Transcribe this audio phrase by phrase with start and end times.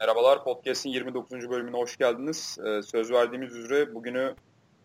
[0.00, 1.50] Merhabalar, Podcast'in 29.
[1.50, 2.58] bölümüne hoş geldiniz.
[2.66, 4.34] Ee, söz verdiğimiz üzere bugünü,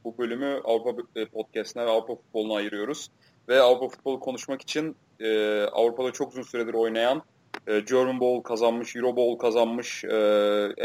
[0.04, 3.08] bu bölümü Avrupa e, Podcast'ine ve Avrupa futboluna ayırıyoruz.
[3.50, 7.22] Ve Avrupa futbolu konuşmak için e, Avrupa'da çok uzun süredir oynayan,
[7.68, 10.02] e, German Bowl kazanmış, Euro Bowl kazanmış,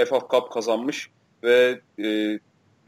[0.08, 1.10] FA Cup kazanmış
[1.44, 1.80] ve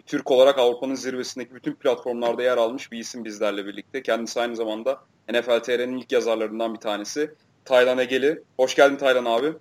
[0.07, 4.03] Türk olarak Avrupa'nın zirvesindeki bütün platformlarda yer almış bir isim bizlerle birlikte.
[4.03, 5.01] Kendisi aynı zamanda
[5.33, 7.35] NFL TR'nin ilk yazarlarından bir tanesi.
[7.65, 8.43] Taylan Egeli.
[8.57, 9.53] Hoş geldin Taylan abi.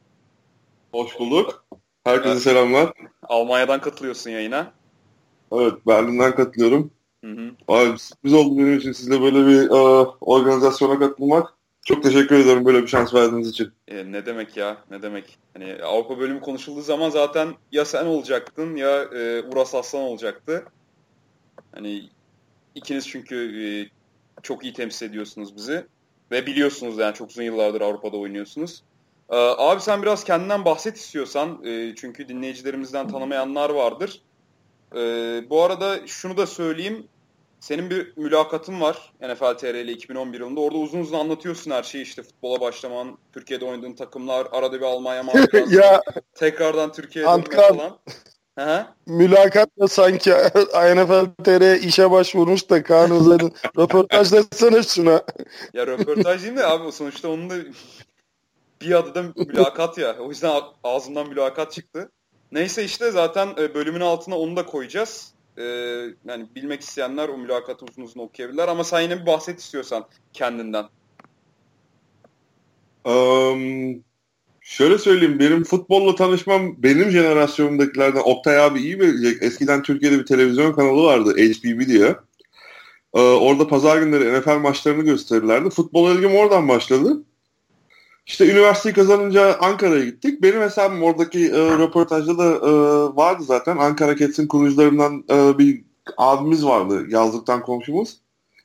[0.98, 1.66] Hoş bulduk.
[2.04, 2.42] Herkese evet.
[2.42, 2.94] selamlar.
[3.24, 4.72] Almanya'dan katılıyorsun yayına.
[5.52, 6.92] Evet, Berlin'den katılıyorum.
[7.24, 7.52] Hı hı.
[7.68, 11.54] Abi sürpriz oldu benim için sizle böyle bir uh, organizasyona katılmak.
[11.86, 13.72] Çok teşekkür ederim böyle bir şans verdiğiniz için.
[13.88, 15.38] E, ne demek ya, ne demek.
[15.54, 20.66] Hani Avrupa bölümü konuşulduğu zaman zaten ya sen olacaktın ya e, Uras Aslan olacaktı.
[21.76, 22.10] Hani
[22.76, 23.68] ikiniz çünkü e,
[24.44, 25.86] çok iyi temsil ediyorsunuz bizi.
[26.32, 28.84] Ve biliyorsunuz yani çok uzun yıllardır Avrupa'da oynuyorsunuz.
[29.30, 31.64] Ee, abi sen biraz kendinden bahset istiyorsan.
[31.66, 34.22] E, çünkü dinleyicilerimizden tanımayanlar vardır.
[34.96, 35.00] E,
[35.50, 37.08] bu arada şunu da söyleyeyim.
[37.60, 40.60] Senin bir mülakatın var NFL TR ile 2011 yılında.
[40.60, 45.24] Orada uzun uzun anlatıyorsun her şeyi işte futbola başlaman, Türkiye'de oynadığın takımlar, arada bir Almanya
[45.70, 46.02] ya
[46.36, 48.00] tekrardan Türkiye'ye dönmek falan.
[49.06, 50.32] Mülakatla sanki
[50.96, 55.24] NFL TR işe başvurmuş da Kaan Özel'in röportajlasana şuna.
[55.74, 56.92] Ya röportaj değil mi abi?
[56.92, 57.56] Sonuçta onun da
[58.82, 60.16] bir adı da mülakat ya.
[60.20, 62.12] O yüzden ağzımdan mülakat çıktı.
[62.52, 65.34] Neyse işte zaten e, bölümün altına onu da koyacağız.
[65.58, 65.64] Ee,
[66.26, 70.86] yani bilmek isteyenler o mülakatı uzun uzun okuyabilirler ama sen yine bir bahset istiyorsan kendinden.
[73.06, 74.04] Um,
[74.62, 79.44] şöyle söyleyeyim benim futbolla tanışmam benim jenerasyonumdakilerden Oktay abi iyi bilecek.
[79.44, 82.16] Eskiden Türkiye'de bir televizyon kanalı vardı HBB diye.
[83.14, 85.70] Ee, orada pazar günleri NFL maçlarını gösterirlerdi.
[85.70, 87.24] Futbol ilgim oradan başladı.
[88.28, 90.42] İşte üniversiteyi kazanınca Ankara'ya gittik.
[90.42, 92.72] Benim hesabım oradaki e, röportajda da e,
[93.16, 93.78] vardı zaten.
[93.78, 95.84] Ankara Cats'in kurucularından e, bir
[96.18, 98.18] abimiz vardı yazlıktan komşumuz.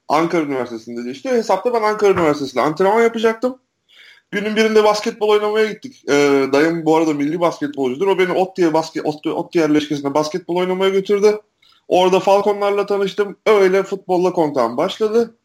[0.08, 1.30] Ankara Üniversitesi'nde işte.
[1.30, 3.58] Hesapta ben Ankara Üniversitesi'nde antrenman yapacaktım.
[4.30, 6.04] Günün birinde basketbol oynamaya gittik.
[6.08, 6.12] E,
[6.52, 8.06] dayım bu arada milli basketbolcudur.
[8.06, 11.40] O beni Ottiye basket, Ottiye, Ottiye yerleşkesine basketbol oynamaya götürdü.
[11.88, 13.36] Orada Falconlarla tanıştım.
[13.46, 15.36] Öyle futbolla kontağım başladı.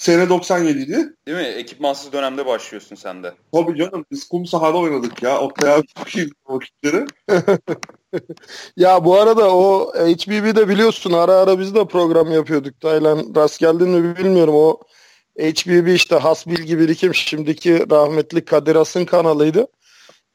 [0.00, 1.14] Sene 97 idi.
[1.26, 1.42] Değil mi?
[1.42, 3.32] Ekipmansız dönemde başlıyorsun sen de.
[3.52, 5.40] Tabii canım biz kum sahada oynadık ya.
[5.40, 7.06] Oktay abi çok iyi vakitleri.
[8.76, 12.80] ya bu arada o HBB'de biliyorsun ara ara biz de program yapıyorduk.
[12.80, 14.54] Taylan rast geldin mi bilmiyorum.
[14.54, 14.80] O
[15.38, 19.66] HBB işte Has Bilgi Birikim şimdiki rahmetli Kadir As'ın kanalıydı.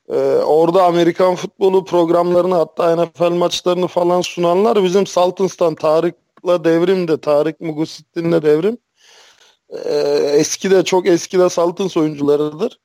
[0.09, 0.15] Ee,
[0.45, 8.41] orada Amerikan futbolu programlarını hatta NFL maçlarını falan sunanlar bizim Saltins'tan Tarık'la Devrim'de Tarık Mugusittin'le
[8.41, 8.77] Devrim
[9.69, 9.89] e,
[10.33, 12.79] eski de çok eski de Saltins oyuncularıdır.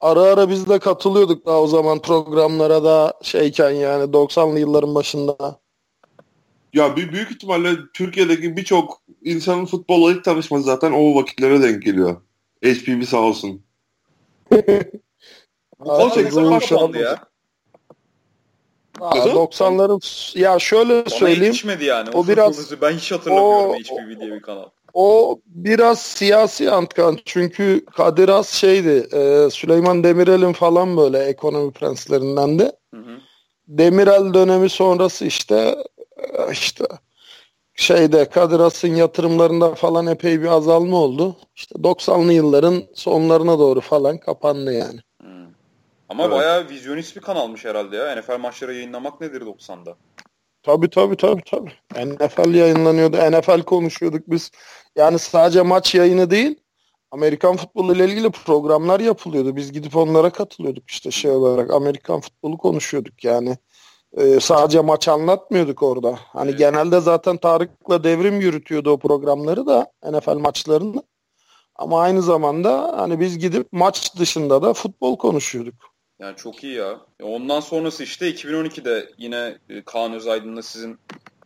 [0.00, 5.60] Ara ara biz de katılıyorduk daha o zaman programlara da şeyken yani 90'lı yılların başında.
[6.72, 12.16] Ya bir büyük ihtimalle Türkiye'deki birçok insanın futbolla ilk tanışması zaten o vakitlere denk geliyor.
[12.64, 13.62] HPB sağ olsun.
[15.78, 17.30] Kol çeksen kapandı ya.
[19.00, 21.44] Aa, 90'ların ya şöyle Ona söyleyeyim.
[21.44, 22.10] yetişmedi yani.
[22.10, 24.64] O, o biraz ben hiç hatırlamıyorum o, HPV diye bir kanal.
[24.94, 32.58] O biraz siyasi antkan çünkü Kadir Has şeydi e, Süleyman Demirel'in falan böyle ekonomi prenslerinden
[32.58, 32.72] de.
[32.94, 33.18] Hı hı.
[33.68, 35.76] Demirel dönemi sonrası işte
[36.16, 36.84] e, işte
[37.74, 41.36] şeyde Kadir Has'ın yatırımlarında falan epey bir azalma oldu.
[41.56, 45.00] İşte 90'lı yılların sonlarına doğru falan kapandı yani.
[46.10, 46.36] Ama evet.
[46.36, 48.16] bayağı vizyonist bir kanalmış herhalde ya.
[48.16, 49.96] NFL maçları yayınlamak nedir 90'da?
[50.62, 51.72] Tabii tabii tabii tabii.
[52.06, 53.16] NFL yayınlanıyordu.
[53.16, 54.50] NFL konuşuyorduk biz.
[54.96, 56.60] Yani sadece maç yayını değil.
[57.10, 59.56] Amerikan futbolu ile ilgili programlar yapılıyordu.
[59.56, 61.70] Biz gidip onlara katılıyorduk işte şey olarak.
[61.70, 63.58] Amerikan futbolu konuşuyorduk yani.
[64.16, 66.18] Ee, sadece maç anlatmıyorduk orada.
[66.22, 66.58] Hani evet.
[66.58, 71.02] genelde zaten Tarık'la devrim yürütüyordu o programları da NFL maçlarını.
[71.76, 75.89] Ama aynı zamanda hani biz gidip maç dışında da futbol konuşuyorduk.
[76.20, 77.00] Yani çok iyi ya.
[77.20, 80.98] E, ondan sonrası işte 2012'de yine e, Kaan Özaydın'la sizin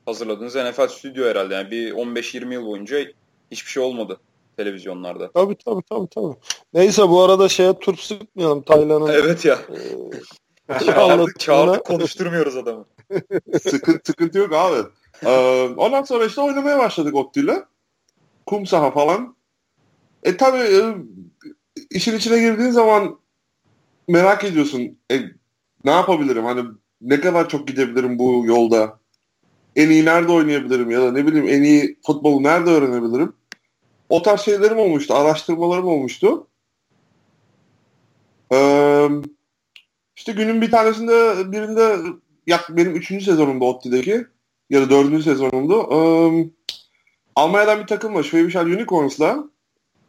[0.07, 1.55] hazırladığınız NFL Stüdyo herhalde.
[1.55, 2.99] Yani bir 15-20 yıl boyunca
[3.51, 4.21] hiçbir şey olmadı
[4.57, 5.31] televizyonlarda.
[5.33, 6.35] Tabii tabii tabii tabii.
[6.75, 9.09] Neyse bu arada şeye turp sıkmayalım Taylan'ın.
[9.13, 9.59] Evet ya.
[10.69, 12.87] E, çağırdık, çağırdık konuşturmuyoruz adamı.
[13.63, 14.89] sıkıntı, sıkıntı yok abi.
[15.27, 17.65] Ee, ondan sonra işte oynamaya başladık Otti'yle.
[18.47, 19.37] Kum saha falan.
[20.23, 20.95] E tabii e,
[21.91, 23.19] işin içine girdiğin zaman
[24.09, 24.99] merak ediyorsun.
[25.11, 25.21] E,
[25.85, 26.45] ne yapabilirim?
[26.45, 26.65] Hani
[27.01, 29.01] ne kadar çok gidebilirim bu yolda?
[29.77, 33.33] En iyi nerede oynayabilirim ya da ne bileyim en iyi futbolu nerede öğrenebilirim?
[34.09, 36.47] O tarz şeylerim olmuştu, araştırmalarım olmuştu.
[38.53, 39.09] Ee,
[40.17, 41.99] İşte günün bir tanesinde birinde
[42.47, 44.27] yak benim üçüncü sezonumda ODTÜ'deki
[44.71, 46.53] ya da dördüncü sezonumda um,
[47.37, 48.23] Almanya'dan bir takım var.
[48.23, 49.45] Schwäbisch Unicorns'la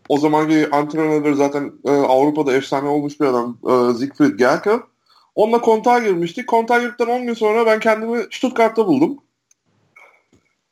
[0.10, 4.80] o zamanki antrenörleri zaten e, Avrupa'da efsane olmuş bir adam e, Siegfried Gerke.
[5.36, 6.48] Onunla kontağa girmiştik.
[6.48, 9.18] Kontağa girdikten 10 gün sonra ben kendimi Stuttgart'ta buldum.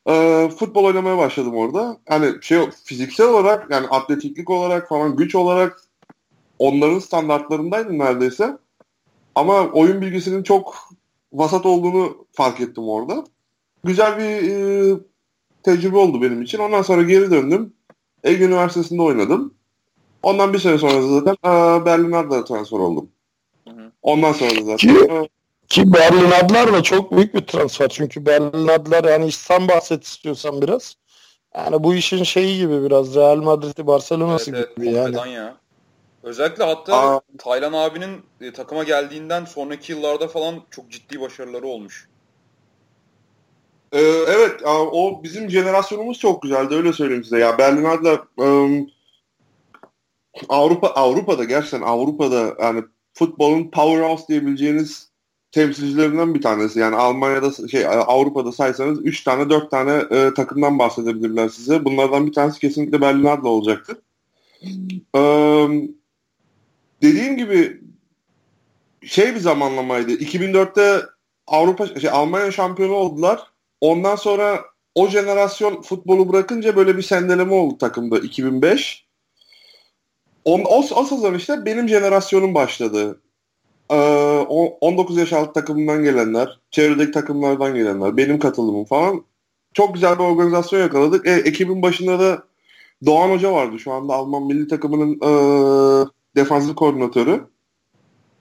[0.10, 1.98] E, futbol oynamaya başladım orada.
[2.10, 5.82] Hani şey fiziksel olarak yani atletiklik olarak falan güç olarak
[6.60, 8.58] onların standartlarındaydım neredeyse.
[9.36, 10.76] Ama oyun bilgisinin çok
[11.34, 13.24] vasat olduğunu fark ettim orada.
[13.84, 14.96] Güzel bir e,
[15.64, 16.60] tecrübe oldu benim için.
[16.60, 17.74] Ondan sonra geri döndüm.
[18.24, 19.54] Ege Üniversitesi'nde oynadım.
[20.24, 21.36] Ondan bir sene sonra zaten
[21.86, 23.10] Berlin Adler'e transfer oldum.
[24.02, 24.78] Ondan sonra zaten...
[24.78, 25.30] Ki, e,
[25.68, 27.90] ki Berlin Adler de çok büyük bir transfer.
[27.90, 30.96] Çünkü Berlin Adler yani sen bahset istiyorsan biraz.
[31.56, 35.34] Yani bu işin şeyi gibi biraz Real Madrid'i Barcelona'sı evet, gibi evet, yani.
[35.34, 35.58] ya.
[36.24, 37.22] Özellikle hatta Aa.
[37.38, 42.10] Taylan abinin e, takıma geldiğinden sonraki yıllarda falan çok ciddi başarıları olmuş.
[43.94, 47.40] Ee, evet o bizim jenerasyonumuz çok güzeldi öyle söyleyeyim size.
[47.40, 48.90] Ya Berlin Adler um,
[50.50, 55.14] Avrupa Avrupa'da gerçekten Avrupa'da yani futbolun powerhouse diyebileceğiniz
[55.52, 56.80] temsilcilerinden bir tanesi.
[56.80, 61.86] Yani Almanya'da şey Avrupa'da saysanız 3 tane 4 tane e, takımdan bahsedebilirler size.
[61.86, 63.98] Bunlardan bir tanesi kesinlikle Berlin Adler olacaktır.
[65.14, 65.92] Um,
[67.02, 67.82] dediğim gibi
[69.06, 70.12] şey bir zamanlamaydı.
[70.12, 71.06] 2004'te
[71.48, 73.53] Avrupa şey Almanya şampiyonu oldular.
[73.84, 74.62] Ondan sonra
[74.96, 79.06] o jenerasyon futbolu bırakınca böyle bir sendeleme oldu takımda 2005.
[80.46, 83.22] On, o, o sezon işte benim jenerasyonum başladı.
[83.90, 89.24] Ee, 19 yaş altı takımından gelenler, çevredeki takımlardan gelenler, benim katılımım falan.
[89.74, 91.28] Çok güzel bir organizasyon yakaladık.
[91.28, 92.44] E, ekibin başında da
[93.06, 95.32] Doğan Hoca vardı şu anda Alman milli takımının e,
[96.36, 97.44] defansif koordinatörü.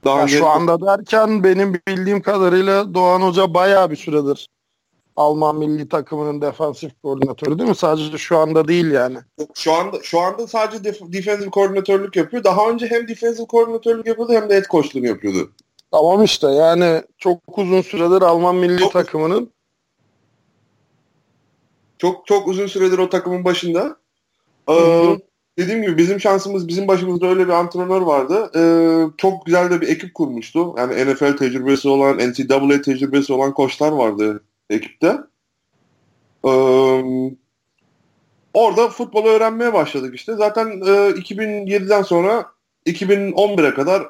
[0.04, 0.28] Daha ya.
[0.28, 4.48] Şu anda derken benim bildiğim kadarıyla Doğan Hoca bayağı bir süredir
[5.16, 7.74] Alman milli takımının defansif koordinatörü değil mi?
[7.74, 9.18] Sadece şu anda değil yani.
[9.54, 12.44] Şu anda şu anda sadece def, defensive koordinatörlük yapıyor.
[12.44, 15.50] Daha önce hem defensive koordinatörlük yapıyordu hem de head coachluğunu yapıyordu.
[15.90, 19.50] Tamam işte yani çok uzun süredir Alman milli çok, takımının
[21.98, 23.96] çok çok uzun süredir o takımın başında.
[24.70, 25.18] Ee,
[25.58, 28.50] dediğim gibi bizim şansımız bizim başımızda öyle bir antrenör vardı.
[28.56, 30.74] Ee, çok güzel de bir ekip kurmuştu.
[30.78, 35.18] Yani NFL tecrübesi olan, NCAA tecrübesi olan koçlar vardı ekipte.
[36.44, 36.52] Ee,
[38.54, 40.34] orada futbolu öğrenmeye başladık işte.
[40.34, 42.46] Zaten e, 2007'den sonra
[42.86, 44.02] 2011'e kadar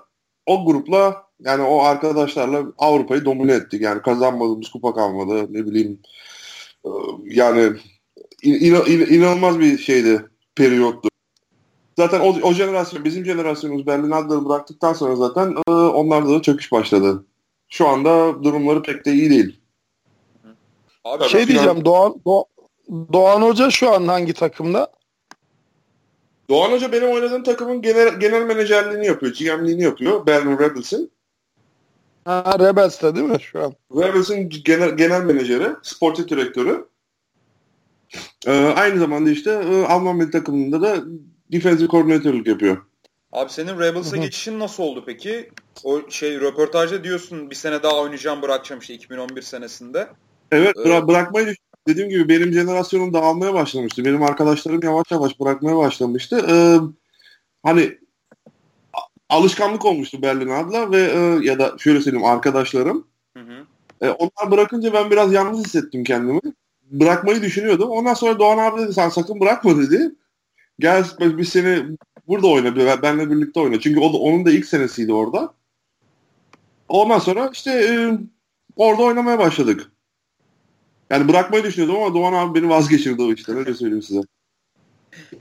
[0.46, 3.82] o grupla yani o arkadaşlarla Avrupa'yı domine ettik.
[3.82, 5.46] Yani kazanmadığımız kupa kalmadı.
[5.50, 6.00] Ne bileyim
[6.84, 6.90] e,
[7.24, 7.72] yani
[8.42, 11.08] in, in, inanılmaz bir şeydi periyottu.
[11.96, 16.72] Zaten o, o jenerasyon, bizim jenerasyonumuz Berlin Adler'ı bıraktıktan sonra zaten e, onlarda da çöküş
[16.72, 17.24] başladı.
[17.68, 19.61] Şu anda durumları pek de iyi değil.
[21.04, 22.44] Abi, şey diyeceğim Doğan, Do
[23.12, 24.92] Doğan Hoca şu an hangi takımda?
[26.48, 29.32] Doğan Hoca benim oynadığım takımın genel, genel menajerliğini yapıyor.
[29.32, 30.26] GM'liğini yapıyor.
[30.26, 31.12] Berlin Rebels'in.
[32.24, 33.74] Ha Rebels'te değil mi şu an?
[33.96, 36.88] Rebels'in genel, genel menajeri, sportif direktörü.
[38.46, 41.04] Ee, aynı zamanda işte e, Alman milli takımında da
[41.52, 42.76] defensive koordinatörlük yapıyor.
[43.32, 45.50] Abi senin Rebels'a geçişin nasıl oldu peki?
[45.84, 50.08] O şey röportajda diyorsun bir sene daha oynayacağım bırakacağım işte 2011 senesinde.
[50.52, 51.54] Evet bıra- bırakmayı
[51.88, 54.04] dediğim gibi benim jenerasyonum dağılmaya başlamıştı.
[54.04, 56.46] Benim arkadaşlarım yavaş yavaş bırakmaya başlamıştı.
[56.50, 56.78] Ee,
[57.62, 57.98] hani
[59.28, 63.06] alışkanlık olmuştu Berlin adla ve e, ya da şöyle söyleyeyim arkadaşlarım.
[63.36, 63.66] Hı hı.
[64.00, 66.40] E, onlar bırakınca ben biraz yalnız hissettim kendimi.
[66.90, 67.90] Bırakmayı düşünüyordum.
[67.90, 70.14] Ondan sonra Doğan abi dedi sen sakın bırakma dedi.
[70.78, 71.96] Gel biz seni
[72.28, 73.80] burada oyna, benle birlikte oyna.
[73.80, 75.54] Çünkü o da, onun da ilk senesiydi orada.
[76.88, 78.18] Ondan sonra işte e,
[78.76, 79.92] orada oynamaya başladık.
[81.12, 83.56] Yani bırakmayı düşünüyordum ama Doğan abi beni vazgeçirdi o işten.
[83.56, 84.20] Öyle söyleyeyim size.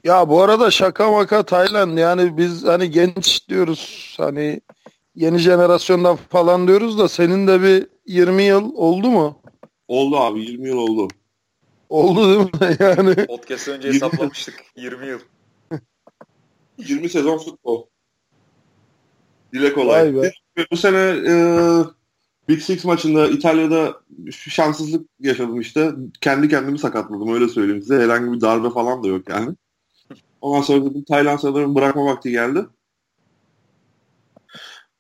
[0.04, 4.62] Ya bu arada şaka maka Tayland yani biz hani genç diyoruz hani
[5.16, 9.40] yeni jenerasyondan falan diyoruz da senin de bir 20 yıl oldu mu?
[9.88, 11.08] Oldu abi 20 yıl oldu.
[11.90, 13.26] Oldu değil mi yani?
[13.26, 15.20] Podcast önce hesaplamıştık 20 yıl.
[16.78, 17.86] 20 sezon futbol.
[19.54, 20.14] Dile kolay.
[20.72, 20.98] Bu sene
[21.28, 21.34] e,
[22.52, 25.92] Big Six maçında İtalya'da şanssızlık yaşadım işte.
[26.22, 28.00] Kendi kendimi sakatladım öyle söyleyeyim size.
[28.00, 29.56] Herhangi bir darbe falan da yok yani.
[30.42, 32.66] Ondan sonra dedim Tayland sanırım bırakma vakti geldi.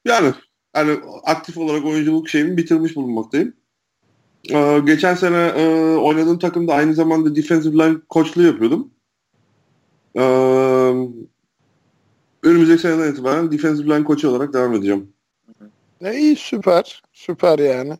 [0.06, 0.34] Yani
[0.74, 3.54] hani aktif olarak oyunculuk şeyimi bitirmiş bulunmaktayım.
[4.50, 8.92] Ee, geçen sene e, oynadığım takımda aynı zamanda defensive line koçluğu yapıyordum.
[10.16, 10.22] Ee,
[12.44, 15.14] önümüzdeki seneden itibaren defensive line koçu olarak devam edeceğim.
[16.02, 17.04] Ne iyi süper.
[17.14, 17.98] Süper yani.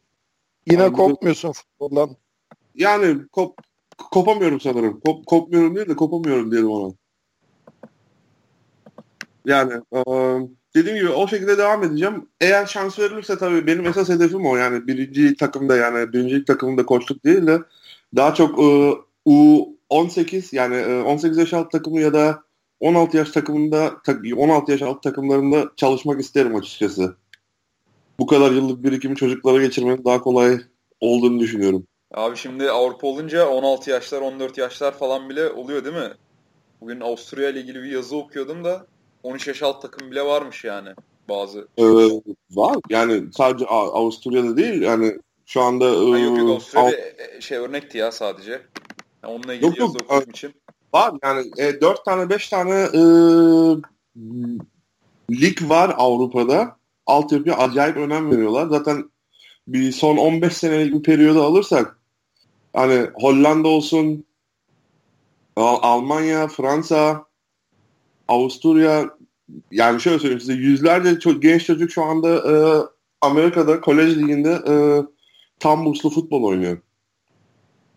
[0.72, 2.16] Yine yani kopmuyorsun futboldan.
[2.76, 3.58] Yani kop,
[3.98, 5.00] kopamıyorum sanırım.
[5.00, 6.94] Kop, kopmuyorum değil de kopamıyorum diyelim ona.
[9.46, 10.00] Yani e,
[10.76, 12.30] dediğim gibi o şekilde devam edeceğim.
[12.42, 14.56] Eğer şans verilirse tabii benim esas hedefim o.
[14.56, 17.60] Yani birinci takımda yani birinci takımda koçluk değil de
[18.16, 18.94] daha çok e,
[19.26, 22.44] U18 yani e, 18 yaş alt takımı ya da
[22.80, 23.94] 16 yaş takımında
[24.38, 27.21] 16 yaş alt takımlarında çalışmak isterim açıkçası.
[28.20, 30.60] Bu kadar yıllık birikimi çocuklara geçirmenin daha kolay
[31.00, 31.88] olduğunu düşünüyorum.
[32.14, 36.12] Abi şimdi Avrupa olunca 16 yaşlar 14 yaşlar falan bile oluyor değil mi?
[36.82, 38.86] Bugün Avusturya ile ilgili bir yazı okuyordum da
[39.24, 40.90] 13 yaş alt takım bile varmış yani
[41.30, 41.68] bazı.
[41.78, 41.84] Ee,
[42.52, 45.86] var yani sadece Avusturya'da değil yani şu anda.
[45.86, 46.92] Ha, yok yok Avusturya Av-
[47.38, 48.52] bir şey örnekti ya sadece.
[49.24, 50.12] Yani onunla ilgili yok, yazı yok.
[50.12, 50.54] okuduğum için.
[50.94, 53.02] Var yani e, 4 tane 5 tane e,
[55.32, 56.81] lig var Avrupa'da.
[57.06, 58.68] Altyapıya acayip önem veriyorlar.
[58.68, 59.12] Zaten
[59.68, 62.00] bir son 15 senelik bir periyoda alırsak
[62.74, 64.26] hani Hollanda olsun
[65.56, 67.26] Almanya, Fransa,
[68.28, 69.10] Avusturya
[69.72, 72.54] yani şöyle söyleyeyim size yüzlerce çok genç çocuk şu anda e,
[73.22, 74.74] Amerika'da kolej liginde e,
[75.60, 76.78] tam burslu futbol oynuyor.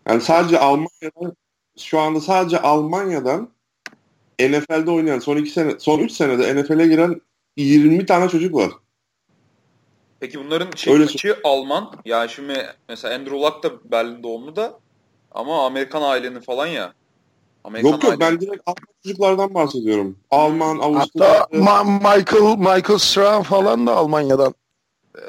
[0.09, 1.37] Yani sadece Almanya'dan
[1.79, 3.49] şu anda sadece Almanya'dan
[4.41, 7.21] NFL'de oynayan son iki sene son 3 senede NFL'e giren
[7.57, 8.71] 20 tane çocuk var.
[10.21, 10.71] Peki bunların
[11.17, 11.93] şey Alman.
[12.05, 14.79] Yani şimdi mesela Andrew Luck da Berlin doğumlu da
[15.31, 16.93] ama Amerikan ailenin falan ya.
[17.65, 20.17] Amerikan yok yok ben direkt Alman çocuklardan bahsediyorum.
[20.31, 21.41] Alman, Avusturya.
[21.41, 24.55] Hatta Ma- Michael Michael Strahan falan da Almanya'dan.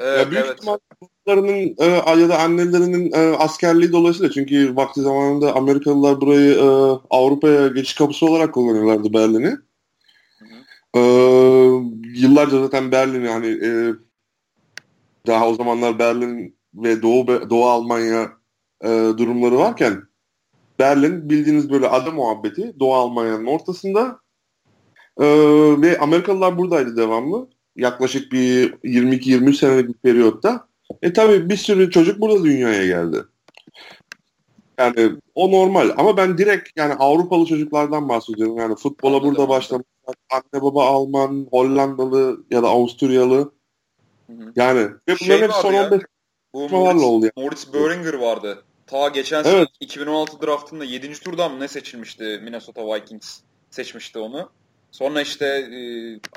[0.00, 0.58] Evet, ya büyük evet.
[0.66, 6.64] babalarının e, ya da annelerinin e, askerliği dolayısıyla çünkü vakti zamanında Amerikalılar burayı e,
[7.10, 9.56] Avrupa'ya geçiş kapısı olarak kullanıyorlardı Berlin'i.
[10.94, 11.00] E,
[12.20, 13.92] yıllarca zaten Berlin'i hani e,
[15.26, 18.32] daha o zamanlar Berlin ve Doğu Doğu Almanya
[18.84, 20.02] e, durumları varken
[20.78, 24.20] Berlin bildiğiniz böyle ada muhabbeti Doğu Almanya'nın ortasında
[25.20, 25.26] e,
[25.82, 27.48] ve Amerikalılar buradaydı devamlı.
[27.76, 30.68] Yaklaşık bir 22-23 senelik bir periyotta.
[31.02, 33.24] E tabi bir sürü çocuk burada dünyaya geldi.
[34.78, 38.56] Yani o normal ama ben direkt yani Avrupalı çocuklardan bahsediyorum.
[38.56, 39.30] Yani futbola Anladım.
[39.30, 39.86] burada başlamak,
[40.30, 43.55] anne baba Alman, Hollandalı ya da Avusturyalı.
[44.26, 44.52] Hı-hı.
[44.56, 46.02] Yani ve bunların şey hep son 15
[46.54, 47.44] bu Moritz, oldu yani.
[47.46, 48.64] Moritz Böhringer vardı.
[48.86, 49.68] Ta geçen sene evet.
[49.80, 51.12] 2016 draftında 7.
[51.12, 53.40] turdan mı ne seçilmişti Minnesota Vikings
[53.70, 54.50] seçmişti onu.
[54.90, 55.78] Sonra işte e,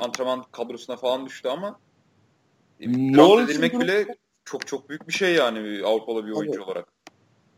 [0.04, 1.78] antrenman kadrosuna falan düştü ama
[2.80, 4.06] e, draft edilmek bile
[4.44, 6.68] çok çok büyük bir şey yani Avrupalı bir oyuncu evet.
[6.68, 6.88] olarak.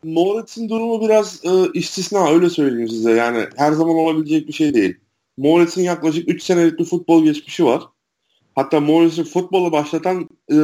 [0.05, 3.13] Moritz'in durumu biraz e, istisna öyle söyleyeyim size.
[3.13, 4.97] Yani her zaman olabilecek bir şey değil.
[5.37, 7.83] Moritz'in yaklaşık 3 senelik bir futbol geçmişi var.
[8.55, 10.57] Hatta Moritz'i futbolu başlatan e,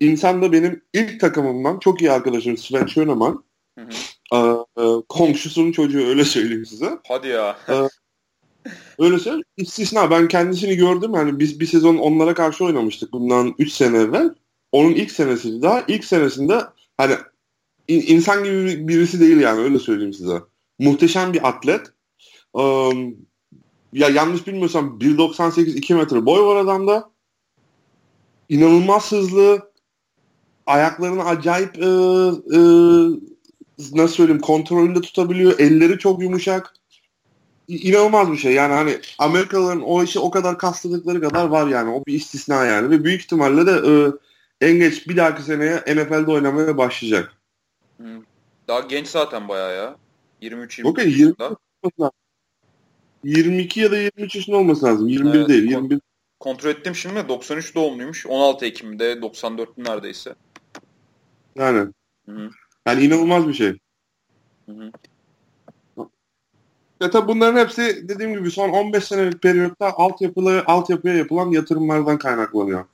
[0.00, 3.44] insan da benim ilk takımımdan çok iyi arkadaşım Sven Schönemann.
[3.78, 3.90] Hı hı.
[4.34, 4.38] E,
[4.82, 6.98] e, komşusunun çocuğu öyle söyleyeyim size.
[7.08, 7.58] Hadi ya.
[7.68, 7.74] E,
[8.98, 9.44] öyle söyleyeyim.
[9.56, 10.10] İstisna.
[10.10, 11.14] Ben kendisini gördüm.
[11.14, 14.34] Yani biz bir sezon onlara karşı oynamıştık bundan 3 sene evvel.
[14.72, 15.84] Onun ilk senesiydi daha.
[15.88, 16.60] İlk senesinde
[16.96, 17.14] hani
[17.88, 20.40] insan gibi birisi değil yani öyle söyleyeyim size.
[20.78, 21.86] Muhteşem bir atlet.
[22.52, 23.16] Um,
[23.92, 27.10] ya yanlış bilmiyorsam 1.98 2 metre boy var adamda.
[28.48, 29.68] İnanılmaz hızlı.
[30.66, 32.60] Ayaklarını acayip e, e,
[33.78, 35.58] nasıl söyleyeyim kontrolünde tutabiliyor.
[35.58, 36.74] Elleri çok yumuşak.
[37.68, 38.52] İnanılmaz bir şey.
[38.52, 41.90] Yani hani Amerikalıların o işi o kadar kastladıkları kadar var yani.
[41.90, 42.90] O bir istisna yani.
[42.90, 43.92] Ve büyük ihtimalle de e,
[44.66, 47.32] en geç bir dahaki seneye NFL'de oynamaya başlayacak.
[48.68, 49.96] Daha genç zaten bayağı ya.
[50.40, 51.34] 23 23 okay, 20,
[53.24, 55.08] 22 ya da 23 yaşında olması lazım.
[55.08, 55.70] 21 evet, değil.
[55.70, 56.00] 21.
[56.40, 58.26] Kontrol ettim şimdi 93 doğumluymuş.
[58.26, 60.34] 16 Ekim'de 94 neredeyse.
[61.56, 61.78] Yani.
[62.28, 62.50] Hı-hı.
[62.86, 63.78] Yani inanılmaz bir şey.
[64.66, 64.92] Hı-hı.
[67.00, 72.84] Ya tabi bunların hepsi dediğim gibi son 15 senelik periyotta altyapılı, altyapıya yapılan yatırımlardan kaynaklanıyor.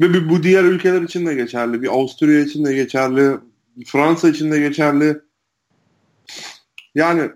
[0.00, 1.82] Ve bu diğer ülkeler için de geçerli.
[1.82, 3.36] Bir Avusturya için de geçerli.
[3.86, 5.20] Fransa için de geçerli.
[6.94, 7.30] Yani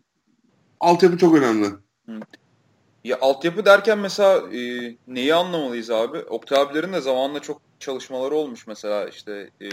[0.80, 1.66] altyapı çok önemli.
[3.06, 6.18] Ya altyapı derken mesela e, neyi anlamalıyız abi?
[6.18, 9.68] Oktay abilerin de zamanla çok çalışmaları olmuş mesela işte e,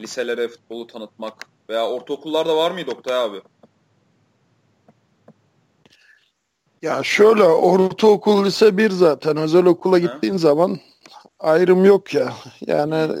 [0.00, 3.40] liselere futbolu tanıtmak veya ortaokullarda var mıydı Oktay abi?
[6.82, 10.38] Ya şöyle ortaokul lise bir zaten özel okula gittiğin He.
[10.38, 10.78] zaman
[11.38, 12.32] ayrım yok ya.
[12.66, 13.16] Yani e,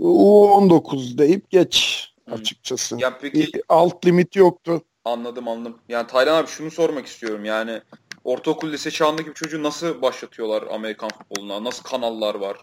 [0.00, 2.96] U19 deyip geç açıkçası.
[2.98, 4.82] Ya peki bir alt limit yoktu.
[5.04, 5.78] Anladım anladım.
[5.88, 7.44] Yani Taylan abi şunu sormak istiyorum.
[7.44, 7.80] Yani
[8.24, 11.64] ortaokul lise çağındaki bir çocuğu nasıl başlatıyorlar Amerikan futboluna?
[11.64, 12.56] Nasıl kanallar var?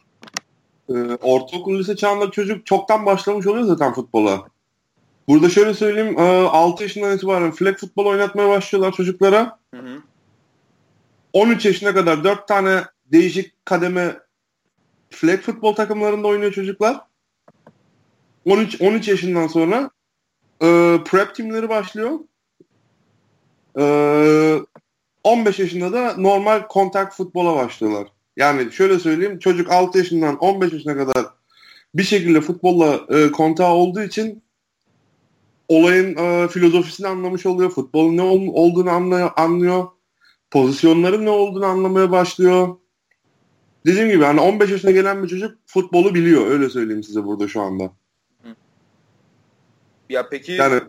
[0.90, 4.48] Ee, ortaokul lise çağında çocuk çoktan başlamış oluyor zaten futbola.
[5.28, 9.60] Burada şöyle söyleyeyim 6 yaşından itibaren flag futbol oynatmaya başlıyorlar çocuklara.
[9.74, 10.02] Hı hı.
[11.34, 14.20] 13 yaşına kadar 4 tane değişik kademe
[15.10, 17.02] flag futbol takımlarında oynuyor çocuklar.
[18.46, 19.90] 13 13 yaşından sonra
[20.62, 20.68] e,
[21.06, 22.20] prep timleri başlıyor.
[23.80, 23.84] E,
[25.24, 28.08] 15 yaşında da normal kontak futbola başlıyorlar.
[28.38, 31.26] Yani şöyle söyleyeyim çocuk 6 yaşından 15 yaşına kadar
[31.96, 34.44] bir şekilde futbolla e, kontağı olduğu için
[35.68, 37.70] olayın e, filozofisini anlamış oluyor.
[37.70, 39.88] Futbolun ne ol, olduğunu anlıyor, anlıyor.
[40.52, 42.78] Pozisyonların ne olduğunu anlamaya başlıyor.
[43.86, 46.48] Dediğim gibi hani 15 yaşına gelen bir çocuk futbolu biliyor.
[46.48, 47.92] Öyle söyleyeyim size burada şu anda.
[50.10, 50.82] Ya peki yani,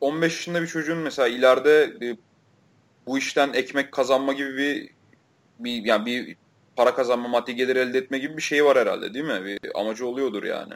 [0.00, 2.16] 15 yaşında bir çocuğun mesela ileride e,
[3.06, 4.90] bu işten ekmek kazanma gibi bir,
[5.58, 6.36] bir yani bir
[6.76, 9.44] para kazanma, maddi gelir elde etme gibi bir şey var herhalde değil mi?
[9.44, 10.72] Bir amacı oluyordur yani.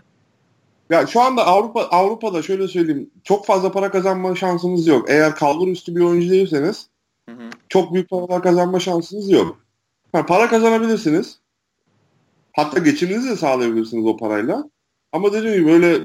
[0.90, 5.10] Ya şu anda Avrupa Avrupa'da şöyle söyleyeyim çok fazla para kazanma şansınız yok.
[5.10, 6.88] Eğer kalbur üstü bir oyuncu değilseniz
[7.28, 7.50] hı hı.
[7.68, 9.58] çok büyük para kazanma şansınız yok.
[10.12, 11.38] Ha, para kazanabilirsiniz.
[12.52, 14.70] Hatta geçiminizi de sağlayabilirsiniz o parayla.
[15.12, 16.04] Ama dediğim gibi böyle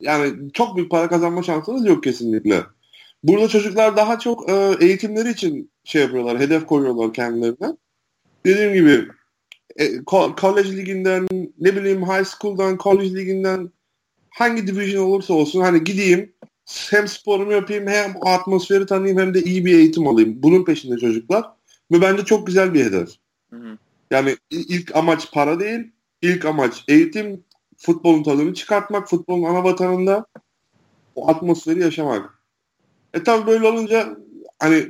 [0.00, 2.62] yani çok büyük para kazanma şansınız yok kesinlikle.
[3.22, 7.76] Burada çocuklar daha çok e, eğitimleri için şey yapıyorlar, hedef koyuyorlar kendilerine.
[8.46, 9.08] Dediğim gibi
[9.76, 10.04] e,
[10.40, 11.28] college liginden,
[11.60, 13.70] ne bileyim high school'dan, college liginden
[14.30, 16.32] hangi division olursa olsun hani gideyim
[16.90, 20.42] hem sporumu yapayım hem atmosferi tanıyayım hem de iyi bir eğitim alayım.
[20.42, 21.44] Bunun peşinde çocuklar.
[21.92, 23.08] Ve bence çok güzel bir hedef.
[23.50, 23.78] Hı hı.
[24.10, 25.80] Yani ilk amaç para değil,
[26.22, 27.44] ilk amaç eğitim,
[27.76, 30.26] futbolun tadını çıkartmak, futbolun ana vatanında
[31.14, 32.39] o atmosferi yaşamak.
[33.14, 34.16] E tabi böyle olunca
[34.58, 34.86] hani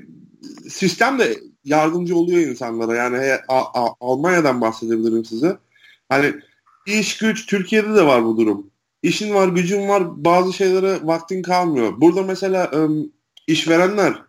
[0.69, 2.95] sistem de yardımcı oluyor insanlara.
[2.97, 5.59] Yani he, a, a, Almanya'dan bahsedebilirim size.
[6.09, 6.35] Hani
[6.87, 8.71] iş güç Türkiye'de de var bu durum.
[9.03, 12.00] İşin var, gücün var, bazı şeylere vaktin kalmıyor.
[12.00, 13.13] Burada mesela ım,
[13.47, 14.23] işverenler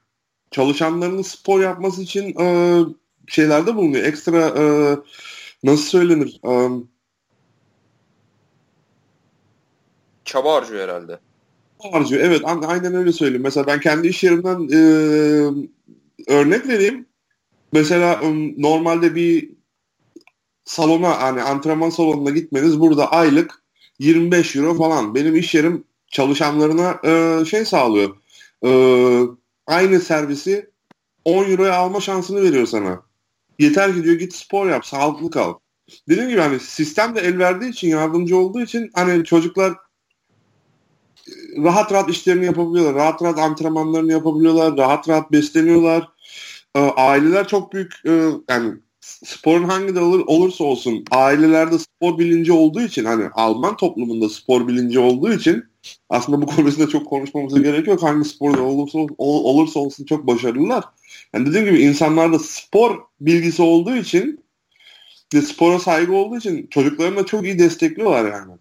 [0.51, 2.79] çalışanlarının spor yapması için e,
[3.27, 4.03] şeylerde bulunuyor.
[4.03, 4.63] Ekstra e,
[5.63, 6.39] nasıl söylenir?
[6.45, 6.69] E,
[10.25, 11.19] Çaba harcıyor herhalde.
[11.91, 13.43] Harcıyor evet aynen öyle söyleyeyim.
[13.43, 14.79] Mesela ben kendi iş yerimden e,
[16.27, 17.05] örnek vereyim.
[17.71, 18.21] Mesela
[18.57, 19.49] normalde bir
[20.65, 23.61] salona hani antrenman salonuna gitmeniz burada aylık
[23.99, 25.15] 25 euro falan.
[25.15, 28.15] Benim iş yerim çalışanlarına e, şey sağlıyor.
[28.65, 28.71] E,
[29.67, 30.69] aynı servisi
[31.25, 33.01] 10 euroya alma şansını veriyor sana.
[33.59, 35.53] Yeter ki diyor git spor yap, sağlıklı kal.
[36.09, 39.73] Dediğim gibi hani sistem de el verdiği için, yardımcı olduğu için hani çocuklar
[41.57, 42.95] rahat rahat işlerini yapabiliyorlar.
[42.95, 44.77] Rahat rahat antrenmanlarını yapabiliyorlar.
[44.77, 46.09] Rahat rahat besleniyorlar.
[46.75, 52.51] E, aileler çok büyük e, yani sporun hangi de olur, olursa olsun ailelerde spor bilinci
[52.51, 55.63] olduğu için hani Alman toplumunda spor bilinci olduğu için
[56.09, 58.03] aslında bu konusunda çok konuşmamıza gerek yok.
[58.03, 60.83] Hangi sporda olursa, ol, olursa olsun çok başarılılar.
[61.33, 64.43] Yani dediğim gibi insanlarda spor bilgisi olduğu için
[65.33, 68.51] ve spora saygı olduğu için çocuklarını da çok iyi destekliyorlar yani.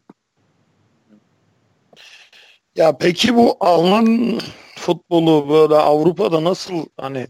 [2.80, 4.38] Ya peki bu Alman
[4.76, 7.26] futbolu böyle Avrupa'da nasıl hani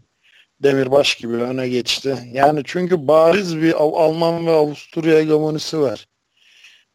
[0.63, 2.17] Demirbaş gibi öne geçti?
[2.33, 6.07] Yani çünkü bariz bir Alman ve Avusturya hegemonisi var.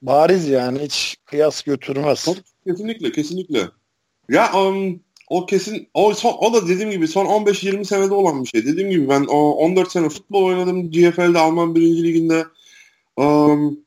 [0.02, 2.28] Bariz yani hiç kıyas götürmez.
[2.66, 3.68] Kesinlikle kesinlikle.
[4.28, 8.48] Ya um, o kesin o, son, o da dediğim gibi son 15-20 senede olan bir
[8.48, 8.66] şey.
[8.66, 11.80] Dediğim gibi ben o 14 sene futbol oynadım GFL'de Alman 1.
[11.80, 12.46] Ligi'nde.
[13.16, 13.80] Um,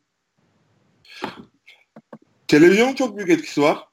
[2.47, 3.88] televizyonun çok büyük etkisi var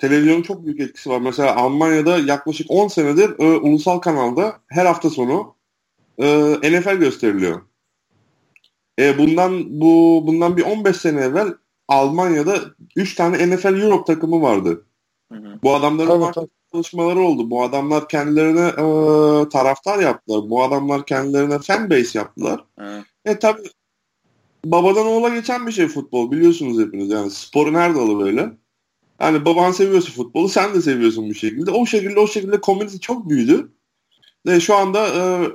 [0.00, 1.20] televizyonun çok büyük etkisi var.
[1.20, 5.54] Mesela Almanya'da yaklaşık 10 senedir e, ulusal kanalda her hafta sonu
[6.18, 7.60] e, NFL gösteriliyor.
[8.98, 11.54] E, bundan bu bundan bir 15 sene evvel
[11.88, 12.58] Almanya'da
[12.96, 14.86] 3 tane NFL Europe takımı vardı.
[15.32, 15.58] Hı hı.
[15.62, 16.48] Bu adamların tabii, tabii.
[16.72, 17.50] çalışmaları oldu.
[17.50, 20.50] Bu adamlar kendilerine e, taraftar yaptılar.
[20.50, 22.64] Bu adamlar kendilerine fan base yaptılar.
[22.78, 23.04] Hı.
[23.24, 23.60] E tabi
[24.64, 27.10] babadan oğula geçen bir şey futbol biliyorsunuz hepiniz.
[27.10, 28.59] Yani sporun her dalı böyle.
[29.20, 31.70] Yani baban seviyorsa futbolu sen de seviyorsun bu şekilde.
[31.70, 33.72] O şekilde o şekilde komünite çok büyüdü.
[34.46, 35.46] Ve şu anda e,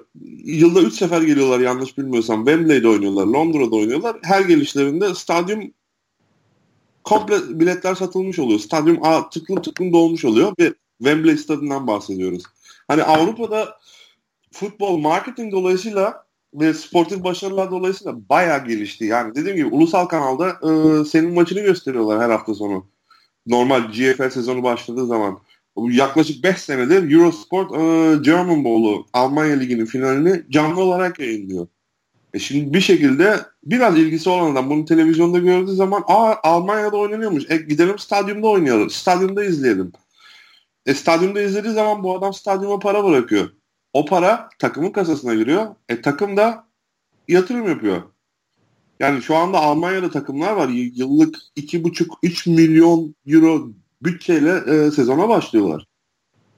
[0.43, 2.45] yılda 3 sefer geliyorlar yanlış bilmiyorsam.
[2.45, 4.17] Wembley'de oynuyorlar, Londra'da oynuyorlar.
[4.23, 5.73] Her gelişlerinde stadyum
[7.03, 8.59] komple biletler satılmış oluyor.
[8.59, 12.43] Stadyum a, tıklım tıklım dolmuş oluyor ve Wembley stadından bahsediyoruz.
[12.87, 13.77] Hani Avrupa'da
[14.51, 19.05] futbol marketing dolayısıyla ve sportif başarılar dolayısıyla bayağı gelişti.
[19.05, 22.85] Yani dediğim gibi ulusal kanalda e, senin maçını gösteriyorlar her hafta sonu
[23.47, 25.39] normal GFL sezonu başladığı zaman
[25.77, 31.67] yaklaşık 5 senedir Eurosport e, German Bowl'u Almanya Ligi'nin finalini canlı olarak yayınlıyor.
[32.33, 37.43] E şimdi bir şekilde biraz ilgisi olan adam bunu televizyonda gördüğü zaman aa Almanya'da oynanıyormuş.
[37.49, 38.89] E gidelim stadyumda oynayalım.
[38.89, 39.91] Stadyumda izleyelim.
[40.85, 43.49] E stadyumda izlediği zaman bu adam stadyuma para bırakıyor.
[43.93, 45.75] O para takımın kasasına giriyor.
[45.89, 46.67] E takım da
[47.27, 48.01] yatırım yapıyor.
[48.99, 50.69] Yani şu anda Almanya'da takımlar var.
[50.69, 53.67] Yıllık 2,5-3 milyon euro
[54.01, 55.87] bütçeyle e, sezona başlıyorlar.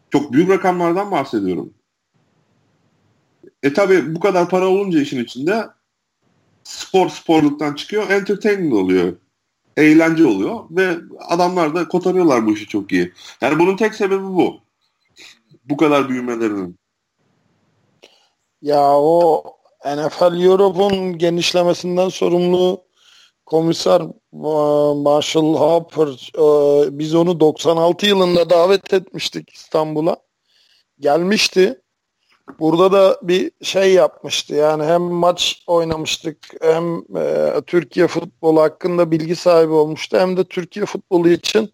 [0.09, 1.73] Çok büyük rakamlardan bahsediyorum.
[3.63, 5.67] E tabi bu kadar para olunca işin içinde
[6.63, 9.13] spor sporluktan çıkıyor, entertainment oluyor.
[9.77, 13.13] Eğlence oluyor ve adamlar da kotarıyorlar bu işi çok iyi.
[13.41, 14.59] Yani bunun tek sebebi bu.
[15.65, 16.77] Bu kadar büyümelerinin.
[18.61, 19.43] Ya o
[19.85, 22.83] NFL Europe'un genişlemesinden sorumlu
[23.45, 24.01] komiser
[24.95, 30.17] Marshall Harper e, biz onu 96 yılında davet etmiştik İstanbul'a.
[30.99, 31.81] Gelmişti.
[32.59, 34.55] Burada da bir şey yapmıştı.
[34.55, 40.85] Yani hem maç oynamıştık hem e, Türkiye futbolu hakkında bilgi sahibi olmuştu hem de Türkiye
[40.85, 41.73] futbolu için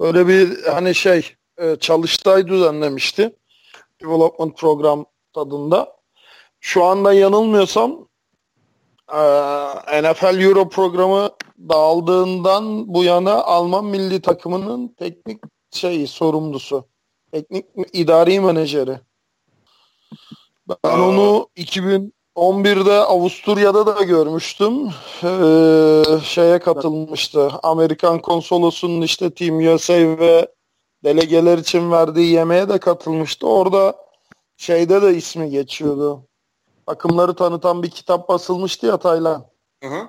[0.00, 3.36] böyle bir hani şey e, çalıştay düzenlemişti.
[4.02, 5.97] Development program tadında.
[6.60, 8.08] Şu anda yanılmıyorsam
[9.12, 9.20] e,
[10.02, 11.30] NFL Euro programı
[11.68, 16.84] dağıldığından bu yana Alman milli takımının teknik şeyi sorumlusu.
[17.32, 19.00] Teknik idari menajeri.
[20.84, 24.88] Ben onu 2011'de Avusturya'da da görmüştüm.
[25.24, 27.50] Ee, şeye katılmıştı.
[27.62, 30.48] Amerikan konsolosunun işte Team USA ve
[31.04, 33.46] delegeler için verdiği yemeğe de katılmıştı.
[33.48, 33.96] Orada
[34.56, 36.28] şeyde de ismi geçiyordu.
[36.88, 39.46] Takımları tanıtan bir kitap basılmıştı ya Taylan.
[39.82, 40.08] Hı hı.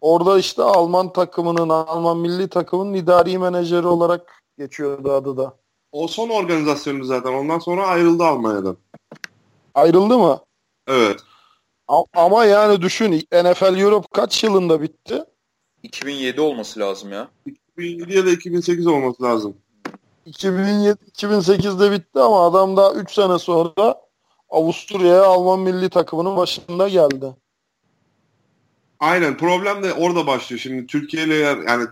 [0.00, 5.56] Orada işte Alman takımının, Alman milli takımının idari menajeri olarak geçiyordu adı da.
[5.92, 7.32] O son organizasyonu zaten.
[7.32, 8.76] Ondan sonra ayrıldı Almanya'dan.
[9.74, 10.38] Ayrıldı mı?
[10.86, 11.20] Evet.
[12.14, 15.24] Ama yani düşün NFL Europe kaç yılında bitti?
[15.82, 17.28] 2007 olması lazım ya.
[17.46, 19.56] 2007 ya da 2008 olması lazım.
[20.26, 24.05] 2007 2008'de bitti ama adam daha 3 sene sonra
[24.50, 27.26] Avusturya'ya Alman milli takımının başında geldi.
[29.00, 30.60] Aynen problem de orada başlıyor.
[30.60, 31.86] Şimdi Türkiye ile yani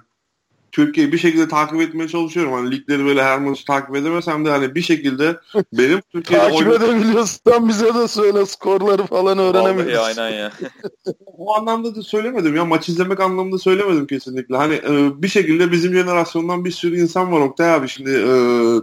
[0.75, 2.53] Türkiye'yi bir şekilde takip etmeye çalışıyorum.
[2.53, 5.37] Hani ligleri böyle her maçı takip edemesem de hani bir şekilde
[5.73, 6.97] benim Türkiye'de takip oynadığım...
[6.97, 9.99] edebiliyorsan bize de söyle skorları falan öğrenebiliriz.
[9.99, 10.53] Vallahi aynen ya.
[11.27, 12.65] o anlamda da söylemedim ya.
[12.65, 14.57] Maç izlemek anlamında söylemedim kesinlikle.
[14.57, 17.89] Hani e, bir şekilde bizim jenerasyondan bir sürü insan var Oktay abi.
[17.89, 18.35] Şimdi e,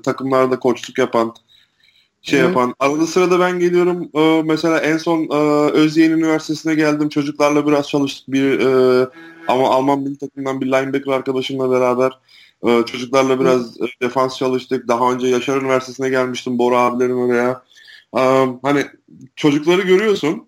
[0.02, 1.36] takımlarda koçluk yapan
[2.22, 2.44] şey Hı.
[2.44, 2.76] yapan.
[2.80, 4.10] Arada sırada ben geliyorum.
[4.14, 7.10] E, mesela en son e, Özyeğin Üniversitesi'ne geldim.
[7.10, 8.34] Çocuklarla biraz çalıştık.
[8.34, 9.08] Bir e,
[9.48, 12.12] ama Alman milli takımdan bir linebacker arkadaşımla beraber
[12.64, 13.86] e, çocuklarla biraz Hı.
[14.02, 14.88] defans çalıştık.
[14.88, 17.64] Daha önce Yaşar Üniversitesi'ne gelmiştim Bora abilerin oraya.
[18.18, 18.22] E,
[18.62, 18.86] hani
[19.36, 20.48] çocukları görüyorsun.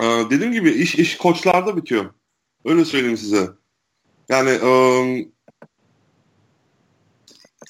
[0.00, 2.04] E, dediğim gibi iş iş koçlarda bitiyor.
[2.64, 3.48] Öyle söyleyeyim size.
[4.28, 4.70] Yani e,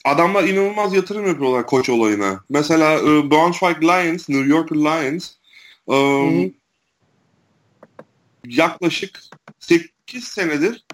[0.09, 2.45] adamlar inanılmaz yatırım yapıyorlar koç olayına.
[2.49, 5.31] Mesela e, Braunschweig Lions, New York Lions
[5.93, 6.53] e,
[8.47, 9.21] yaklaşık
[9.61, 10.85] 8 senedir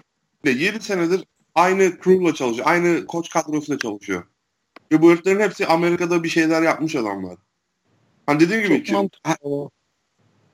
[0.45, 1.25] ve 7 senedir
[1.55, 2.67] aynı crew'la çalışıyor.
[2.67, 4.23] Aynı koç kadrosuyla çalışıyor.
[4.91, 7.37] Ve bu heriflerin hepsi Amerika'da bir şeyler yapmış adamlar.
[8.25, 9.35] Hani dediğim gibi çünkü, ha,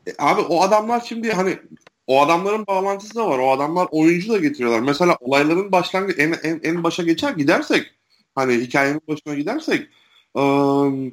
[0.08, 1.60] e, abi o adamlar şimdi hani
[2.08, 3.39] o adamların bağlantısı da var.
[3.39, 4.80] O adamlar oyuncu da getiriyorlar.
[4.80, 7.93] Mesela olayların başlangıcı en, en, en başa geçer gidersek
[8.36, 9.89] hani hikayenin başına gidersek
[10.38, 11.12] ıı,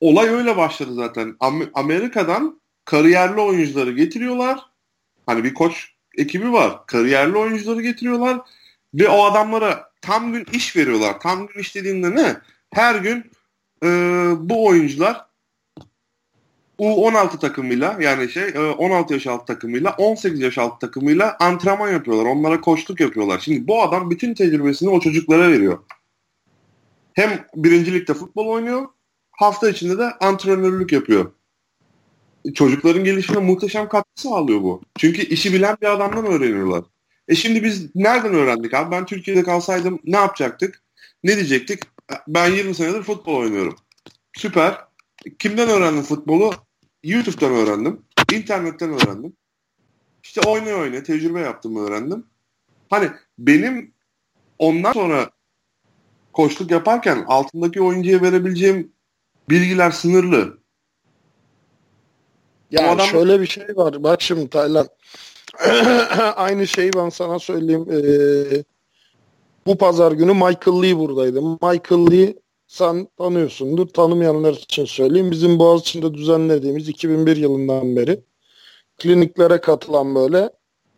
[0.00, 1.36] olay öyle başladı zaten.
[1.74, 4.60] Amerika'dan kariyerli oyuncuları getiriyorlar.
[5.26, 6.86] Hani bir koç ekibi var.
[6.86, 8.40] Kariyerli oyuncuları getiriyorlar
[8.94, 11.20] ve o adamlara tam gün iş veriyorlar.
[11.20, 12.36] Tam gün iş dediğinde ne?
[12.72, 13.30] Her gün
[13.84, 13.88] e,
[14.38, 15.29] bu oyuncular
[16.80, 18.44] U16 takımıyla yani şey
[18.78, 22.24] 16 yaş altı takımıyla 18 yaş altı takımıyla antrenman yapıyorlar.
[22.24, 23.38] Onlara koçluk yapıyorlar.
[23.38, 25.78] Şimdi bu adam bütün tecrübesini o çocuklara veriyor.
[27.12, 28.88] Hem birincilikte futbol oynuyor
[29.30, 31.32] hafta içinde de antrenörlük yapıyor.
[32.54, 34.82] Çocukların gelişine muhteşem katkı sağlıyor bu.
[34.98, 36.84] Çünkü işi bilen bir adamdan öğreniyorlar.
[37.28, 38.90] E şimdi biz nereden öğrendik abi?
[38.90, 40.82] Ben Türkiye'de kalsaydım ne yapacaktık?
[41.24, 41.82] Ne diyecektik?
[42.28, 43.76] Ben 20 senedir futbol oynuyorum.
[44.32, 44.78] Süper.
[45.38, 46.54] Kimden öğrendim futbolu?
[47.02, 48.02] YouTube'dan öğrendim.
[48.32, 49.32] internetten öğrendim.
[50.22, 52.26] İşte oynaya oynaya tecrübe yaptım öğrendim.
[52.90, 53.94] Hani benim
[54.58, 55.30] ondan sonra
[56.32, 58.92] koçluk yaparken altındaki oyuncuya verebileceğim
[59.50, 60.58] bilgiler sınırlı.
[62.70, 63.06] Ya adam...
[63.06, 64.02] şöyle bir şey var.
[64.02, 64.88] Bak şimdi Taylan.
[66.36, 67.86] Aynı şeyi ben sana söyleyeyim.
[67.92, 68.64] Ee,
[69.66, 71.42] bu pazar günü Michael Lee buradaydı.
[71.42, 72.34] Michael Lee
[72.70, 73.88] sen tanıyorsundur.
[73.88, 75.30] Tanımayanlar için söyleyeyim.
[75.30, 78.24] Bizim Boğaziçi'nde düzenlediğimiz 2001 yılından beri
[78.98, 80.50] kliniklere katılan böyle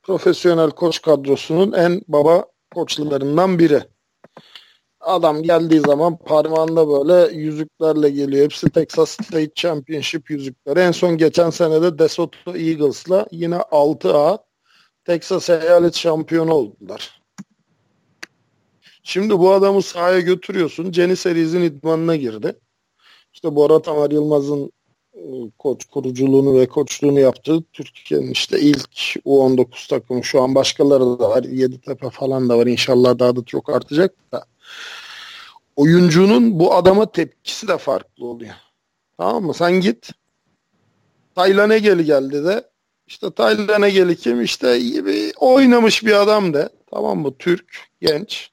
[0.02, 3.82] profesyonel koç kadrosunun en baba koçlarından biri.
[5.00, 8.44] Adam geldiği zaman parmağında böyle yüzüklerle geliyor.
[8.44, 10.80] Hepsi Texas State Championship yüzükleri.
[10.80, 14.38] En son geçen senede DeSoto Eagles'la yine 6A
[15.04, 17.21] Texas eyalet şampiyonu oldular.
[19.02, 20.92] Şimdi bu adamı sahaya götürüyorsun.
[20.92, 22.56] Jenny Series'in idmanına girdi.
[23.32, 24.72] İşte Bora Tamer Yılmaz'ın
[25.14, 25.22] e,
[25.58, 31.44] koç kuruculuğunu ve koçluğunu yaptığı Türkiye'nin işte ilk U19 takımı şu an başkaları da var.
[31.44, 32.66] Yeditepe falan da var.
[32.66, 34.44] İnşallah daha da çok artacak da.
[35.76, 38.54] Oyuncunun bu adama tepkisi de farklı oluyor.
[39.18, 39.54] Tamam mı?
[39.54, 40.10] Sen git.
[41.34, 42.70] Taylan Egeli geldi de
[43.06, 44.42] işte Taylan Egeli kim?
[44.42, 46.68] İşte iyi bir oynamış bir adam de.
[46.90, 47.34] Tamam mı?
[47.38, 48.51] Türk, genç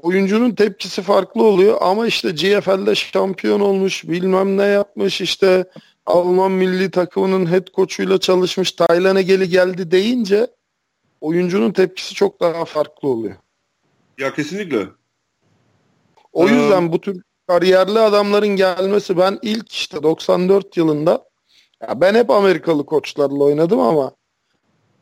[0.00, 5.64] oyuncunun tepkisi farklı oluyor ama işte GFL'de şampiyon olmuş bilmem ne yapmış işte
[6.06, 10.46] Alman milli takımının head coach'uyla çalışmış Taylan Egeli geldi deyince
[11.20, 13.36] oyuncunun tepkisi çok daha farklı oluyor.
[14.18, 14.88] Ya kesinlikle.
[16.32, 21.24] O yüzden bu tür kariyerli adamların gelmesi ben ilk işte 94 yılında
[21.82, 24.12] ya ben hep Amerikalı koçlarla oynadım ama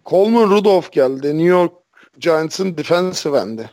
[0.07, 1.27] Coleman Rudolph geldi.
[1.27, 1.73] New York
[2.19, 3.71] Giants'ın defensive endi.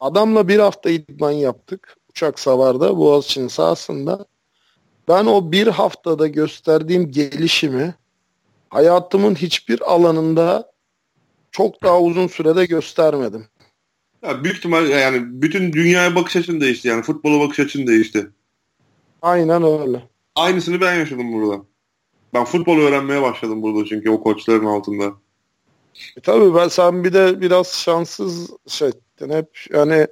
[0.00, 1.96] Adamla bir hafta idman yaptık.
[2.10, 4.26] Uçak savarda Boğaziçi'nin sahasında.
[5.08, 7.94] Ben o bir haftada gösterdiğim gelişimi
[8.70, 10.72] hayatımın hiçbir alanında
[11.50, 13.46] çok daha uzun sürede göstermedim.
[14.22, 18.30] Ya büyük ihtimal yani bütün dünyaya bakış açın değişti yani futbola bakış açın değişti.
[19.22, 20.02] Aynen öyle.
[20.34, 21.62] Aynısını ben yaşadım burada.
[22.34, 25.12] Ben futbol öğrenmeye başladım burada çünkü o koçların altında.
[26.16, 28.50] E tabii ben sen bir de biraz şanssız
[29.18, 30.06] şeytin hep yani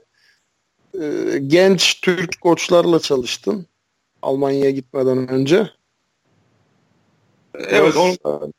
[1.01, 3.67] e, genç Türk koçlarla çalıştın
[4.23, 5.71] Almanya'ya gitmeden önce.
[7.55, 7.97] Evet.
[7.97, 8.53] On...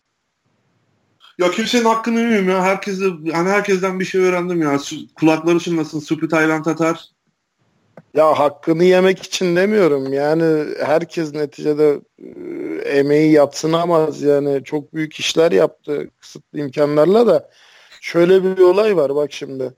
[1.37, 2.63] Ya kimsenin hakkını yemiyorum ya.
[2.63, 4.79] Herkes yani herkesten bir şey öğrendim ya.
[5.15, 5.99] Kulakları çınlasın.
[5.99, 7.05] Supi Taylan Tatar.
[8.13, 10.13] Ya hakkını yemek için demiyorum.
[10.13, 14.21] Yani herkes neticede e, emeği yatsınamaz.
[14.21, 17.49] Yani çok büyük işler yaptı kısıtlı imkanlarla da.
[18.01, 19.73] Şöyle bir olay var bak şimdi.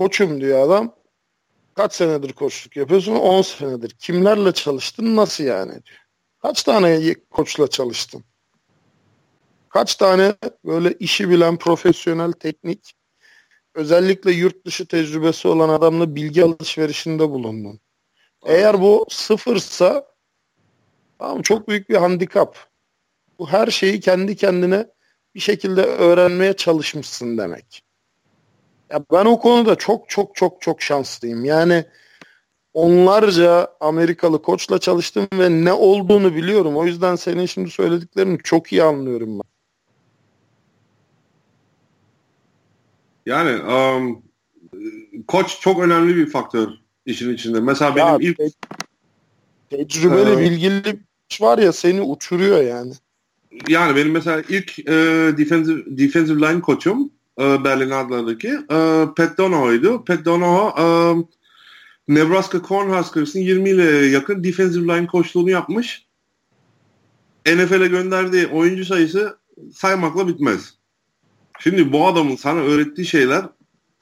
[0.00, 0.94] Koçum diyor adam.
[1.74, 3.14] Kaç senedir koçluk yapıyorsun?
[3.14, 3.90] 10 senedir.
[3.90, 5.16] Kimlerle çalıştın?
[5.16, 5.98] Nasıl yani diyor.
[6.42, 8.24] Kaç tane koçla çalıştın?
[9.68, 10.34] Kaç tane
[10.64, 12.92] böyle işi bilen profesyonel teknik
[13.74, 17.80] özellikle yurt dışı tecrübesi olan adamla bilgi alışverişinde bulundun.
[18.46, 20.06] Eğer bu sıfırsa
[21.18, 22.58] tamam çok büyük bir handikap.
[23.38, 24.86] Bu her şeyi kendi kendine
[25.34, 27.89] bir şekilde öğrenmeye çalışmışsın demek.
[28.90, 31.44] Ya ben o konuda çok çok çok çok şanslıyım.
[31.44, 31.84] Yani
[32.74, 36.76] onlarca Amerikalı koçla çalıştım ve ne olduğunu biliyorum.
[36.76, 39.50] O yüzden senin şimdi söylediklerini çok iyi anlıyorum ben.
[43.26, 44.22] Yani um,
[45.28, 46.68] koç çok önemli bir faktör
[47.06, 47.60] işin içinde.
[47.60, 48.50] Mesela benim ya, ilk te-
[49.70, 51.00] tecrübeli, ee, bilgili
[51.40, 52.92] var ya seni uçuruyor yani.
[53.68, 54.92] Yani benim mesela ilk e,
[55.38, 60.04] defensive, defensive line koçum e, Berlin Adler'daki e, Pat Donahoe'ydu.
[60.04, 60.86] Pat Donahoe e,
[62.08, 66.06] Nebraska Cornhuskers'ın 20 ile yakın defensive line koçluğunu yapmış.
[67.46, 69.38] NFL'e gönderdiği oyuncu sayısı
[69.74, 70.74] saymakla bitmez.
[71.60, 73.44] Şimdi bu adamın sana öğrettiği şeyler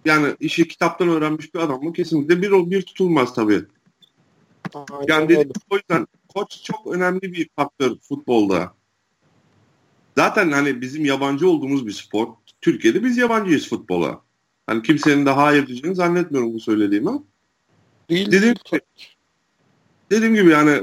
[0.05, 3.65] yani işi kitaptan öğrenmiş bir adam mı kesinlikle bir bir tutulmaz tabii.
[4.75, 8.75] Aynen yani dedim, o yüzden koç çok önemli bir faktör futbolda.
[10.17, 12.29] Zaten hani bizim yabancı olduğumuz bir spor.
[12.61, 14.21] Türkiye'de biz yabancıyız futbola.
[14.67, 17.23] Hani kimsenin de hayır diyeceğini zannetmiyorum bu söylediğimi.
[18.11, 18.33] Değil.
[18.33, 18.81] Dediğim gibi,
[20.11, 20.83] dediğim gibi yani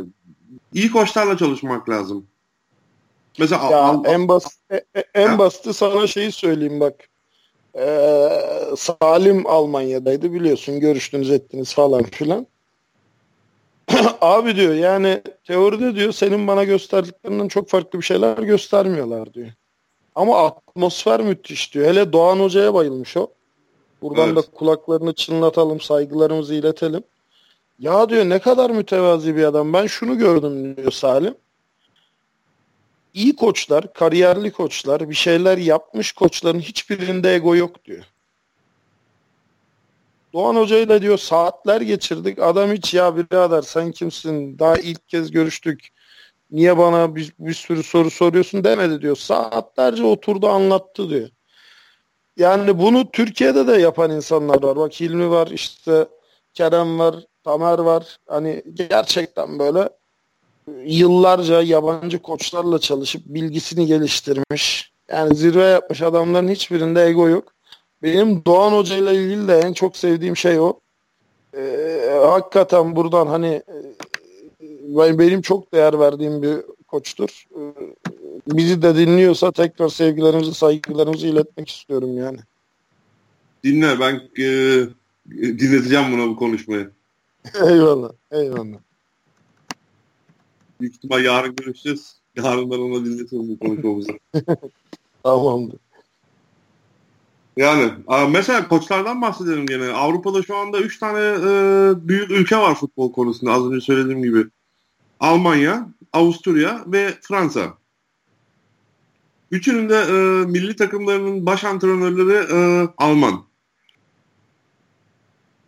[0.73, 2.27] iyi koçlarla çalışmak lazım.
[3.39, 7.09] Mesela ya al, en basit e, e, en basiti sana şeyi söyleyeyim bak.
[7.77, 8.29] Ee,
[8.77, 12.47] Salim Almanya'daydı biliyorsun görüştünüz ettiniz falan filan.
[14.21, 19.47] Abi diyor yani teoride diyor senin bana gösterdiklerinden çok farklı bir şeyler göstermiyorlar diyor.
[20.15, 21.87] Ama atmosfer müthiş diyor.
[21.87, 23.27] Hele Doğan Hoca'ya bayılmış o.
[24.01, 24.37] Buradan evet.
[24.37, 27.03] da kulaklarını çınlatalım, saygılarımızı iletelim.
[27.79, 29.73] Ya diyor ne kadar mütevazi bir adam.
[29.73, 31.35] Ben şunu gördüm diyor Salim
[33.15, 38.03] iyi koçlar, kariyerli koçlar, bir şeyler yapmış koçların hiçbirinde ego yok diyor.
[40.33, 42.39] Doğan Hoca ile diyor saatler geçirdik.
[42.39, 44.59] Adam hiç ya birader sen kimsin?
[44.59, 45.87] Daha ilk kez görüştük.
[46.51, 49.15] Niye bana bir, bir sürü soru soruyorsun demedi diyor.
[49.15, 51.29] Saatlerce oturdu anlattı diyor.
[52.37, 54.75] Yani bunu Türkiye'de de yapan insanlar var.
[54.75, 56.07] Bak Hilmi var işte
[56.53, 58.17] Kerem var, Tamer var.
[58.27, 59.89] Hani gerçekten böyle
[60.85, 64.91] yıllarca yabancı koçlarla çalışıp bilgisini geliştirmiş.
[65.09, 67.53] Yani zirve yapmış adamların hiçbirinde ego yok.
[68.03, 70.73] Benim Doğan Hoca ile ilgili de en çok sevdiğim şey o.
[71.57, 73.63] Ee, hakikaten buradan hani
[75.19, 77.45] benim çok değer verdiğim bir koçtur.
[77.55, 77.73] Ee,
[78.47, 82.39] bizi de dinliyorsa tekrar sevgilerimizi, saygılarımızı iletmek istiyorum yani.
[83.63, 84.45] Dinle ben e,
[85.31, 86.91] dinleteceğim buna bu konuşmayı.
[87.55, 88.77] eyvallah, eyvallah.
[90.81, 92.15] Büyük ihtimal yarın görüşeceğiz.
[92.35, 94.11] Yarın ben ona dinletirim bu konuşmamızı.
[95.23, 95.79] Tamamdır.
[97.57, 97.91] Yani
[98.29, 99.87] mesela koçlardan bahsedelim gene.
[99.87, 104.45] Avrupa'da şu anda 3 tane e, büyük ülke var futbol konusunda az önce söylediğim gibi.
[105.25, 107.77] Almanya, Avusturya ve Fransa.
[109.51, 113.45] Üçünün de e, milli takımlarının baş antrenörleri e, Alman.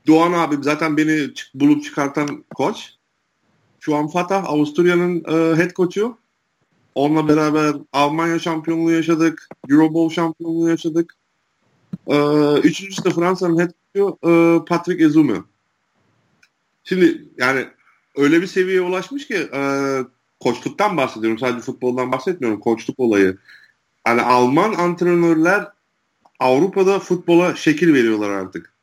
[0.07, 2.93] Doğan abi zaten beni bulup çıkartan koç.
[3.79, 6.17] Şu an Fatah Avusturya'nın e, head koçu.
[6.95, 9.49] Onunla beraber Almanya şampiyonluğu yaşadık.
[9.69, 11.15] Euro Bowl şampiyonluğu yaşadık.
[12.07, 15.37] Ee, üçüncüsü de Fransa'nın head coach'u e, Patrick Ezume.
[16.83, 17.67] Şimdi yani
[18.17, 19.61] öyle bir seviyeye ulaşmış ki e,
[20.39, 21.39] koçluktan bahsediyorum.
[21.39, 22.59] Sadece futboldan bahsetmiyorum.
[22.59, 23.37] Koçluk olayı.
[24.07, 25.67] Yani Alman antrenörler
[26.39, 28.73] Avrupa'da futbola şekil veriyorlar artık.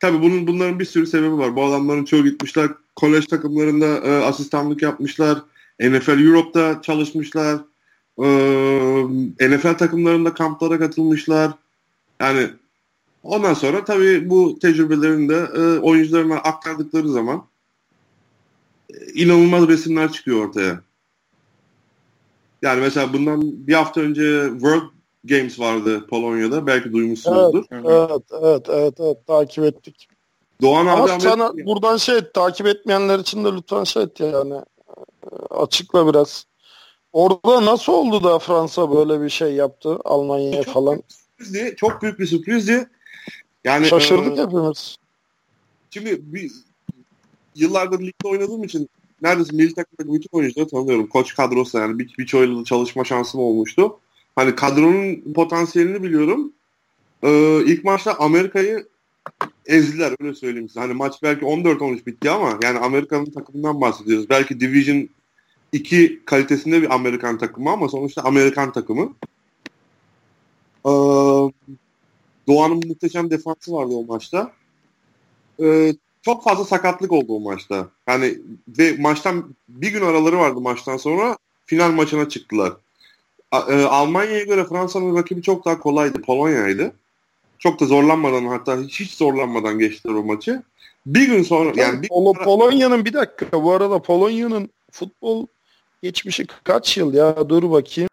[0.00, 1.56] Tabii bunun bunların bir sürü sebebi var.
[1.56, 5.38] Bu adamların çoğu gitmişler kolej takımlarında e, asistanlık yapmışlar.
[5.80, 7.58] NFL Europe'da çalışmışlar.
[8.18, 8.28] E,
[9.48, 11.52] NFL takımlarında kamplara katılmışlar.
[12.20, 12.50] Yani
[13.26, 17.46] ondan sonra tabii bu tecrübelerini de e, oyuncularına aktardıkları zaman
[18.90, 20.80] e, inanılmaz resimler çıkıyor ortaya.
[22.62, 24.90] Yani mesela bundan bir hafta önce World
[25.24, 26.66] Games vardı Polonya'da.
[26.66, 27.64] Belki duymuşsunuzdur.
[27.70, 30.08] Evet, evet, evet, evet, evet, takip ettik.
[30.62, 31.66] Doğan Ama abi sana Amerika...
[31.66, 34.54] buradan şey takip etmeyenler için de lütfen şey et yani
[35.50, 36.46] açıkla biraz.
[37.12, 41.02] Orada nasıl oldu da Fransa böyle bir şey yaptı Almanya'ya falan?
[41.08, 42.88] Sürprizdi, çok büyük bir sürprizdi.
[43.66, 44.96] Yani Şaşırdık e, hepimiz.
[45.90, 46.52] Şimdi bir,
[47.54, 48.88] yıllardır ligde oynadığım için
[49.22, 51.06] neredeyse milli takımdaki bütün oyuncuları tanıyorum.
[51.06, 53.98] Koç kadrosu yani bir, birçoğuyla çalışma şansım olmuştu.
[54.36, 56.52] Hani kadronun potansiyelini biliyorum.
[57.22, 58.88] Ee, ilk maçta Amerika'yı
[59.66, 60.80] ezdiler öyle söyleyeyim size.
[60.80, 64.30] Hani maç belki 14-13 bitti ama yani Amerika'nın takımından bahsediyoruz.
[64.30, 65.08] Belki Division
[65.72, 69.14] 2 kalitesinde bir Amerikan takımı ama sonuçta Amerikan takımı.
[70.86, 70.90] Ee,
[72.48, 74.52] Doğan'ın muhteşem defansı vardı o maçta.
[75.62, 77.88] Ee, çok fazla sakatlık oldu o maçta.
[78.08, 78.38] Yani
[78.78, 82.72] ve maçtan bir gün araları vardı maçtan sonra final maçına çıktılar.
[83.52, 86.22] A- e, Almanya'ya göre Fransa'nın rakibi çok daha kolaydı.
[86.22, 86.92] Polonya'ydı.
[87.58, 90.62] Çok da zorlanmadan hatta hiç, hiç zorlanmadan geçtiler o maçı.
[91.06, 95.46] Bir gün sonra yani bir Pol- Polonya'nın bir dakika bu arada Polonya'nın futbol
[96.02, 98.10] geçmişi kaç yıl ya dur bakayım.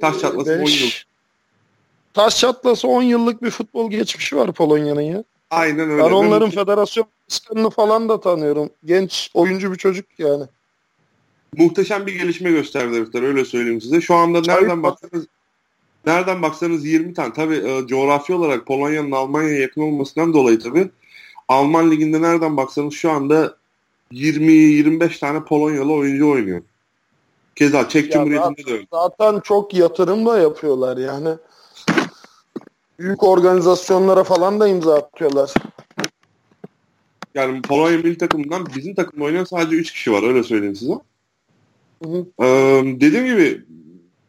[0.00, 1.11] taş çatlası 10 Beş- yıl.
[2.14, 5.24] Taş çatlası 10 yıllık bir futbol geçmişi var Polonya'nın ya.
[5.50, 6.04] Aynen öyle.
[6.04, 8.70] Ben onların mu- federasyon başkanını falan da tanıyorum.
[8.84, 10.44] Genç oyuncu bir çocuk yani.
[11.56, 14.00] muhteşem bir gelişme gösterdi herifler öyle söyleyeyim size.
[14.00, 15.26] Şu anda nereden baksanız
[16.06, 17.32] nereden baksanız 20 tane.
[17.32, 20.90] Tabii e, coğrafi olarak Polonya'nın Almanya'ya yakın olmasından dolayı tabii
[21.48, 23.56] Alman liginde nereden baksanız şu anda
[24.12, 26.62] 20-25 tane Polonyalı oyuncu oynuyor.
[27.56, 28.86] Keza Çek Ya Cumhuriyeti'nde de öyle.
[28.92, 31.28] Zaten çok yatırım da yapıyorlar yani.
[32.98, 35.54] Büyük organizasyonlara falan da imza atıyorlar.
[37.34, 40.92] Yani Polonya milli takımından bizim takımda oynayan sadece 3 kişi var öyle söyleyeyim size.
[42.02, 42.26] Hı hı.
[42.44, 43.64] Ee, dediğim gibi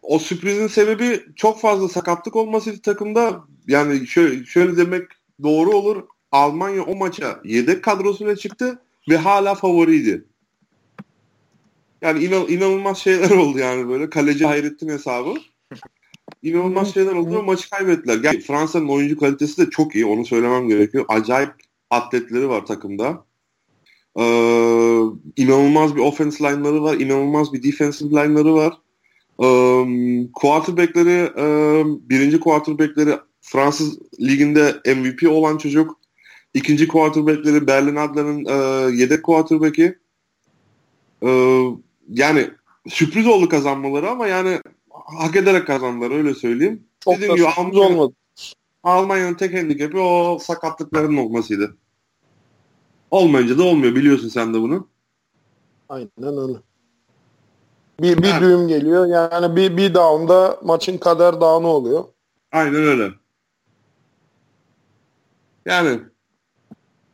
[0.01, 5.07] o sürprizin sebebi çok fazla sakatlık olması takımda yani şöyle, şöyle demek
[5.43, 6.03] doğru olur.
[6.31, 10.25] Almanya o maça yedek kadrosuyla çıktı ve hala favoriydi.
[12.01, 14.09] Yani inan, inanılmaz şeyler oldu yani böyle.
[14.09, 15.33] Kaleci Hayrettin hesabı.
[16.43, 18.19] İnanılmaz şeyler oldu ve maçı kaybettiler.
[18.23, 20.05] Yani Fransa'nın oyuncu kalitesi de çok iyi.
[20.05, 21.05] Onu söylemem gerekiyor.
[21.07, 21.51] Acayip
[21.89, 23.25] atletleri var takımda.
[24.19, 24.23] Ee,
[25.37, 26.95] inanılmaz bir offense line'ları var.
[26.95, 28.73] inanılmaz bir defensive line'ları var.
[29.43, 29.47] Ee,
[30.33, 31.45] quarterback'leri e,
[32.09, 35.99] birinci quarterback'leri Fransız liginde MVP olan çocuk.
[36.53, 39.99] İkinci quarterback'leri Berlin Adler'ın e, yedek quarterback'i.
[41.23, 41.61] Ee,
[42.09, 42.49] yani
[42.89, 44.59] sürpriz oldu kazanmaları ama yani
[45.05, 46.87] hak ederek kazandılar öyle söyleyeyim.
[46.99, 48.13] Çok Dediğim gibi Almanya- olmadı.
[48.83, 51.77] Almanya'nın tek handikapı o sakatlıkların olmasıydı.
[53.11, 54.87] Olmayınca da olmuyor biliyorsun sen de bunu.
[55.89, 56.57] Aynen öyle.
[57.99, 58.41] Bir, bir Yani.
[58.41, 59.05] düğüm geliyor.
[59.05, 62.03] Yani bir, bir down'da maçın kader dağını oluyor.
[62.51, 63.11] Aynen öyle.
[65.65, 65.99] Yani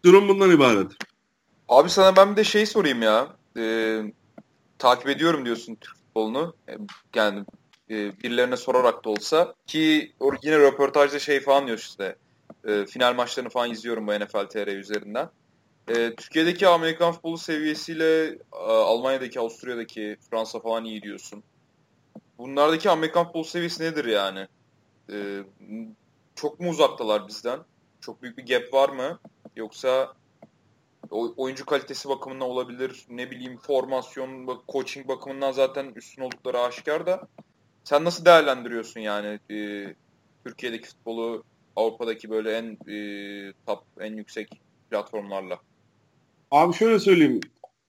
[0.06, 0.92] durum bundan ibaret.
[1.70, 3.28] Abi sana ben bir de şey sorayım ya.
[3.58, 4.02] e,
[4.78, 6.54] takip ediyorum diyorsun Türk futbolunu.
[6.70, 6.74] E,
[7.16, 7.46] yani
[7.90, 10.14] e, birilerine sorarak da olsa ki
[10.44, 12.16] yine röportajda şey falan diyor işte
[12.68, 15.30] e, final maçlarını falan izliyorum bu NFL TR üzerinden.
[15.88, 21.44] E, Türkiye'deki Amerikan futbolu seviyesiyle e, Almanya'daki, Avusturya'daki, Fransa falan iyi diyorsun.
[22.38, 24.48] Bunlardaki Amerikan futbolu seviyesi nedir yani?
[26.36, 27.60] Çok mu uzaktalar bizden?
[28.02, 29.20] Çok büyük bir gap var mı?
[29.56, 30.14] Yoksa
[31.12, 33.06] oyuncu kalitesi bakımından olabilir.
[33.10, 37.28] Ne bileyim formasyon, coaching bakımından zaten üstün oldukları aşikar da.
[37.90, 39.88] Sen nasıl değerlendiriyorsun yani e,
[40.46, 41.44] Türkiye'deki futbolu
[41.76, 42.98] Avrupa'daki böyle en e,
[43.68, 44.62] top, en yüksek
[44.92, 45.60] platformlarla?
[46.52, 47.40] Abi şöyle söyleyeyim.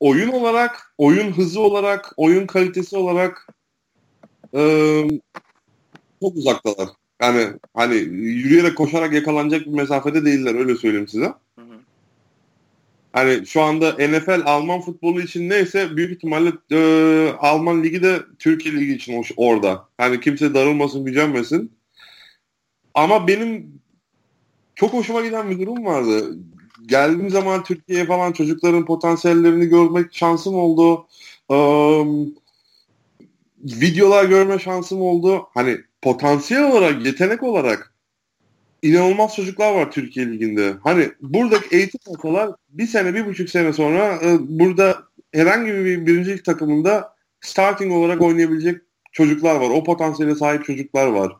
[0.00, 3.46] Oyun olarak, oyun hızı olarak, oyun kalitesi olarak
[4.54, 4.62] e,
[6.22, 6.88] çok uzaktalar.
[7.22, 11.32] Yani hani yürüyerek koşarak yakalanacak bir mesafede değiller öyle söyleyeyim size.
[13.12, 18.74] Hani şu anda NFL Alman futbolu için neyse büyük ihtimalle e, Alman ligi de Türkiye
[18.74, 19.88] ligi için orada.
[19.98, 21.72] Hani kimse darılmasın, gücenmesin.
[22.94, 23.80] Ama benim
[24.74, 26.38] çok hoşuma giden bir durum vardı.
[26.86, 31.06] Geldiğim zaman Türkiye'ye falan çocukların potansiyellerini görmek şansım oldu.
[31.48, 32.34] Um,
[33.64, 35.48] videolar görme şansım oldu.
[35.54, 37.94] Hani potansiyel olarak, yetenek olarak
[38.82, 40.74] inanılmaz çocuklar var Türkiye Ligi'nde.
[40.84, 44.98] Hani buradaki eğitim alsalar bir sene, bir buçuk sene sonra e, burada
[45.32, 48.80] herhangi bir birincilik takımında starting olarak oynayabilecek
[49.12, 49.70] çocuklar var.
[49.70, 51.32] O potansiyele sahip çocuklar var.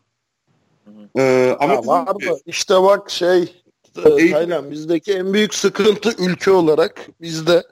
[1.18, 3.42] Ee, ama ya var da işte bak şey
[4.04, 7.62] e, Taylan bizdeki en büyük sıkıntı ülke olarak bizde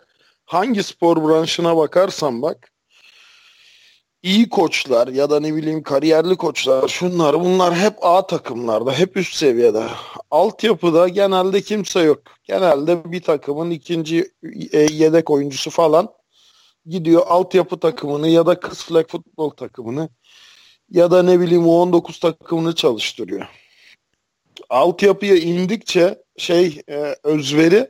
[0.44, 2.70] hangi spor branşına bakarsan bak
[4.22, 9.34] iyi koçlar ya da ne bileyim kariyerli koçlar şunlar bunlar hep A takımlarda hep üst
[9.34, 9.84] seviyede.
[10.30, 12.22] Altyapıda genelde kimse yok.
[12.44, 14.30] Genelde bir takımın ikinci
[14.72, 16.08] e, yedek oyuncusu falan
[16.86, 20.08] gidiyor altyapı takımını ya da kız flag futbol takımını
[20.90, 23.46] ya da ne bileyim U19 takımını çalıştırıyor.
[24.70, 27.88] Altyapıya indikçe şey e, özveri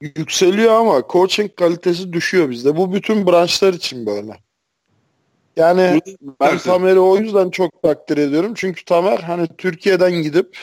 [0.00, 2.76] yükseliyor ama coaching kalitesi düşüyor bizde.
[2.76, 4.47] Bu bütün branşlar için böyle.
[5.58, 6.00] Yani
[6.40, 8.52] ben Tamer'i o yüzden çok takdir ediyorum.
[8.56, 10.58] Çünkü Tamer hani Türkiye'den gidip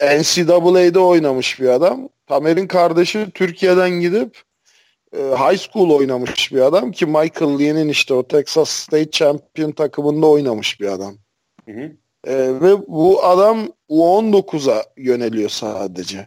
[0.00, 2.08] e, NCAA'de oynamış bir adam.
[2.26, 4.42] Tamer'in kardeşi Türkiye'den gidip
[5.16, 10.26] e, high school oynamış bir adam ki Michael Lee'nin işte o Texas State Champion takımında
[10.26, 11.14] oynamış bir adam.
[11.64, 11.92] Hı hı.
[12.26, 16.26] E, ve bu adam U19'a yöneliyor sadece.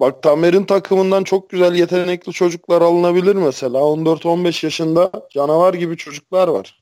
[0.00, 3.78] Bak Tamer'in takımından çok güzel yetenekli çocuklar alınabilir mesela.
[3.78, 6.80] 14-15 yaşında canavar gibi çocuklar var.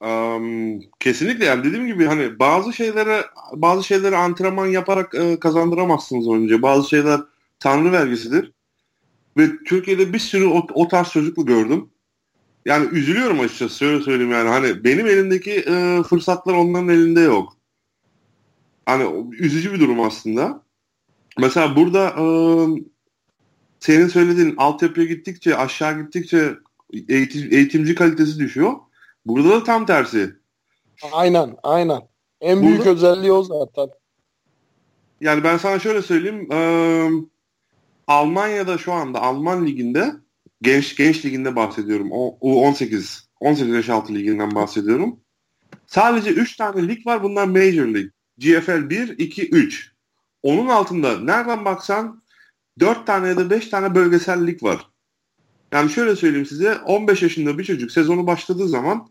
[0.00, 6.62] Um, kesinlikle yani dediğim gibi hani bazı şeylere bazı şeyleri antrenman yaparak e, kazandıramazsınız önce.
[6.62, 7.20] Bazı şeyler
[7.58, 8.52] tanrı vergisidir.
[9.36, 11.90] Ve Türkiye'de bir sürü o, o tarz çocuklu gördüm.
[12.64, 17.56] Yani üzülüyorum açıkçası şöyle söyleyeyim yani hani benim elimdeki e, fırsatlar onların elinde yok.
[18.86, 20.65] Hani üzücü bir durum aslında.
[21.38, 22.24] Mesela burada e,
[23.80, 26.54] senin söylediğin altyapıya gittikçe aşağı gittikçe
[27.08, 28.72] eğitim, eğitimci kalitesi düşüyor.
[29.26, 30.36] Burada da tam tersi.
[31.12, 32.00] Aynen aynen.
[32.40, 33.88] En büyük burada, özelliği o zaten.
[35.20, 36.52] Yani ben sana şöyle söyleyeyim.
[36.52, 36.58] E,
[38.06, 40.12] Almanya'da şu anda Alman liginde
[40.62, 42.08] genç genç liginde bahsediyorum.
[42.12, 45.20] O, U18 18 yaş altı liginden bahsediyorum.
[45.86, 47.22] Sadece 3 tane lig var.
[47.22, 48.10] Bunlar Major League.
[48.38, 49.95] GFL 1, 2, 3.
[50.46, 52.22] Onun altında nereden baksan
[52.80, 54.90] 4 tane ya da 5 tane bölgesel lig var.
[55.72, 59.08] Yani şöyle söyleyeyim size 15 yaşında bir çocuk sezonu başladığı zaman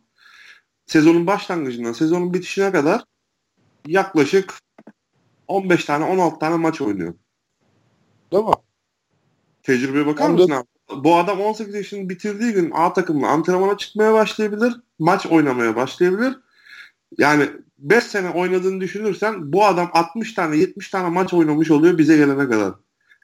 [0.86, 3.04] sezonun başlangıcından sezonun bitişine kadar
[3.88, 4.54] yaklaşık
[5.48, 7.14] 15 tane 16 tane maç oynuyor.
[8.32, 8.52] Değil mi?
[9.64, 10.68] Tecrübeye bakar mısın abi?
[11.04, 14.74] Bu adam 18 yaşını bitirdiği gün A takımla antrenmana çıkmaya başlayabilir.
[15.00, 16.40] Maç oynamaya başlayabilir.
[17.18, 22.18] Yani 5 sene oynadığını düşünürsen bu adam 60 tane 70 tane maç oynamış oluyor bize
[22.18, 22.74] gelene kadar.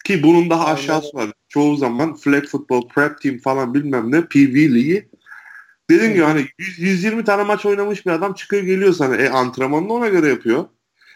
[0.06, 1.32] Ki bunun daha aşağısı var.
[1.50, 5.10] Çoğu zaman flag football, prep team falan bilmem ne PV ligi.
[5.90, 9.16] Dediğim gibi hani 100, 120 tane maç oynamış bir adam çıkıyor geliyor sana.
[9.16, 10.66] E antrenmanını ona göre yapıyor.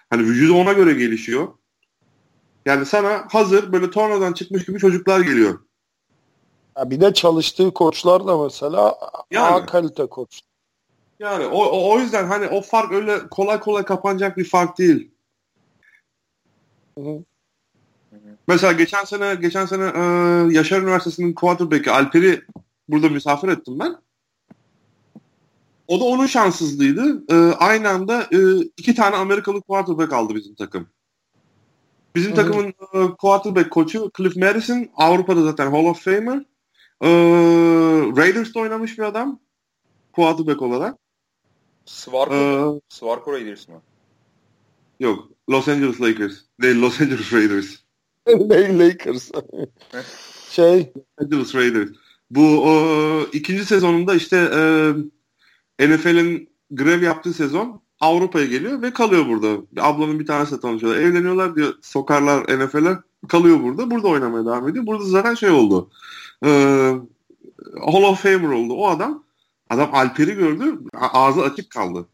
[0.09, 1.47] Hani vücudu ona göre gelişiyor.
[2.65, 5.59] Yani sana hazır böyle tornadan çıkmış gibi çocuklar geliyor.
[6.77, 8.97] Ya bir de çalıştığı koçlar da mesela
[9.31, 10.41] yani, A kalite koç.
[11.19, 15.11] Yani o, o, o yüzden hani o fark öyle kolay kolay kapanacak bir fark değil.
[16.99, 17.23] Hı
[18.47, 20.01] Mesela geçen sene geçen sene e,
[20.53, 22.41] Yaşar Üniversitesi'nin quarterback'i Alper'i
[22.89, 23.95] burada misafir ettim ben.
[25.87, 27.23] O da onun şanssızlığıydı.
[27.29, 30.87] E, aynı anda e, iki tane Amerikalı quarterback aldı bizim takım.
[32.15, 32.45] Bizim Hı-hı.
[32.45, 36.45] takımın e, quarterback koçu Cliff Madison Avrupa'da zaten Hall of Famer.
[37.01, 37.07] Ee,
[38.17, 39.39] Raiders'ta oynamış bir adam.
[40.13, 41.04] Quarterback olarak.
[41.85, 43.81] Svarko, ee, Svarko Raiders mı?
[44.99, 45.29] Yok.
[45.49, 46.33] Los Angeles Lakers.
[46.61, 47.75] Değil Los Angeles Raiders.
[48.79, 49.31] Lakers.
[50.49, 50.91] şey.
[50.95, 51.89] Los Angeles Raiders.
[52.31, 54.37] Bu o, ikinci sezonunda işte
[55.79, 59.61] e, NFL'in grev yaptığı sezon Avrupa'ya geliyor ve kalıyor burada.
[59.79, 61.01] Ablanın bir tanesi tanışıyorlar.
[61.01, 63.91] Evleniyorlar diyor sokarlar NFL'e kalıyor burada.
[63.91, 64.85] Burada oynamaya devam ediyor.
[64.85, 65.89] Burada zaten şey oldu.
[66.45, 66.49] E,
[67.85, 68.73] Hall of Famer oldu.
[68.73, 69.24] O adam
[69.69, 70.79] adam Alper'i gördü.
[70.93, 72.07] Ağzı açık kaldı.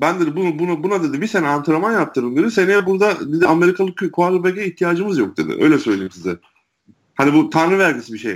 [0.00, 2.50] Ben dedi bunu, bunu, buna dedi bir sene antrenman yaptırın dedi.
[2.50, 5.56] Seneye burada dedi Amerikalı quarterback'e ihtiyacımız yok dedi.
[5.60, 6.38] Öyle söyleyeyim size.
[7.14, 8.34] Hani bu tanrı vergisi bir şey.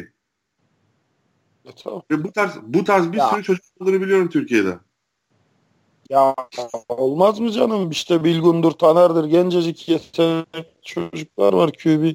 [1.65, 2.03] E, tamam.
[2.11, 3.29] Ve bu tarz bu tarz bir ya.
[3.29, 4.79] sürü çocuk olduğunu biliyorum Türkiye'de.
[6.11, 6.35] Ya
[6.89, 7.91] olmaz mı canım?
[7.91, 11.71] İşte Bilgundur, Taner'dir, gencecik yetenekli çocuklar var.
[11.73, 12.15] QB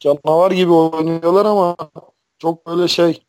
[0.00, 1.76] canavar gibi oynuyorlar ama
[2.38, 3.22] çok böyle şey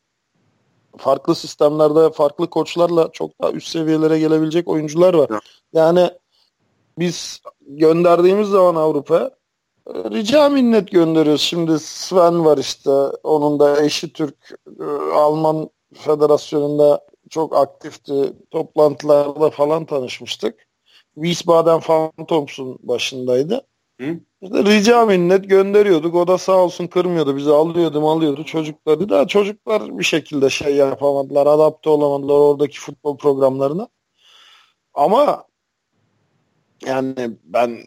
[0.98, 5.30] farklı sistemlerde farklı koçlarla çok daha üst seviyelere gelebilecek oyuncular var.
[5.30, 5.40] Ya.
[5.72, 6.10] Yani
[6.98, 9.30] biz gönderdiğimiz zaman Avrupa
[9.88, 11.42] rica minnet gönderiyoruz.
[11.42, 12.90] Şimdi Sven var işte.
[13.22, 14.54] Onun da eşi Türk.
[14.80, 14.84] E,
[15.14, 18.32] Alman Federasyonu'nda çok aktifti.
[18.50, 20.66] Toplantılarda falan tanışmıştık.
[21.14, 23.66] Wiesbaden Phantoms'un başındaydı.
[24.00, 24.20] Hı?
[24.42, 26.14] İşte rica minnet gönderiyorduk.
[26.14, 27.36] O da sağ olsun kırmıyordu.
[27.36, 29.08] Bizi alıyordu alıyordu çocukları.
[29.08, 31.46] da çocuklar bir şekilde şey yapamadılar.
[31.46, 33.88] Adapte olamadılar oradaki futbol programlarına.
[34.94, 35.44] Ama
[36.86, 37.78] yani ben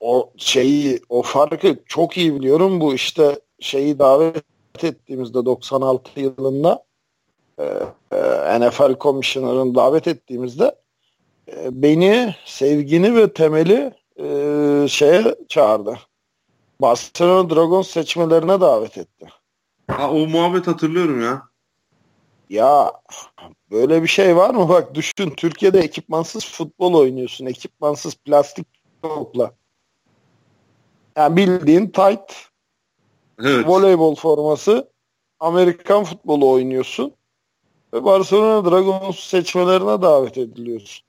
[0.00, 2.80] o şeyi o farkı çok iyi biliyorum.
[2.80, 4.44] Bu işte şeyi davet
[4.82, 6.84] ettiğimizde 96 yılında
[7.58, 7.64] e,
[8.12, 10.74] e, NFL Commissioner'ın davet ettiğimizde
[11.48, 15.98] e, beni sevgini ve temeli e, şeye çağırdı.
[16.80, 19.26] Barcelona Dragons seçmelerine davet etti.
[19.90, 21.42] Ha, o muhabbet hatırlıyorum ya.
[22.50, 22.92] Ya
[23.70, 24.68] böyle bir şey var mı?
[24.68, 27.46] Bak düşün Türkiye'de ekipmansız futbol oynuyorsun.
[27.46, 28.66] Ekipmansız plastik
[29.02, 29.52] topla.
[31.16, 32.32] Yani bildiğin tight
[33.40, 33.66] evet.
[33.66, 34.90] voleybol forması
[35.40, 37.12] Amerikan futbolu oynuyorsun.
[37.92, 41.06] Ve Barcelona Dragons seçmelerine davet ediliyorsun.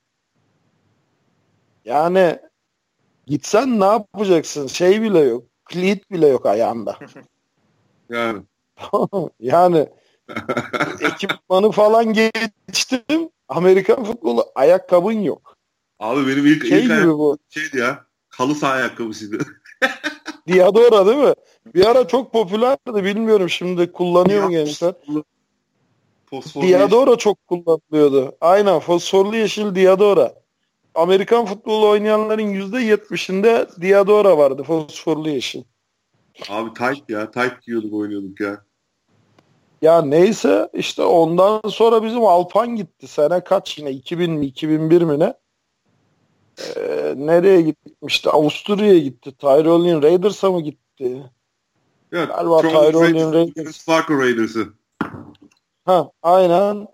[1.84, 2.38] Yani
[3.28, 4.66] Gitsen ne yapacaksın?
[4.66, 5.44] Şey bile yok.
[5.70, 6.98] Cleat bile yok ayağında.
[8.10, 8.42] yani.
[9.40, 9.88] yani
[11.00, 13.30] ekipmanı falan geçtim.
[13.48, 15.56] Amerikan futbolu ayakkabın yok.
[15.98, 17.38] Abi benim ilk, şey ilk gibi bu.
[17.50, 18.04] şeydi ya.
[18.28, 19.38] Halı saha ayakkabısıydı.
[20.48, 21.34] Diadora değil mi?
[21.74, 23.04] Bir ara çok popülerdi.
[23.04, 24.94] Bilmiyorum şimdi kullanıyor mu gençler?
[26.26, 27.20] Fosforlu Diadora yeşil.
[27.20, 28.36] çok kullanılıyordu.
[28.40, 30.34] Aynen fosforlu yeşil Diadora.
[30.98, 35.62] Amerikan futbolu oynayanların yüzde yetmişinde Diadora vardı fosforlu yeşil.
[36.48, 37.30] Abi tight ya.
[37.30, 38.64] Tight giyiyorduk oynuyorduk ya.
[39.82, 43.06] Ya neyse işte ondan sonra bizim Alpan gitti.
[43.06, 45.34] Sene kaç yine 2000 mi 2001 mi ne?
[46.76, 48.30] Ee, nereye gitmişti?
[48.30, 49.32] Avusturya'ya gitti.
[49.38, 51.30] Tyrolean Raiders'a mı gitti?
[52.12, 53.84] Evet, Galiba Tyrolean Raiders.
[53.84, 54.66] Farklı Raiders'ı.
[55.84, 56.88] Ha, aynen.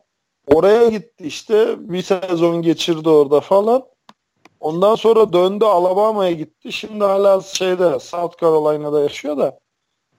[0.47, 1.77] Oraya gitti işte.
[1.79, 3.94] Bir sezon geçirdi orada falan.
[4.65, 6.73] Ondan sonra döndü Alabama'ya gitti.
[6.73, 9.59] Şimdi hala şeyde South Carolina'da yaşıyor da.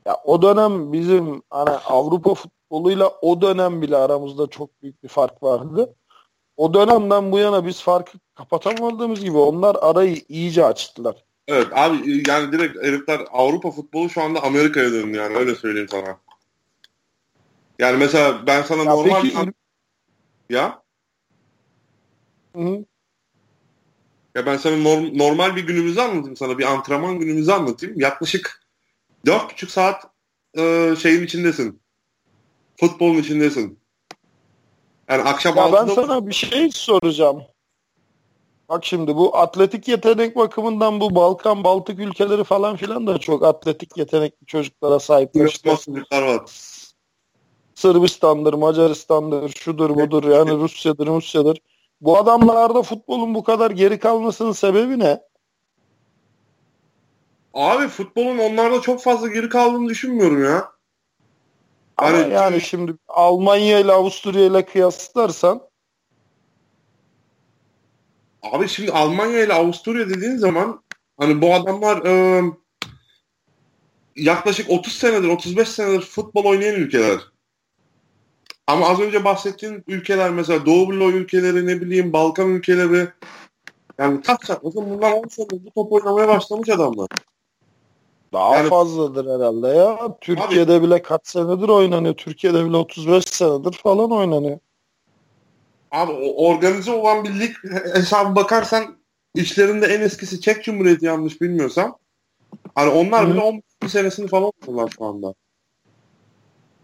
[0.06, 5.44] Ya o dönem bizim hani Avrupa futboluyla o dönem bile aramızda çok büyük bir fark
[5.44, 5.96] vardı.
[6.58, 11.24] O dönemden bu yana biz farkı kapatamadığımız gibi onlar arayı iyice açtılar.
[11.48, 16.18] Evet abi yani direkt herifler Avrupa futbolu şu anda Amerika'ya döndü yani öyle söyleyeyim sana.
[17.80, 19.38] Yani mesela ben sana ya normal peki,
[20.50, 20.82] ya?
[22.56, 22.86] Hı -hı.
[24.36, 26.58] Ya ben sana norm, normal bir günümüzü anlatayım sana.
[26.58, 28.00] Bir antrenman günümüzü anlatayım.
[28.00, 28.62] Yaklaşık
[29.26, 30.04] dört buçuk saat
[30.58, 31.82] e, şeyin içindesin.
[32.80, 33.80] Futbolun içindesin.
[35.10, 37.44] Yani akşam ya ben sana bir şey soracağım.
[38.70, 43.98] Bak şimdi bu atletik yetenek bakımından bu Balkan, Baltık ülkeleri falan filan da çok atletik
[43.98, 45.34] yetenekli çocuklara sahip.
[45.34, 46.42] Çocuklar var.
[47.76, 51.58] Sırbistan'dır, Macaristan'dır, şudur budur yani Rusya'dır, Rusya'dır.
[52.06, 55.22] Bu adamlarda futbolun bu kadar geri kalmasının sebebi ne?
[57.54, 60.72] Abi futbolun onlarda çok fazla geri kaldığını düşünmüyorum ya.
[61.98, 62.34] Ama hani...
[62.34, 65.62] yani şimdi Almanya ile Avusturya ile kıyaslarsan
[68.42, 70.84] Abi şimdi Almanya ile Avusturya dediğin zaman
[71.18, 72.44] hani bu adamlar e,
[74.16, 77.35] yaklaşık 30 senedir 35 senedir futbol oynayan ülkeler.
[78.68, 83.08] Ama az önce bahsettiğin ülkeler mesela Doğu Bloğu ülkeleri ne bileyim Balkan ülkeleri
[84.00, 87.08] yani tak çatlasın bunlar 10 senedir bu top oynamaya başlamış adamlar.
[88.34, 90.18] Daha yani, fazladır herhalde ya.
[90.22, 92.14] Türkiye'de abi, bile kaç senedir oynanıyor.
[92.14, 94.60] Türkiye'de bile 35 senedir falan oynanıyor.
[95.92, 97.56] Abi organize olan bir lig
[97.94, 98.98] hesabı bakarsan
[99.36, 101.98] içlerinde en eskisi Çek Cumhuriyeti yanlış bilmiyorsam.
[102.76, 105.34] Hani onlar bile 11 senesini falan oldular şu anda.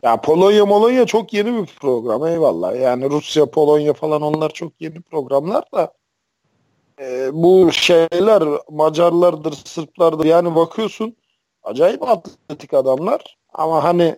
[0.03, 2.79] Ya Polonya Molonya çok yeni bir program eyvallah.
[2.79, 5.93] Yani Rusya, Polonya falan onlar çok yeni programlar da
[6.99, 11.15] e, bu şeyler Macarlardır, Sırplardır yani bakıyorsun
[11.63, 14.15] acayip atletik adamlar ama hani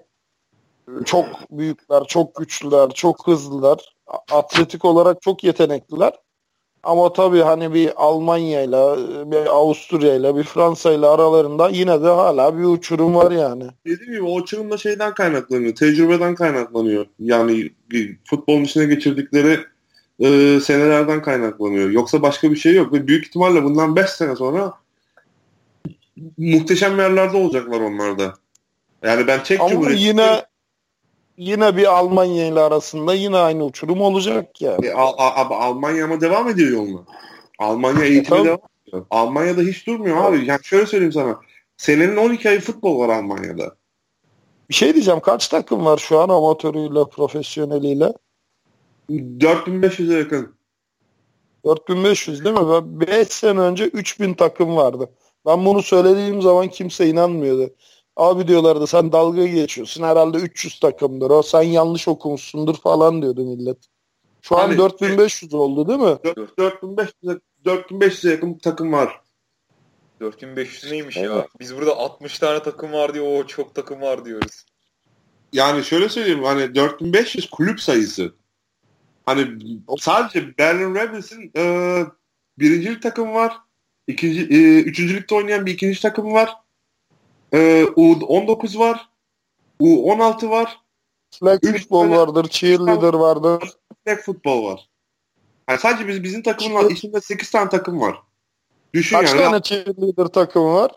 [1.05, 3.95] çok büyükler, çok güçlüler, çok hızlılar.
[4.31, 6.13] Atletik olarak çok yetenekliler.
[6.83, 8.97] Ama tabii hani bir Almanya'yla,
[9.31, 13.63] bir Avusturya'yla, bir Fransa'yla aralarında yine de hala bir uçurum var yani.
[13.85, 17.05] Dediğim gibi o uçurum da şeyden kaynaklanıyor, tecrübeden kaynaklanıyor.
[17.19, 17.69] Yani
[18.25, 19.59] futbolun içine geçirdikleri
[20.19, 21.89] e, senelerden kaynaklanıyor.
[21.89, 22.93] Yoksa başka bir şey yok.
[22.93, 24.73] Ve büyük ihtimalle bundan 5 sene sonra
[26.37, 28.33] muhteşem yerlerde olacaklar onlar da.
[29.03, 30.03] Yani ben Çek Ama Cumhuriyeti...
[30.03, 30.45] yine
[31.37, 34.85] yine bir Almanya ile arasında yine aynı uçurum olacak yani.
[34.85, 37.01] E, Al- Al- Almanya ama devam ediyor yoluna.
[37.59, 39.05] Almanya eğitime devam ediyor.
[39.11, 40.45] Almanya'da hiç durmuyor abi.
[40.45, 41.39] Yani şöyle söyleyeyim sana.
[41.77, 43.75] Senenin 12 ayı futbol var Almanya'da.
[44.69, 45.19] Bir şey diyeceğim.
[45.19, 48.13] Kaç takım var şu an amatörüyle, profesyoneliyle?
[49.09, 50.55] 4500'e yakın.
[51.65, 52.99] 4500 değil mi?
[53.07, 55.09] 5 sene önce 3000 takım vardı.
[55.45, 57.73] Ben bunu söylediğim zaman kimse inanmıyordu.
[58.15, 63.77] Abi diyorlardı sen dalga geçiyorsun herhalde 300 takımdır o sen yanlış okumuşsundur falan diyordu millet.
[64.41, 66.17] Şu an 4500 oldu değil mi?
[66.57, 69.21] 4500 4500'e yakın takım var.
[70.19, 71.29] 4500 neymiş evet.
[71.29, 71.47] ya?
[71.59, 73.25] Biz burada 60 tane takım var diyor.
[73.39, 74.65] O çok takım var diyoruz.
[75.53, 78.33] Yani şöyle söyleyeyim hani 4500 kulüp sayısı.
[79.25, 79.47] Hani
[79.99, 82.03] sadece Berlin Rebels'in e,
[82.59, 83.57] birincilik takımı var.
[84.07, 86.62] İkinci, e, üçüncülükte oynayan bir ikinci takım var.
[87.53, 89.09] E, U19 var.
[89.81, 90.79] U16 var.
[91.39, 93.73] Flag futbol vardır, cheerleader vardır.
[94.05, 94.89] Flag futbol var.
[95.69, 98.17] Yani sadece biz, bizim takımın içinde 8 tane takım var.
[98.93, 99.41] Düşün Kaç yani.
[99.41, 100.91] tane cheerleader takımı var?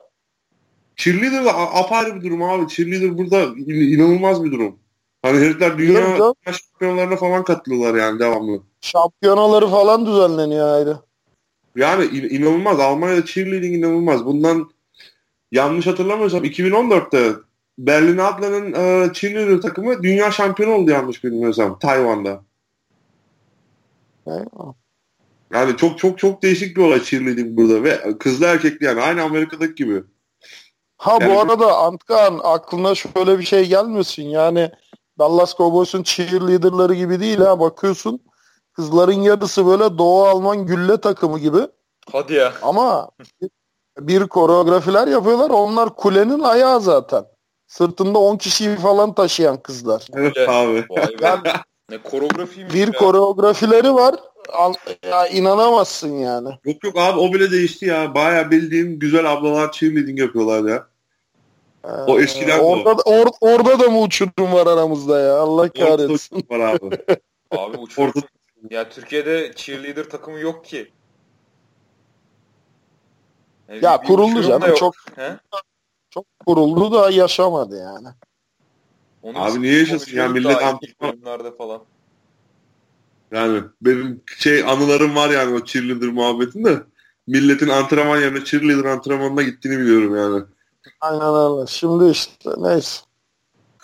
[0.97, 2.69] Cheerleader da apayrı bir durum abi.
[2.69, 4.79] Cheerleader burada inanılmaz bir durum.
[5.23, 8.63] Hani herifler dünya şampiyonlarına falan katılıyorlar yani devamlı.
[8.81, 10.99] Şampiyonaları falan düzenleniyor ayrı.
[11.77, 12.81] Yani in- inanılmaz.
[12.81, 14.25] Almanya'da cheerleading inanılmaz.
[14.25, 14.71] Bundan
[15.53, 17.33] yanlış hatırlamıyorsam 2014'te
[17.79, 22.43] Berlin Adler'ın e, cheerleader takımı dünya şampiyonu oldu yanlış bilmiyorsam Tayvan'da.
[25.53, 29.75] Yani çok çok çok değişik bir olay cheerleading burada ve kızlı erkekli yani aynı Amerika'daki
[29.75, 30.03] gibi.
[30.99, 34.71] Ha yani bu arada Antkan aklına şöyle bir şey gelmesin yani
[35.19, 38.21] Dallas Cowboys'un cheerleaderları gibi değil ha bakıyorsun
[38.73, 41.59] kızların yarısı böyle Doğu Alman gülle takımı gibi.
[42.13, 42.53] Hadi ya.
[42.63, 43.11] Ama
[43.99, 45.51] bir koreografiler yapıyorlar.
[45.51, 47.25] Onlar kulenin ayağı zaten.
[47.67, 50.07] Sırtında 10 kişiyi falan taşıyan kızlar.
[50.15, 50.85] Evet abi.
[51.21, 51.41] Yani,
[51.91, 52.93] ne koreografiymiş Bir ya.
[52.93, 54.15] koreografileri var.
[55.11, 56.49] Ya inanamazsın yani.
[56.65, 58.15] Yok yok abi o bile değişti ya.
[58.15, 60.87] Baya bildiğim güzel ablalar cheerleading yapıyorlar ya.
[62.07, 63.13] O eskiden orada, o.
[63.13, 65.37] Or, orada da mı uçurum var aramızda ya?
[65.37, 66.47] Allah kahretsin.
[66.51, 66.99] var abi.
[67.51, 68.13] abi uçurum.
[68.17, 68.27] Orada...
[68.71, 70.93] Ya Türkiye'de cheerleader takımı yok ki.
[73.69, 75.37] Yani ya kuruldu canım çok He?
[76.11, 78.09] çok kuruldu da yaşamadı yani.
[79.23, 81.83] Onu Abi niye yaşasın ya millet antrenmanlarda falan.
[83.31, 86.83] Yani benim şey anılarım var yani o cheerleader muhabbetinde.
[87.27, 90.45] Milletin antrenman yerine cheerleader antrenmanına gittiğini biliyorum yani.
[91.01, 91.67] Aynen öyle.
[91.67, 93.01] Şimdi işte neyse.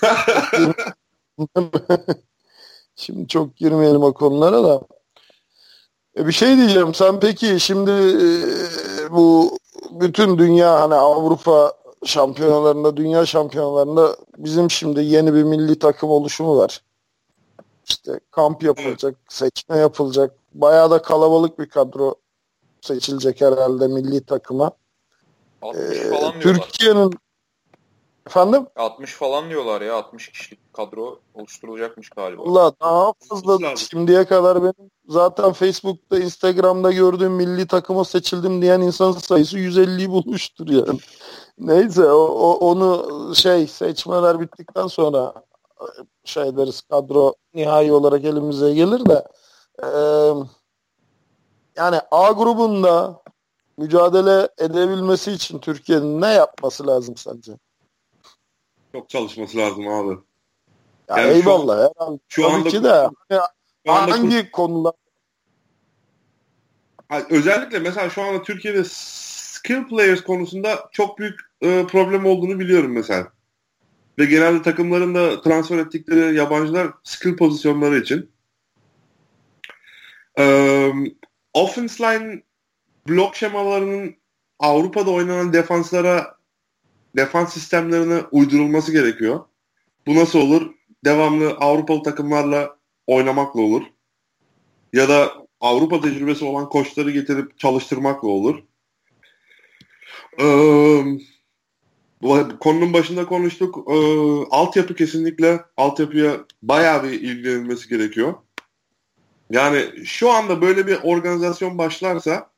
[2.97, 4.83] şimdi çok girmeyelim o konulara da.
[6.17, 6.95] E bir şey diyeceğim.
[6.95, 9.59] Sen peki şimdi e, bu
[9.91, 11.73] bütün dünya hani Avrupa
[12.05, 16.83] şampiyonalarında, dünya şampiyonalarında bizim şimdi yeni bir milli takım oluşumu var.
[17.89, 20.35] İşte kamp yapılacak, seçme yapılacak.
[20.55, 22.15] Bayağı da kalabalık bir kadro
[22.81, 24.73] seçilecek herhalde milli takıma.
[25.63, 27.13] 60 ee, Türkiye'nin
[28.27, 28.67] Efendim?
[28.77, 29.95] 60 falan diyorlar ya.
[29.95, 32.43] 60 kişilik kadro oluşturulacakmış galiba.
[32.43, 39.13] Valla daha fazla şimdiye kadar benim zaten Facebook'ta, Instagram'da gördüğüm milli takıma seçildim diyen insan
[39.13, 41.01] sayısı 150'yi bulmuştur yani.
[41.59, 45.35] Neyse o, o, onu şey seçmeler bittikten sonra
[46.25, 49.25] şey deriz kadro nihai olarak elimize gelir de
[49.83, 49.89] e,
[51.77, 53.23] yani A grubunda
[53.77, 57.53] mücadele edebilmesi için Türkiye'nin ne yapması lazım sence?
[58.93, 60.19] Çok çalışması lazım abi.
[61.09, 62.19] Ya yani eyvallah şu, herhalde.
[62.29, 63.11] Şu Tabii anda, ki de
[63.87, 64.93] şu anda hangi konular
[67.31, 73.33] özellikle mesela şu anda Türkiye'de skill players konusunda çok büyük e, problem olduğunu biliyorum mesela.
[74.19, 78.31] Ve genelde takımların da transfer ettikleri yabancılar skill pozisyonları için.
[80.39, 80.93] Ee,
[81.55, 82.43] offense line
[83.09, 84.17] blok şemalarının
[84.59, 86.37] Avrupa'da oynanan defanslara
[87.17, 89.41] defans sistemlerine uydurulması gerekiyor.
[90.07, 90.75] Bu nasıl olur?
[91.05, 93.83] Devamlı Avrupalı takımlarla oynamakla olur.
[94.93, 98.63] Ya da Avrupa tecrübesi olan koçları getirip çalıştırmakla olur.
[100.41, 101.03] Ee,
[102.61, 103.89] konunun başında konuştuk.
[103.91, 103.95] Ee,
[104.51, 108.35] altyapı kesinlikle altyapıya bayağı bir ilgilenilmesi gerekiyor.
[109.51, 112.52] Yani şu anda böyle bir organizasyon başlarsa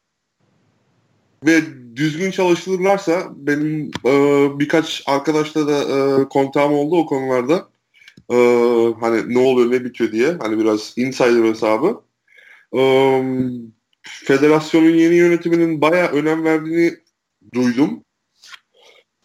[1.47, 1.63] ve
[1.97, 4.13] düzgün çalışılırlarsa benim e,
[4.59, 7.69] birkaç arkadaşla da e, kontağım oldu o konularda.
[8.31, 8.37] E,
[9.01, 10.37] hani ne oluyor ne bitiyor diye.
[10.41, 12.01] Hani biraz insider hesabı.
[12.77, 12.83] E,
[14.03, 16.95] federasyonun yeni yönetiminin bayağı önem verdiğini
[17.55, 18.05] duydum.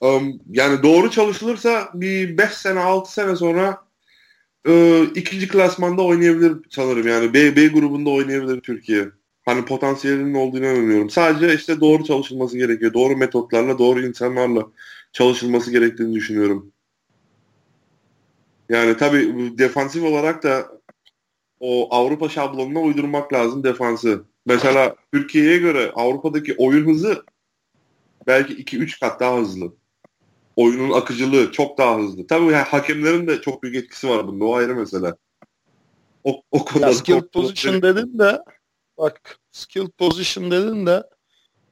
[0.04, 0.08] E,
[0.50, 3.84] yani doğru çalışılırsa bir 5 sene 6 sene sonra
[4.68, 7.08] e, ikinci klasmanda oynayabilir sanırım.
[7.08, 9.06] Yani B, B grubunda oynayabilir Türkiye
[9.50, 11.10] hani potansiyelinin olduğunu inanıyorum.
[11.10, 12.93] Sadece işte doğru çalışılması gerekiyor.
[12.93, 14.68] Doğru metotlarla, doğru insanlarla
[15.14, 16.72] çalışılması gerektiğini düşünüyorum.
[18.70, 20.80] Yani tabii defansif olarak da
[21.60, 24.24] o Avrupa şablonuna uydurmak lazım defansı.
[24.45, 27.24] Mesela Türkiye'ye göre Avrupa'daki oyun hızı
[28.28, 29.74] belki 2-3 kat daha hızlı.
[30.56, 32.28] Oyunun akıcılığı çok daha hızlı.
[32.28, 34.45] Tabii yani hakemlerin de çok büyük etkisi var bunda.
[34.45, 35.14] O ayrı mesele.
[36.24, 38.39] O, o konuda skill position dedin de
[39.00, 41.04] bak skill position dedin de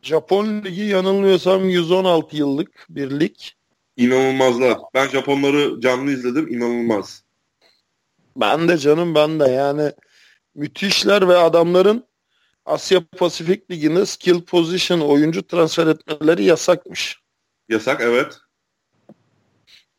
[0.01, 3.35] Japon ligi yanılmıyorsam 116 yıllık bir lig.
[3.97, 4.77] İnanılmazlar.
[4.93, 6.47] Ben Japonları canlı izledim.
[6.53, 7.23] İnanılmaz.
[8.35, 9.91] Ben de canım ben de yani
[10.55, 12.07] müthişler ve adamların
[12.65, 17.19] Asya Pasifik Ligi'nde skill position oyuncu transfer etmeleri yasakmış.
[17.69, 18.37] Yasak evet.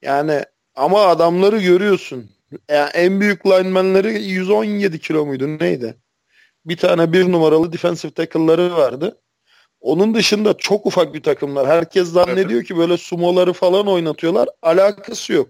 [0.02, 2.30] Yani ama adamları görüyorsun.
[2.68, 5.96] Yani en büyük linemenleri 117 kilo muydu neydi?
[6.68, 9.18] Bir tane bir numaralı defensive tackle'ları vardı.
[9.80, 11.66] Onun dışında çok ufak bir takımlar.
[11.66, 14.48] Herkes zannediyor ki böyle sumoları falan oynatıyorlar.
[14.62, 15.48] Alakası yok.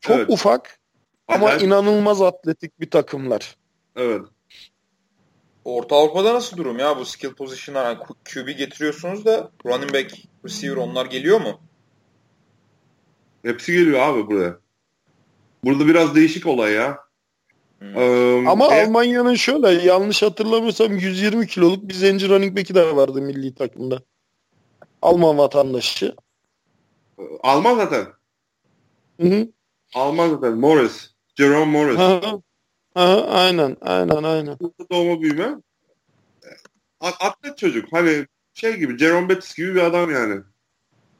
[0.00, 0.30] Çok evet.
[0.30, 0.80] ufak
[1.28, 1.62] ama evet.
[1.62, 3.56] inanılmaz atletik bir takımlar.
[3.96, 4.22] Evet.
[5.64, 7.98] Orta Avrupa'da nasıl durum ya bu skill position'a yani
[8.34, 10.14] QB getiriyorsunuz da running back,
[10.44, 11.60] receiver onlar geliyor mu?
[13.42, 14.56] Hepsi geliyor abi buraya.
[15.64, 17.05] Burada biraz değişik olay ya.
[17.94, 18.48] Hmm.
[18.48, 23.54] Ama e, Almanya'nın şöyle yanlış hatırlamıyorsam 120 kiloluk bir zenci running back'i de vardı milli
[23.54, 24.02] takımda.
[25.02, 26.14] Alman vatandaşı.
[27.42, 28.06] Alman zaten.
[29.20, 29.48] Hı hı.
[29.94, 30.52] Alman zaten.
[30.52, 31.10] Morris.
[31.36, 31.98] Jerome Morris.
[31.98, 32.40] Aha.
[32.94, 33.76] Aha, aynen.
[33.80, 34.58] Aynen aynen.
[34.92, 35.56] Doğma büyüme.
[37.00, 37.92] Atlet çocuk.
[37.92, 40.40] Hani şey gibi Jerome Bettis gibi bir adam yani.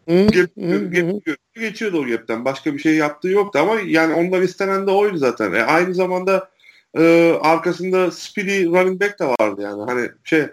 [0.07, 0.51] Gep,
[0.91, 2.45] gep, geçiyordu o gapten.
[2.45, 5.53] Başka bir şey yaptığı yoktu ama yani ondan istenen de oydu zaten.
[5.53, 6.51] E, aynı zamanda
[6.97, 9.83] e, arkasında speedy running back de vardı yani.
[9.83, 10.47] Hani şey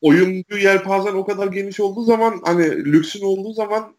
[0.00, 3.94] oyuncu yelpazen o kadar geniş olduğu zaman hani lüksün olduğu zaman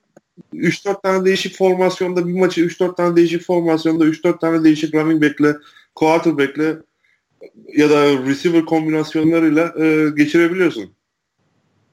[0.53, 5.55] 3-4 tane değişik formasyonda bir maçı 3-4 tane değişik formasyonda 3-4 tane değişik running back'le
[5.95, 6.83] quarterback'le
[7.67, 10.93] ya da receiver kombinasyonlarıyla e, geçirebiliyorsun.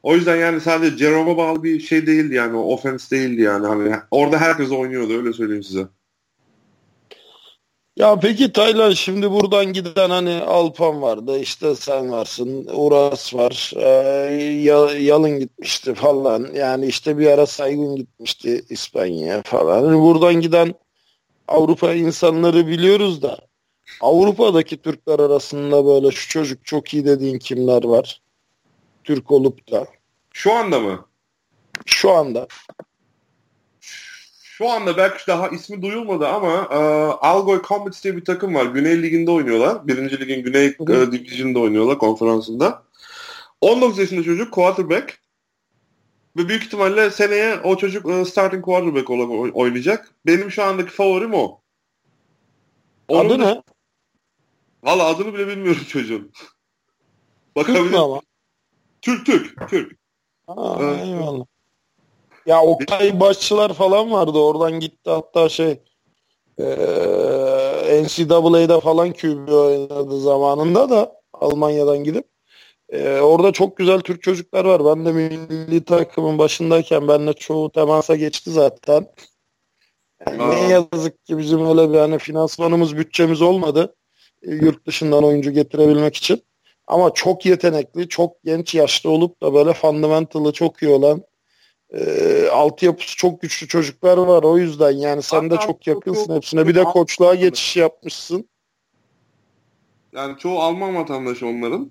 [0.02, 3.66] O yüzden yani sadece Jerome'a bağlı bir şey değildi yani o offense değildi yani.
[3.66, 5.86] Hani orada herkes oynuyordu öyle söyleyeyim size.
[7.96, 13.88] Ya peki Taylan şimdi buradan giden hani Alpan vardı işte sen varsın Uras var e,
[15.00, 20.74] Yalın gitmişti falan yani işte bir ara Saygun gitmişti İspanya'ya falan hani buradan giden
[21.48, 23.38] Avrupa insanları biliyoruz da
[24.00, 28.20] Avrupa'daki Türkler arasında böyle şu çocuk çok iyi dediğin kimler var?
[29.04, 29.86] Türk olup da.
[30.32, 31.06] Şu anda mı?
[31.86, 32.46] Şu anda.
[34.60, 36.76] Şu anda belki daha ismi duyulmadı ama e,
[37.26, 38.66] Algoy Comets diye bir takım var.
[38.66, 39.88] Güney Ligi'nde oynuyorlar.
[39.88, 42.82] Birinci Lig'in Güney e, Division'da oynuyorlar konferansında.
[43.60, 45.18] 19 yaşında çocuk quarterback.
[46.36, 50.10] Ve büyük ihtimalle seneye o çocuk e, starting quarterback olarak oynayacak.
[50.26, 51.60] Benim şu andaki favorim o.
[53.08, 53.62] Onun Adı ne?
[54.82, 56.32] Valla adını bile bilmiyorum çocuğun.
[57.56, 57.94] Bakabilir.
[57.94, 58.20] ama?
[59.02, 59.70] Türk Türk.
[59.70, 59.96] Türk.
[60.48, 61.04] Aa, evet.
[61.04, 61.49] eyvallah.
[62.46, 64.38] Ya Oktay Başçılar falan vardı.
[64.38, 65.80] Oradan gitti hatta şey
[66.58, 66.64] e,
[68.02, 72.24] NCAA'da falan QB oynadı zamanında da Almanya'dan gidip.
[72.88, 74.84] E, orada çok güzel Türk çocuklar var.
[74.84, 79.06] Ben de milli takımın başındayken benimle çoğu temasa geçti zaten.
[80.26, 83.96] Yani ne yazık ki bizim öyle bir hani finansmanımız, bütçemiz olmadı.
[84.42, 86.42] E, yurt dışından oyuncu getirebilmek için.
[86.86, 91.22] Ama çok yetenekli, çok genç yaşta olup da böyle fundamental'ı çok iyi olan
[91.92, 96.74] e, altyapısı çok güçlü çocuklar var o yüzden yani sen de çok yakınsın hepsine bir
[96.74, 98.48] de koçluğa geçiş yapmışsın.
[100.12, 101.90] Yani çoğu Alman vatandaşı onların.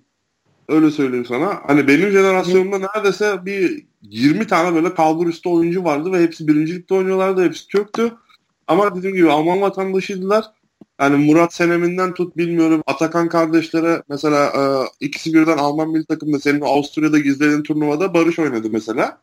[0.67, 1.61] Öyle söyleyeyim sana.
[1.67, 6.95] Hani benim jenerasyonumda neredeyse bir 20 tane böyle kalbur üstü oyuncu vardı ve hepsi birincilikte
[6.95, 7.43] oynuyorlardı.
[7.43, 8.13] Hepsi Türktü.
[8.67, 10.45] Ama dediğim gibi Alman vatandaşıydılar.
[11.01, 12.83] Yani Murat Senem'inden tut bilmiyorum.
[12.87, 14.61] Atakan kardeşlere mesela e,
[15.05, 19.21] ikisi birden Alman milli takımda senin Avusturya'da gizlediğin turnuvada Barış oynadı mesela.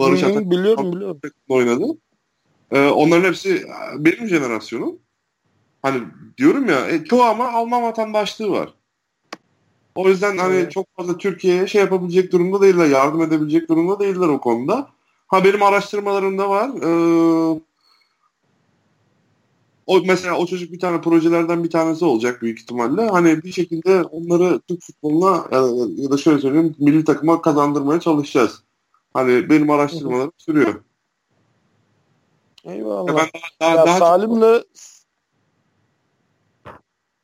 [0.00, 1.20] Barış Atakan biliyorum biliyorum.
[1.48, 1.84] oynadı.
[2.70, 4.98] E, onların hepsi e, benim jenerasyonum.
[5.82, 6.02] Hani
[6.38, 8.74] diyorum ya e, çoğu ama Alman vatandaşlığı var.
[9.94, 10.72] O yüzden hani evet.
[10.72, 14.88] çok fazla Türkiye'ye şey yapabilecek durumda değiller, yardım edebilecek durumda değiller o konuda.
[15.26, 16.70] Ha benim araştırmalarımda var.
[16.82, 17.60] Ee,
[19.86, 23.08] o mesela o çocuk bir tane projelerden bir tanesi olacak büyük ihtimalle.
[23.08, 25.46] Hani bir şekilde onları Türk futboluna
[25.96, 28.62] ya da şöyle söyleyeyim milli takıma kazandırmaya çalışacağız.
[29.14, 30.84] Hani benim araştırmalarım sürüyor.
[32.64, 33.08] Eyvallah.
[33.08, 33.28] Ya ben
[33.60, 34.62] daha, daha, ya daha Salim'le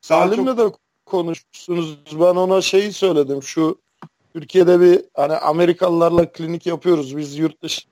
[0.01, 0.59] Salim'le çok...
[0.59, 0.77] de
[1.07, 1.99] konuşmuşsunuz.
[2.13, 3.43] Ben ona şeyi söyledim.
[3.43, 3.79] Şu
[4.33, 7.17] Türkiye'de bir hani Amerikalılarla klinik yapıyoruz.
[7.17, 7.83] Biz yurt dışı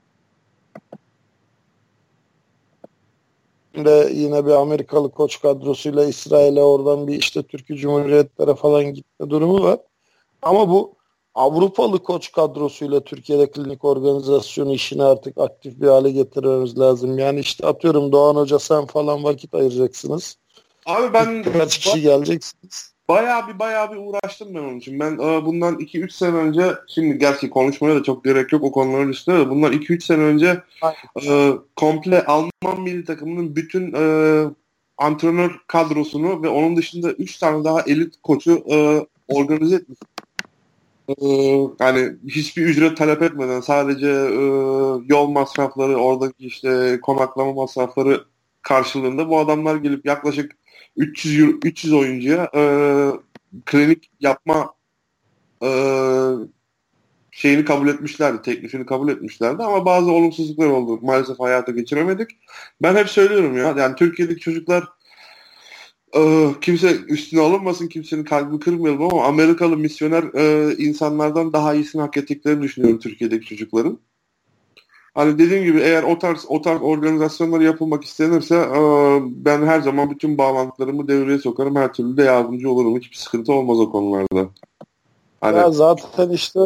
[3.74, 9.62] de yine bir Amerikalı koç kadrosuyla İsrail'e oradan bir işte Türkiye Cumhuriyetlere falan gitme durumu
[9.62, 9.78] var.
[10.42, 10.94] Ama bu
[11.34, 17.18] Avrupalı koç kadrosuyla Türkiye'de klinik organizasyonu işini artık aktif bir hale getirmemiz lazım.
[17.18, 20.36] Yani işte atıyorum Doğan Hoca sen falan vakit ayıracaksınız.
[20.86, 22.94] Abi ben kaç kişi geleceksiniz?
[23.08, 25.00] Bayağı bir bayağı bir uğraştım ben onun için.
[25.00, 29.08] Ben e, bundan 2-3 sene önce şimdi gerçi konuşmaya da çok gerek yok o konuların
[29.08, 30.62] üstüne de bundan 2-3 sene önce
[31.26, 34.04] e, komple Alman milli takımının bütün e,
[34.98, 39.98] antrenör kadrosunu ve onun dışında 3 tane daha elit koçu e, organize etmiş.
[41.08, 41.14] E,
[41.80, 44.42] yani hiçbir ücret talep etmeden sadece e,
[45.08, 48.24] yol masrafları, oradaki işte konaklama masrafları
[48.62, 50.56] karşılığında bu adamlar gelip yaklaşık
[50.96, 52.62] 300 euro, 300 oyuncuya e,
[53.66, 54.74] klinik yapma
[55.62, 55.68] e,
[57.30, 60.98] şeyini kabul etmişlerdi, teklifini kabul etmişlerdi ama bazı olumsuzluklar oldu.
[61.02, 62.30] Maalesef hayata geçiremedik.
[62.82, 64.84] Ben hep söylüyorum ya, yani Türkiye'deki çocuklar
[66.60, 72.62] kimse üstüne alınmasın, kimsenin kalbini kırmayalım ama Amerikalı misyoner e, insanlardan daha iyisini hak ettiklerini
[72.62, 73.98] düşünüyorum Türkiye'deki çocukların.
[75.14, 78.80] Hani dediğim gibi eğer o tarz o tarz organizasyonlar yapılmak istenirse e,
[79.44, 81.76] ben her zaman bütün bağlantılarımı devreye sokarım.
[81.76, 82.96] Her türlü de yardımcı olurum.
[82.96, 84.48] Hiçbir sıkıntı olmaz o konularda.
[85.40, 85.56] Hani...
[85.56, 86.60] Ya zaten işte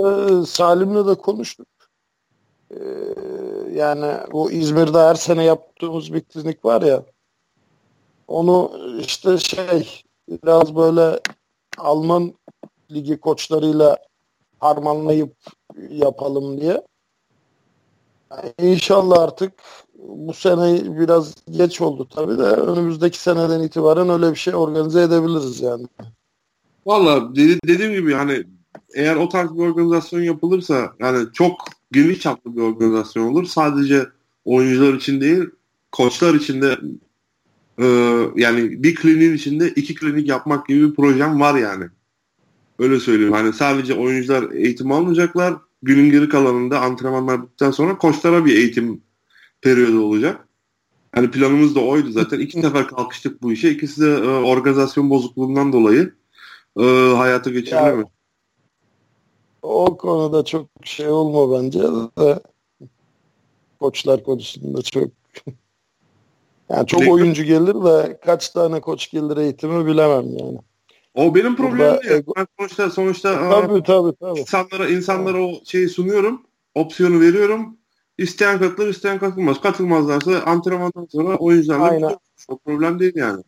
[0.47, 1.67] Salim'le de konuştuk.
[2.71, 2.77] Ee,
[3.75, 7.03] yani bu İzmir'de her sene yaptığımız bir klinik var ya
[8.29, 11.20] onu işte şey biraz böyle
[11.79, 12.35] Alman
[12.91, 13.99] ligi koçlarıyla
[14.61, 15.37] harmanlayıp
[15.91, 16.83] yapalım diye.
[18.59, 19.53] İnşallah artık
[19.99, 25.61] bu sene biraz geç oldu tabii de önümüzdeki seneden itibaren öyle bir şey organize edebiliriz
[25.61, 25.87] yani.
[26.87, 28.45] Valla dedi, dediğim gibi yani
[28.95, 31.53] eğer o tarz bir organizasyon yapılırsa yani çok
[31.93, 33.45] geniş çaplı bir organizasyon olur.
[33.45, 34.07] Sadece
[34.45, 35.45] oyuncular için değil
[35.93, 36.79] koçlar için de
[37.79, 37.87] e,
[38.37, 41.85] yani bir kliniğin içinde iki klinik yapmak gibi bir projem var yani.
[42.79, 43.33] Öyle söyleyeyim.
[43.33, 49.03] Hani sadece oyuncular eğitim almayacaklar günün geri kalanında antrenmanlar bittikten sonra koçlara bir eğitim
[49.62, 50.49] periyodu olacak.
[51.12, 52.41] Hani planımız da oydu zaten.
[52.41, 53.70] İki sefer kalkıştık bu işe.
[53.70, 56.14] İkisi de e, organizasyon bozukluğundan dolayı
[56.79, 56.83] e,
[57.16, 58.09] hayata geçirilemedi.
[59.62, 62.41] o konuda çok şey olma bence de
[63.81, 65.09] koçlar konusunda çok
[66.71, 70.59] yani çok oyuncu gelir de kaç tane koç gelir eğitimi bilemem yani.
[71.14, 72.23] O benim problemim değil.
[72.37, 74.41] Ben sonuçta sonuçta tabii, tabii, tabii.
[74.41, 76.43] insanlara insanlara o şeyi sunuyorum.
[76.75, 77.77] Opsiyonu veriyorum.
[78.19, 79.61] İsteyen katılır, isteyen katılmaz.
[79.61, 83.43] Katılmazlarsa antrenmandan sonra oyuncularla o problem değil yani.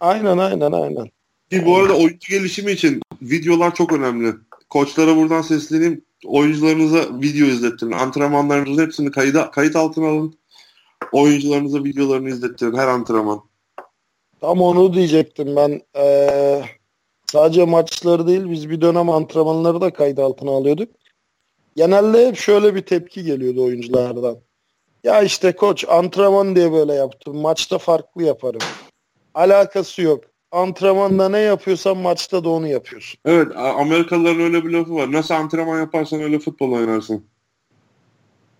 [0.00, 1.06] Aynen aynen aynen.
[1.50, 4.34] Ki bu arada oyuncu gelişimi için videolar çok önemli.
[4.70, 6.04] Koçlara buradan sesleneyim.
[6.24, 7.92] Oyuncularınıza video izlettirin.
[7.92, 10.34] Antrenmanlarınızın hepsini kayıt, kayıt altına alın.
[11.12, 13.40] Oyuncularınıza videolarını izlettirin her antrenman.
[14.40, 15.80] Tam onu diyecektim ben.
[15.96, 16.62] Ee,
[17.32, 20.88] sadece maçları değil biz bir dönem antrenmanları da kayıt altına alıyorduk.
[21.76, 24.36] Genelde hep şöyle bir tepki geliyordu oyunculardan.
[25.04, 27.36] Ya işte koç antrenman diye böyle yaptım.
[27.36, 28.60] Maçta farklı yaparım.
[29.34, 30.24] Alakası yok.
[30.52, 33.20] Antrenmanda ne yapıyorsan maçta da onu yapıyorsun.
[33.24, 35.12] Evet Amerikalıların öyle bir lafı var.
[35.12, 37.24] Nasıl antrenman yaparsan öyle futbol oynarsın.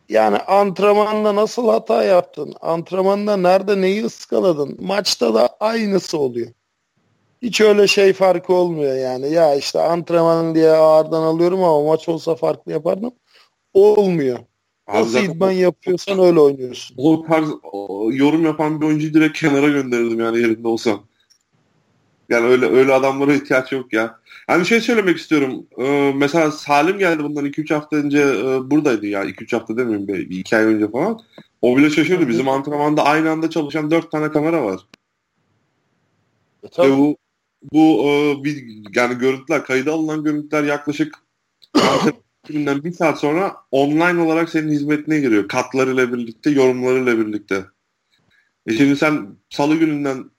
[0.08, 2.54] Yani antrenmanda nasıl hata yaptın?
[2.60, 4.76] Antrenmanda nerede neyi ıskaladın?
[4.80, 6.50] Maçta da aynısı oluyor.
[7.42, 9.30] Hiç öyle şey farkı olmuyor yani.
[9.30, 13.12] Ya işte antrenman diye ağırdan alıyorum ama maç olsa farklı yapardım.
[13.74, 14.38] Olmuyor.
[14.88, 16.94] Nasıl idman yapıyorsan öyle oynuyorsun.
[16.98, 21.02] O tarz o, yorum yapan bir oyuncuyu direkt kenara gönderirdim yani yerinde olsam.
[22.28, 24.20] Yani öyle öyle adamlara ihtiyaç yok ya.
[24.46, 25.66] Hani şey söylemek istiyorum.
[25.78, 29.24] Ee, mesela Salim geldi bundan 2-3 hafta önce e, buradaydı ya.
[29.24, 31.20] 2-3 hafta demeyeyim bir 2 ay önce falan.
[31.62, 32.28] O bile şaşırdı.
[32.28, 34.80] Bizim antrenmanda aynı anda çalışan 4 tane kamera var.
[36.62, 36.92] E, tabii.
[36.92, 37.16] Ve bu
[37.72, 38.64] bu e, bir,
[38.96, 41.14] yani görüntüler, kayda alınan görüntüler yaklaşık
[42.48, 45.48] gününden bir saat sonra online olarak senin hizmetine giriyor.
[45.48, 47.64] Katlarıyla birlikte, yorumlarıyla birlikte.
[48.66, 50.30] E şimdi sen salı gününden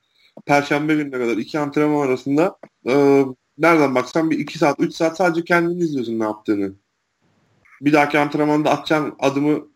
[0.45, 3.23] perşembe gününe kadar iki antrenman arasında e,
[3.57, 6.73] nereden baksan bir iki saat, üç saat sadece kendini izliyorsun ne yaptığını.
[7.81, 9.67] Bir dahaki antrenmanda atacağın adımı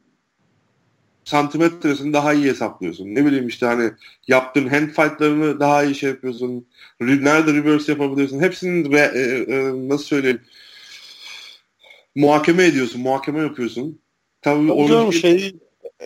[1.23, 3.15] santimetresini daha iyi hesaplıyorsun.
[3.15, 3.91] Ne bileyim işte hani
[4.27, 6.67] yaptığın hand fight'larını daha iyi şey yapıyorsun.
[6.99, 8.39] Nerede reverse yapabiliyorsun.
[8.39, 9.19] Hepsinin re, e,
[9.55, 10.41] e, nasıl söyleyeyim
[12.15, 14.01] muhakeme ediyorsun, muhakeme yapıyorsun.
[14.41, 15.55] Tabii oyuncu şey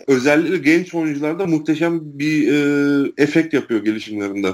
[0.06, 4.48] özellikle genç oyuncularda muhteşem bir e, efekt yapıyor gelişimlerinde.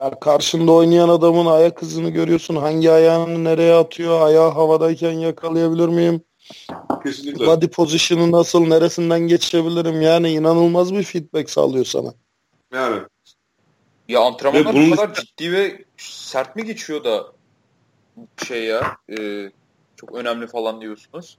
[0.00, 2.56] Yani karşında oynayan adamın ayak hızını görüyorsun.
[2.56, 4.20] Hangi ayağını nereye atıyor?
[4.26, 6.24] Ayağı havadayken yakalayabilir miyim?
[7.02, 7.46] Kesinlikle.
[7.46, 10.02] Body position'ı nasıl, neresinden geçebilirim?
[10.02, 12.14] Yani inanılmaz bir feedback sağlıyor sana.
[12.74, 13.00] Yani.
[14.08, 14.90] Ya antrenmanlar bunun...
[14.90, 17.26] bu kadar ciddi ve sert mi geçiyor da
[18.46, 19.50] şey ya e,
[19.96, 21.38] çok önemli falan diyorsunuz.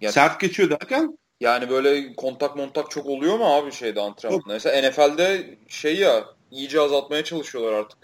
[0.00, 1.18] Yani, sert geçiyor derken?
[1.40, 4.44] Yani böyle kontak montak çok oluyor mu abi şeyde antrenmanda?
[4.46, 7.98] Mesela NFL'de şey ya iyice azaltmaya çalışıyorlar artık.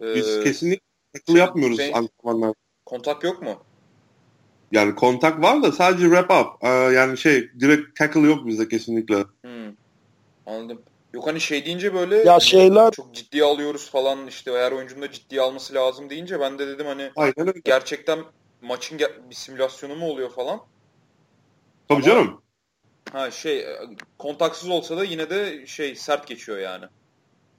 [0.00, 2.54] Ee, Biz kesinlikle tackle yapmıyoruz şey, antrenmanlar.
[2.86, 3.62] Kontak yok mu?
[4.72, 6.64] Yani kontak var da sadece wrap up.
[6.64, 9.24] Ee, yani şey direkt tackle yok bizde kesinlikle.
[9.44, 9.74] Hmm.
[10.46, 10.82] Anladım.
[11.14, 15.10] Yok hani şey deyince böyle ya şeyler çok ciddiye alıyoruz falan işte eğer oyuncunun da
[15.10, 17.60] ciddiye alması lazım deyince ben de dedim hani Aynen öyle.
[17.64, 18.18] gerçekten
[18.62, 18.98] maçın
[19.30, 20.60] bir simülasyonu mu oluyor falan.
[21.88, 22.42] Tabii Ama, canım.
[23.12, 23.66] Ha şey
[24.18, 26.84] kontaksız olsa da yine de şey sert geçiyor yani.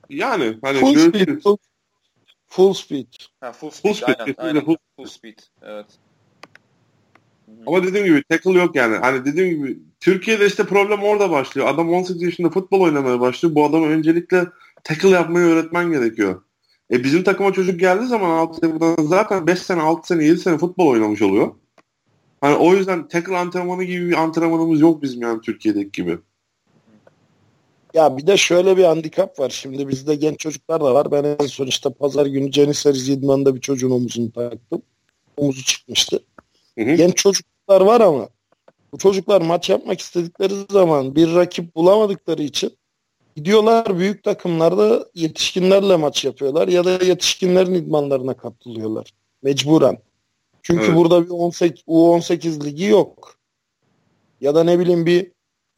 [0.09, 1.57] Yani hani full speed, full,
[2.47, 3.07] full speed.
[3.39, 4.65] Ha full speed, full speed aynen, aynen.
[4.65, 5.37] Full, full speed.
[5.61, 5.85] Evet.
[7.67, 8.95] Ama dediğim gibi tackle yok yani.
[8.97, 11.67] Hani dediğim gibi Türkiye'de işte problem orada başlıyor.
[11.67, 13.55] Adam 18 yaşında futbol oynamaya başlıyor.
[13.55, 14.45] Bu adama öncelikle
[14.83, 16.43] tackle yapmayı öğretmen gerekiyor.
[16.91, 20.87] E bizim takıma çocuk geldiği zaman 6 zaten 5 sene, 6 sene, 7 sene futbol
[20.87, 21.55] oynamış oluyor.
[22.41, 26.17] Hani o yüzden tackle antrenmanı gibi bir antrenmanımız yok bizim yani Türkiye'deki gibi.
[27.93, 29.49] Ya bir de şöyle bir handikap var.
[29.49, 31.11] Şimdi bizde genç çocuklar da var.
[31.11, 34.81] Ben en son işte pazar günü Ceniseriz idmanında bir çocuğun omuzunu taktım.
[35.37, 36.19] Omuzu çıkmıştı.
[36.77, 36.95] Hı hı.
[36.95, 38.29] Genç çocuklar var ama
[38.91, 42.77] bu çocuklar maç yapmak istedikleri zaman bir rakip bulamadıkları için
[43.35, 49.13] gidiyorlar büyük takımlarda yetişkinlerle maç yapıyorlar ya da yetişkinlerin idmanlarına katılıyorlar.
[49.43, 49.97] Mecburen.
[50.63, 50.95] Çünkü evet.
[50.95, 53.35] burada bir 18, U18 ligi yok.
[54.41, 55.32] Ya da ne bileyim bir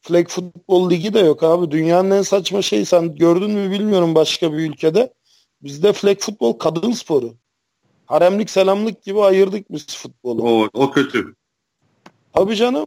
[0.08, 1.72] flag futbol ligi de yok abi.
[1.72, 5.14] Dünyanın en saçma şeyi sen gördün mü bilmiyorum başka bir ülkede.
[5.62, 7.34] Bizde flag futbol kadın sporu.
[8.06, 10.44] Haremlik selamlık gibi ayırdık biz futbolu.
[10.44, 11.36] O, o kötü.
[12.34, 12.86] Tabii canım.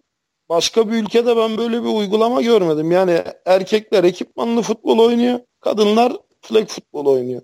[0.48, 2.90] Başka bir ülkede ben böyle bir uygulama görmedim.
[2.90, 5.40] Yani erkekler ekipmanlı futbol oynuyor.
[5.60, 7.42] Kadınlar flag futbol oynuyor.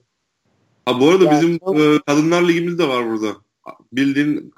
[0.86, 3.36] Ha, bu arada yani, bizim e, kadınlar ligimiz de var burada.
[3.92, 4.52] Bildiğin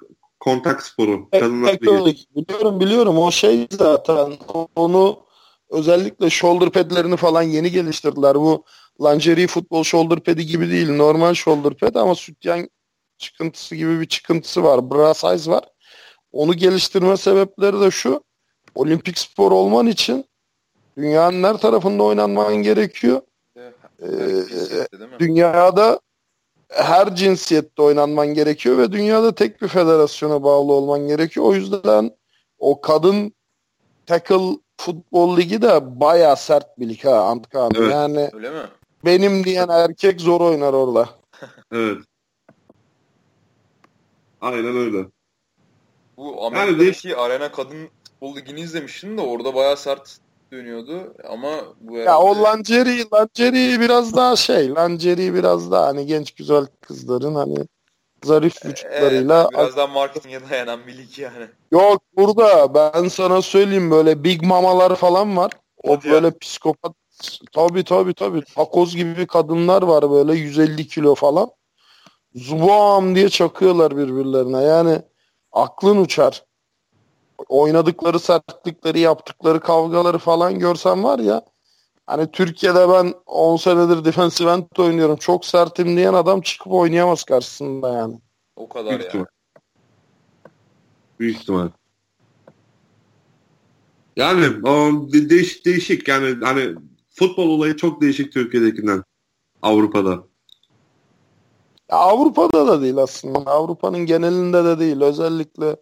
[0.46, 1.30] kontak sporu.
[1.30, 1.80] Kadınlar.
[1.80, 3.18] Biliyorum biliyorum.
[3.18, 4.32] O şey zaten.
[4.76, 5.18] Onu
[5.70, 8.34] özellikle shoulder padlerini falan yeni geliştirdiler.
[8.34, 8.64] Bu
[9.00, 10.96] lingerie futbol shoulder pad'i gibi değil.
[10.96, 12.68] Normal shoulder pad ama sütyen
[13.18, 14.90] çıkıntısı gibi bir çıkıntısı var.
[14.90, 15.64] Bra size var.
[16.32, 18.24] Onu geliştirme sebepleri de şu.
[18.74, 20.24] Olimpik spor olman için
[20.96, 23.20] dünyanın her tarafında oynanman gerekiyor.
[24.02, 24.08] Ee,
[25.18, 26.00] dünyada
[26.68, 31.46] her cinsiyette oynanman gerekiyor ve dünyada tek bir federasyona bağlı olman gerekiyor.
[31.46, 32.10] O yüzden
[32.58, 33.32] o kadın
[34.06, 37.70] tackle futbol ligi de baya sert bir lig ha Antkan.
[37.76, 37.92] Evet.
[37.92, 38.66] Yani Öyle mi?
[39.04, 41.08] benim diyen erkek zor oynar orada.
[41.72, 41.98] evet.
[44.40, 45.06] Aynen öyle.
[46.16, 50.18] Bu Amerika'daki yani Arena Kadın Futbol Ligi'ni izlemiştim de orada bayağı sert
[50.56, 51.50] dönüyordu ama
[51.80, 52.10] bu herhalde...
[52.10, 57.56] Ya o Lanceri, Lanceri biraz daha şey, Lanceri biraz daha hani genç güzel kızların hani
[58.24, 59.40] zarif vücutlarıyla.
[59.40, 61.46] Evet, biraz daha marketinge dayanan bir lig yani.
[61.72, 65.52] Yok burada ben sana söyleyeyim böyle big mamalar falan var.
[65.82, 66.38] O Hadi böyle ya.
[66.38, 66.92] psikopat
[67.52, 71.50] tabi tabi tabi takoz gibi kadınlar var böyle 150 kilo falan.
[72.34, 75.02] Zubam diye çakıyorlar birbirlerine yani
[75.52, 76.44] aklın uçar
[77.48, 81.42] oynadıkları sertlikleri, yaptıkları kavgaları falan görsem var ya
[82.06, 85.16] hani Türkiye'de ben 10 senedir defensive end oynuyorum.
[85.16, 88.20] Çok sertim diyen adam çıkıp oynayamaz karşısında yani.
[88.56, 89.26] O kadar Büyük ya.
[91.20, 91.68] Büyük ihtimal.
[94.16, 96.74] Yani o, değişik değişik yani hani
[97.10, 99.02] futbol olayı çok değişik Türkiye'dekinden
[99.62, 100.10] Avrupa'da.
[101.90, 103.38] Ya Avrupa'da da değil aslında.
[103.38, 105.00] Avrupa'nın genelinde de değil.
[105.00, 105.76] Özellikle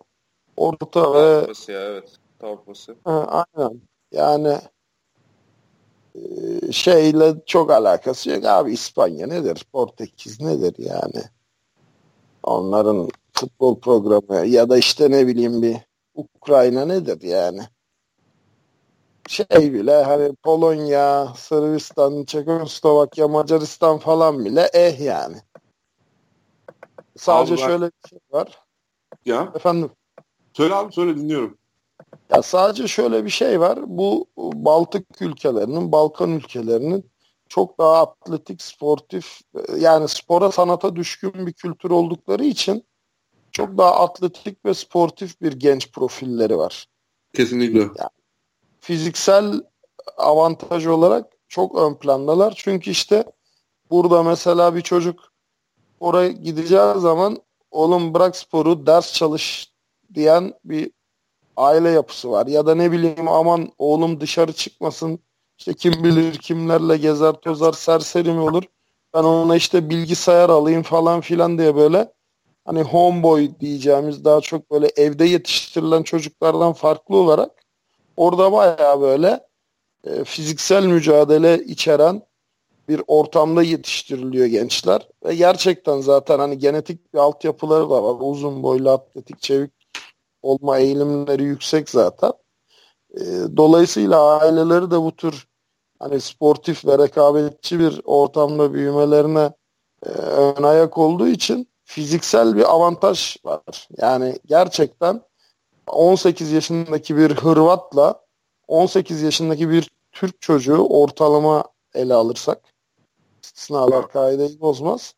[0.57, 2.17] Orta ve Avrupa'sı ya evet.
[2.43, 2.97] Avrupa'sı.
[3.05, 3.81] Ha, aynen.
[4.13, 4.59] Yani
[6.15, 9.67] e, şeyle çok alakası yok abi İspanya nedir?
[9.73, 11.23] Portekiz nedir yani?
[12.43, 15.77] Onların futbol programı ya da işte ne bileyim bir
[16.15, 17.61] Ukrayna nedir yani?
[19.29, 25.37] Şey bile hani Polonya, Sırbistan, Çekoslovakya, Macaristan falan bile eh yani.
[27.17, 28.65] Sadece ben- şöyle bir şey var.
[29.25, 29.91] Ya Efendim
[30.57, 31.59] söyle abi söyle dinliyorum.
[32.31, 33.79] Ya sadece şöyle bir şey var.
[33.87, 37.11] Bu Baltık ülkelerinin, Balkan ülkelerinin
[37.49, 39.41] çok daha atletik, sportif
[39.79, 42.85] yani spora sanata düşkün bir kültür oldukları için
[43.53, 46.87] çok daha atletik ve sportif bir genç profilleri var.
[47.35, 47.89] Kesinlikle.
[48.81, 49.63] Fiziksel
[50.17, 52.55] avantaj olarak çok ön plandalar.
[52.57, 53.25] Çünkü işte
[53.91, 55.33] burada mesela bir çocuk
[56.01, 57.39] oraya gideceği zaman
[57.71, 59.74] oğlum bırak sporu ders çalış
[60.15, 60.91] diyen bir
[61.57, 62.47] aile yapısı var.
[62.47, 65.19] Ya da ne bileyim aman oğlum dışarı çıkmasın
[65.59, 68.63] işte kim bilir kimlerle gezer tozar serseri mi olur.
[69.15, 72.13] Ben ona işte bilgisayar alayım falan filan diye böyle
[72.65, 77.51] hani homeboy diyeceğimiz daha çok böyle evde yetiştirilen çocuklardan farklı olarak
[78.17, 79.41] orada bayağı böyle
[80.05, 82.23] e, fiziksel mücadele içeren
[82.89, 85.09] bir ortamda yetiştiriliyor gençler.
[85.25, 88.17] Ve gerçekten zaten hani genetik bir altyapıları da var.
[88.21, 89.84] Uzun boylu, atletik, çevik
[90.45, 92.33] olma eğilimleri yüksek zaten.
[93.15, 93.23] E,
[93.57, 95.47] dolayısıyla aileleri de bu tür
[95.99, 99.53] hani sportif ve rekabetçi bir ortamda büyümelerine
[100.07, 103.89] e, ön ayak olduğu için fiziksel bir avantaj var.
[103.97, 105.23] Yani gerçekten
[105.87, 108.25] 18 yaşındaki bir Hırvat'la
[108.69, 111.65] 18 yaşındaki bir Türk çocuğu ortalama
[111.95, 112.75] ele alırsak
[113.43, 115.15] istisnalar kaideyi bozmaz.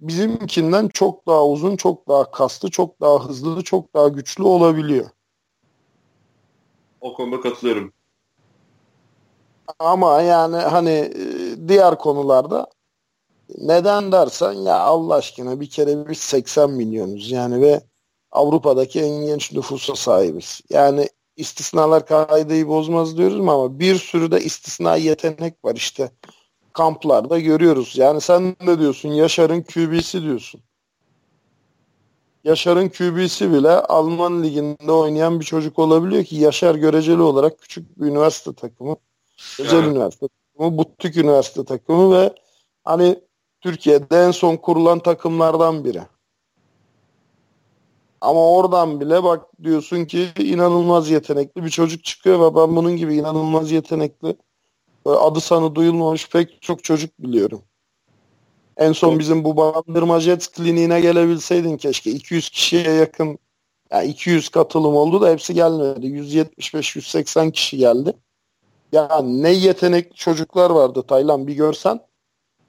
[0.00, 5.10] Bizimkinden çok daha uzun, çok daha kaslı, çok daha hızlı, çok daha güçlü olabiliyor.
[7.00, 7.92] O konuda katılıyorum.
[9.78, 12.66] Ama yani hani e, diğer konularda
[13.58, 17.80] neden dersen ya Allah aşkına bir kere biz 80 milyonuz yani ve
[18.30, 20.60] Avrupa'daki en genç nüfusa sahibiz.
[20.70, 26.10] Yani istisnalar kaideyi bozmaz diyoruz ama bir sürü de istisna yetenek var işte
[26.72, 27.98] kamplarda görüyoruz.
[27.98, 30.60] Yani sen de diyorsun Yaşar'ın QB'si diyorsun.
[32.44, 38.06] Yaşar'ın QB'si bile Alman liginde oynayan bir çocuk olabiliyor ki Yaşar göreceli olarak küçük bir
[38.06, 38.96] üniversite takımı,
[39.60, 39.88] özel Evet.
[39.88, 42.34] üniversite takımı, butik üniversite takımı ve
[42.84, 43.18] hani
[43.60, 46.02] Türkiye'de en son kurulan takımlardan biri.
[48.20, 53.14] Ama oradan bile bak diyorsun ki inanılmaz yetenekli bir çocuk çıkıyor ve ben bunun gibi
[53.16, 54.36] inanılmaz yetenekli
[55.10, 57.62] adı sanı duyulmamış pek çok çocuk biliyorum.
[58.76, 59.18] En son Çok.
[59.18, 62.10] bizim bu Bandırma Jets kliniğine gelebilseydin keşke.
[62.10, 63.38] 200 kişiye yakın
[63.92, 66.06] yani 200 katılım oldu da hepsi gelmedi.
[66.06, 68.12] 175-180 kişi geldi.
[68.92, 72.00] Ya ne yetenekli çocuklar vardı Taylan bir görsen.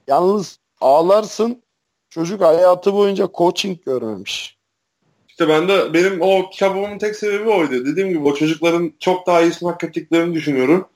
[0.06, 1.62] Yalnız ağlarsın
[2.10, 4.58] çocuk hayatı boyunca coaching görmemiş.
[5.28, 7.86] İşte ben de benim o kitabımın tek sebebi oydu.
[7.86, 10.88] Dediğim gibi o çocukların çok daha iyisini hak ettiklerini düşünüyorum.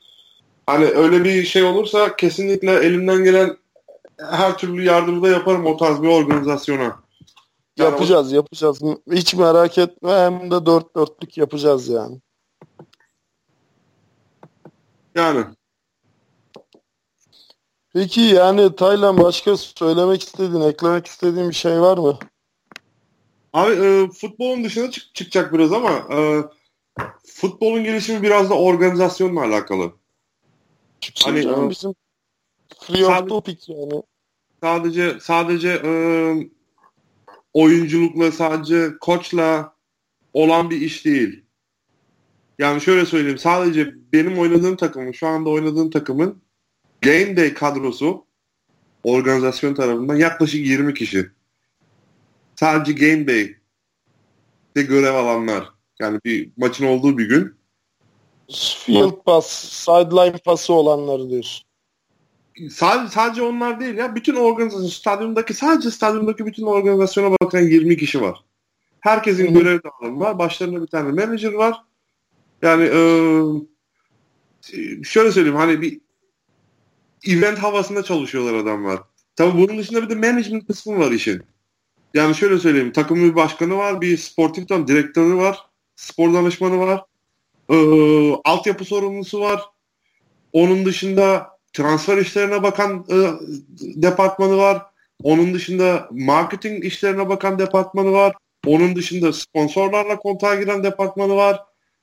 [0.67, 3.57] Hani öyle bir şey olursa kesinlikle elimden gelen
[4.19, 6.83] her türlü yardımı da yaparım o tarz bir organizasyona.
[7.77, 8.81] Yani Yapacağız yapacağız.
[9.13, 12.21] Hiç merak etme hem de dört dörtlük yapacağız yani.
[15.15, 15.45] Yani
[17.95, 22.19] Peki yani Taylan başka söylemek istediğin, eklemek istediğin bir şey var mı?
[23.53, 26.43] abi e, futbolun dışına çık- çıkacak biraz ama e,
[27.27, 29.93] futbolun gelişimi biraz da organizasyonla alakalı.
[31.05, 31.95] Çıksın Hani, canım e, bizim
[32.81, 34.03] free sadece- topic yani.
[34.63, 35.91] Sadece sadece e,
[37.53, 39.75] oyunculukla sadece koçla
[40.33, 41.45] olan bir iş değil.
[42.59, 46.43] Yani şöyle söyleyeyim sadece benim oynadığım takımın şu anda oynadığım takımın
[47.03, 48.27] game day kadrosu
[49.03, 51.31] organizasyon tarafından yaklaşık 20 kişi.
[52.57, 53.57] Sadece game day
[54.77, 55.69] de görev alanlar.
[56.01, 57.55] Yani bir maçın olduğu bir gün
[58.53, 61.67] Field pass, sideline pası olanları diyorsun.
[62.71, 64.15] sadece, sadece onlar değil ya.
[64.15, 68.45] Bütün organizasyon, stadyumdaki sadece stadyumdaki bütün organizasyona bakan 20 kişi var.
[69.01, 70.39] Herkesin görev dağılımı var.
[70.39, 71.77] Başlarında bir tane manager var.
[72.63, 72.85] Yani
[74.73, 76.01] eee, şöyle söyleyeyim hani bir
[77.27, 79.01] event havasında çalışıyorlar adamlar.
[79.37, 81.43] Tabii bunun dışında bir de management kısmı var işin.
[82.15, 85.59] Yani şöyle söyleyeyim takımın bir başkanı var, bir sportif tam direktörü var,
[85.97, 87.05] spor danışmanı var.
[87.71, 87.77] E,
[88.45, 89.63] altyapı sorumlusu var.
[90.53, 93.17] Onun dışında transfer işlerine bakan e,
[93.81, 94.83] departmanı var.
[95.23, 98.37] Onun dışında marketing işlerine bakan departmanı var.
[98.67, 101.61] Onun dışında sponsorlarla kontağa giren departmanı var.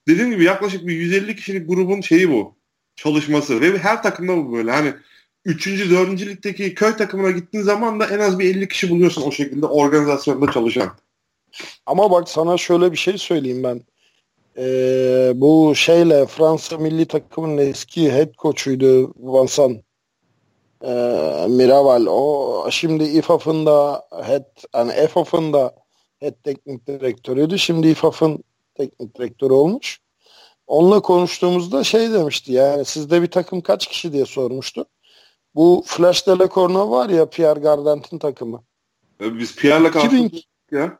[0.07, 2.55] Dediğim gibi yaklaşık bir 150 kişilik grubun şeyi bu.
[2.95, 3.61] Çalışması.
[3.61, 4.71] Ve her takımda bu böyle.
[4.71, 4.93] Hani
[5.45, 5.67] 3.
[5.67, 6.21] 4.
[6.21, 10.51] ligdeki köy takımına gittiğin zaman da en az bir 50 kişi buluyorsun o şekilde organizasyonda
[10.51, 10.91] çalışan.
[11.85, 13.81] Ama bak sana şöyle bir şey söyleyeyim ben.
[14.57, 19.84] Ee, bu şeyle Fransa milli takımının eski head coach'uydu Vincent
[20.84, 20.91] e,
[21.49, 22.06] Miraval.
[22.10, 24.45] O şimdi İFAF'ın da head,
[24.76, 25.76] yani EFAF'ın da
[26.19, 27.60] head teknik direktörüydü.
[27.60, 28.44] Şimdi İFAF'ın
[28.76, 29.99] teknik direktörü olmuş.
[30.68, 34.86] Onunla konuştuğumuzda şey demişti yani sizde bir takım kaç kişi diye sormuştu.
[35.56, 38.64] Bu Flash Delacorna var ya Pierre Gardant'ın takımı.
[39.22, 40.99] E, biz Pierre'la karşılaştık ya.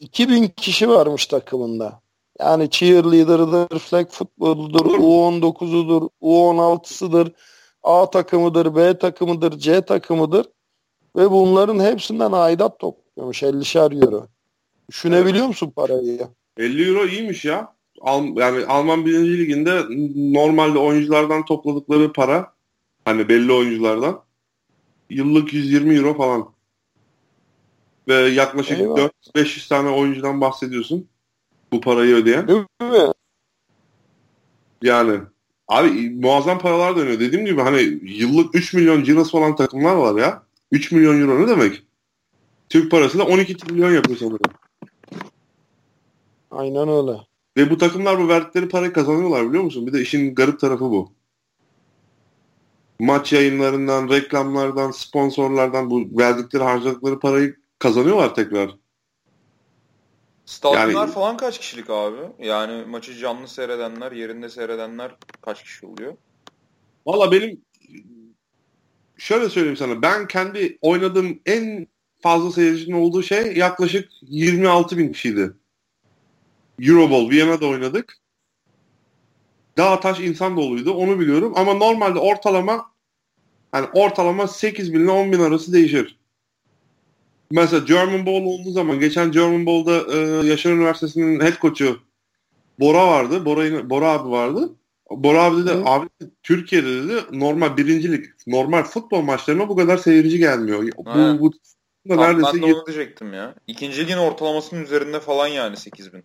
[0.00, 2.00] 2000 kişi varmış takımında.
[2.40, 7.32] Yani cheerleader'ıdır, flag futboludur, U19'udur, U16'sıdır,
[7.82, 10.46] A takımıdır, B takımıdır, C takımıdır.
[11.16, 14.26] Ve bunların hepsinden aidat topluyormuş 50'şer euro.
[14.88, 16.28] Düşünebiliyor musun parayı?
[16.56, 17.74] 50 euro iyiymiş ya.
[18.00, 19.82] Al, yani Alman birinci liginde
[20.34, 22.52] normalde oyunculardan topladıkları para
[23.04, 24.22] hani belli oyunculardan
[25.10, 26.48] yıllık 120 euro falan.
[28.08, 31.08] Ve yaklaşık 400-500 tane oyuncudan bahsediyorsun.
[31.72, 32.48] Bu parayı ödeyen.
[32.48, 33.12] Değil mi?
[34.82, 35.20] Yani
[35.68, 37.20] abi muazzam paralar dönüyor.
[37.20, 40.42] Dediğim gibi hani yıllık 3 milyon cirosu olan takımlar var ya.
[40.72, 41.82] 3 milyon euro ne demek?
[42.68, 44.38] Türk parası da 12 trilyon yapıyor sanırım.
[46.50, 47.20] Aynen öyle.
[47.56, 49.86] Ve bu takımlar bu verdikleri parayı kazanıyorlar biliyor musun?
[49.86, 51.12] Bir de işin garip tarafı bu.
[53.00, 58.70] Maç yayınlarından, reklamlardan, sponsorlardan bu verdikleri harcadıkları parayı kazanıyorlar tekrar.
[60.48, 62.16] Stadyumlar yani, falan kaç kişilik abi?
[62.38, 66.16] Yani maçı canlı seyredenler, yerinde seyredenler kaç kişi oluyor?
[67.06, 67.60] Valla benim
[69.16, 70.02] şöyle söyleyeyim sana.
[70.02, 71.86] Ben kendi oynadığım en
[72.20, 75.52] fazla seyircinin olduğu şey yaklaşık 26 bin kişiydi.
[76.80, 78.16] Euroball Viyana'da oynadık.
[79.76, 82.92] Dağ taş insan doluydu onu biliyorum ama normalde ortalama
[83.72, 86.17] hani ortalama 8 bin ile 10 bin arası değişir.
[87.50, 92.00] Mesela German Bowl olduğu zaman geçen German Bowl'da e, Yaşar Üniversitesi'nin head coach'u
[92.80, 93.44] Bora vardı.
[93.44, 94.70] Bora, Bora abi vardı.
[95.10, 95.82] Bora abi dedi Hı.
[95.84, 96.08] abi
[96.42, 100.88] Türkiye'de dedi normal birincilik normal futbol maçlarına bu kadar seyirci gelmiyor.
[100.96, 101.52] Bu, bu
[102.08, 103.54] da neredeyse ben de onu diyecektim ya.
[103.66, 106.24] İkinci ligin ortalamasının üzerinde falan yani 8 bin.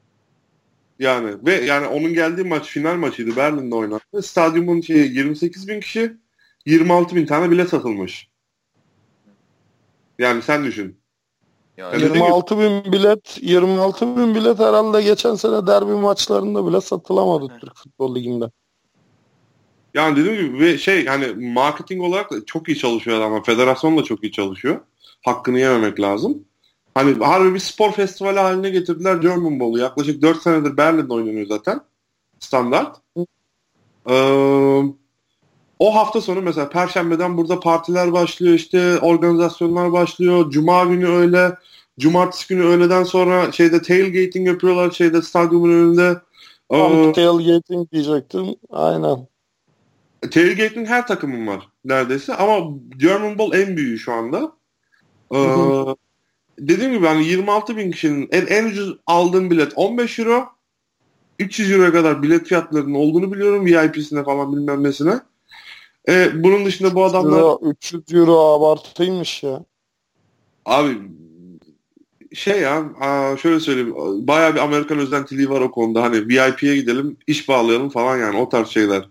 [0.99, 3.35] Yani ve yani onun geldiği maç final maçıydı.
[3.35, 4.21] Berlin'de oynandı.
[4.21, 6.13] Stadyumun şeyi 28 bin kişi
[6.65, 8.27] 26 bin tane bile satılmış.
[10.19, 11.02] Yani sen düşün.
[11.77, 17.59] Yani 26 bin bilet 26 bin bilet herhalde geçen sene derbi maçlarında bile satılamadı Hı.
[17.59, 18.45] Türk Futbol Ligi'nde.
[19.93, 24.03] Yani dediğim gibi ve şey hani marketing olarak da çok iyi çalışıyor ama federasyon da
[24.03, 24.79] çok iyi çalışıyor.
[25.25, 26.43] Hakkını yememek lazım.
[26.95, 29.79] Hani harbi bir spor festivali haline getirdiler German Bowl'u.
[29.79, 31.81] Yaklaşık 4 senedir Berlin'de oynanıyor zaten.
[32.39, 32.97] Standart.
[34.09, 34.83] Ee,
[35.83, 40.51] o hafta sonu mesela Perşembeden burada partiler başlıyor işte organizasyonlar başlıyor.
[40.51, 41.57] Cuma günü öyle.
[41.99, 46.21] Cumartesi günü öğleden sonra şeyde tailgating yapıyorlar şeyde stadyumun önünde.
[46.71, 48.55] Tam ee, tailgating diyecektim.
[48.69, 49.27] Aynen.
[50.31, 54.51] Tailgating her takımın var neredeyse ama German Bowl en büyüğü şu anda.
[55.33, 55.37] Ee,
[56.59, 60.45] dediğim gibi hani 26 bin kişinin en, en ucuz aldığım bilet 15 euro.
[61.39, 65.19] 300 euroya kadar bilet fiyatlarının olduğunu biliyorum VIP'sine falan bilmem nesine.
[66.09, 67.39] Ee, bunun dışında bu adamlar...
[67.39, 69.65] Euro, 300 euro abartıymış ya.
[70.65, 70.97] Abi
[72.33, 72.83] şey ya
[73.41, 73.95] şöyle söyleyeyim
[74.27, 78.49] baya bir Amerikan özentiliği var o konuda hani VIP'ye gidelim iş bağlayalım falan yani o
[78.49, 79.09] tarz şeyler.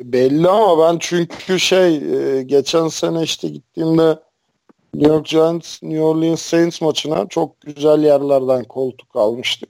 [0.00, 4.18] Belli ama ben çünkü şey e, geçen sene işte gittiğimde
[4.94, 9.68] New York Giants New Orleans Saints maçına çok güzel yerlerden koltuk almıştık.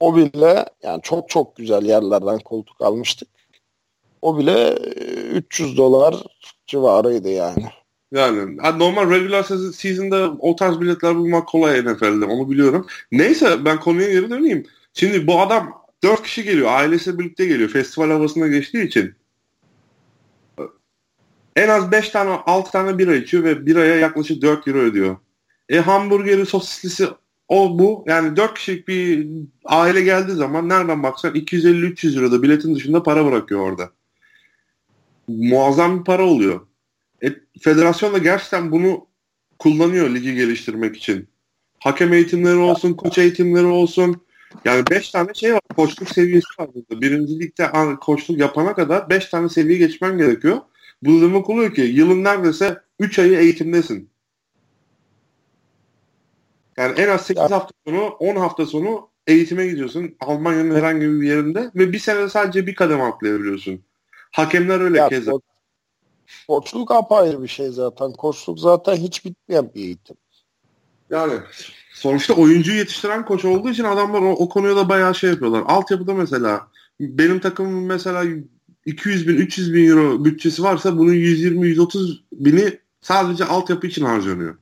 [0.00, 3.28] O bile yani çok çok güzel yerlerden koltuk almıştık.
[4.26, 4.74] O bile
[5.34, 6.14] 300 e, dolar
[6.66, 7.66] civarıydı yani.
[8.12, 9.42] Yani normal regular
[9.72, 12.86] season'da o tarz biletler bulmak kolay NFL'de onu biliyorum.
[13.12, 14.66] Neyse ben konuya geri döneyim.
[14.94, 16.68] Şimdi bu adam 4 kişi geliyor.
[16.70, 17.68] Ailesiyle birlikte geliyor.
[17.68, 19.14] Festival havasına geçtiği için.
[21.56, 25.16] En az 5 tane 6 tane bira içiyor ve biraya yaklaşık 4 euro ödüyor.
[25.68, 27.08] E hamburgeri, sosislisi
[27.48, 28.04] o bu.
[28.06, 29.28] Yani 4 kişilik bir
[29.64, 33.90] aile geldiği zaman nereden baksan 250-300 euro da biletin dışında para bırakıyor orada.
[35.28, 36.66] Muazzam bir para oluyor.
[37.24, 37.28] E,
[37.60, 39.06] federasyon da gerçekten bunu
[39.58, 41.28] kullanıyor ligi geliştirmek için.
[41.78, 44.26] Hakem eğitimleri olsun, koç eğitimleri olsun.
[44.64, 45.60] Yani 5 tane şey var.
[45.76, 47.02] Koçluk seviyesi var burada.
[47.02, 47.70] Birinci ligde
[48.00, 50.60] koçluk yapana kadar 5 tane seviye geçmen gerekiyor.
[51.02, 54.10] Bu demek oluyor ki yılın neredeyse 3 ayı eğitimdesin.
[56.76, 60.16] Yani en az 8 hafta sonu 10 hafta sonu eğitime gidiyorsun.
[60.20, 63.85] Almanya'nın herhangi bir yerinde ve bir sene sadece bir kademe atlayabiliyorsun.
[64.36, 65.30] Hakemler öyle ya, keza.
[65.30, 65.42] Koç,
[66.48, 68.12] koçluk apayrı bir şey zaten.
[68.12, 70.16] Koçluk zaten hiç bitmeyen bir eğitim.
[71.10, 71.32] Yani
[71.92, 75.62] sonuçta oyuncu yetiştiren koç olduğu için adamlar o, o konuya da bayağı şey yapıyorlar.
[75.66, 76.68] Altyapıda mesela
[77.00, 78.24] benim takımım mesela
[78.86, 84.58] 200 bin 300 bin euro bütçesi varsa bunun 120-130 bini sadece altyapı için harcanıyor.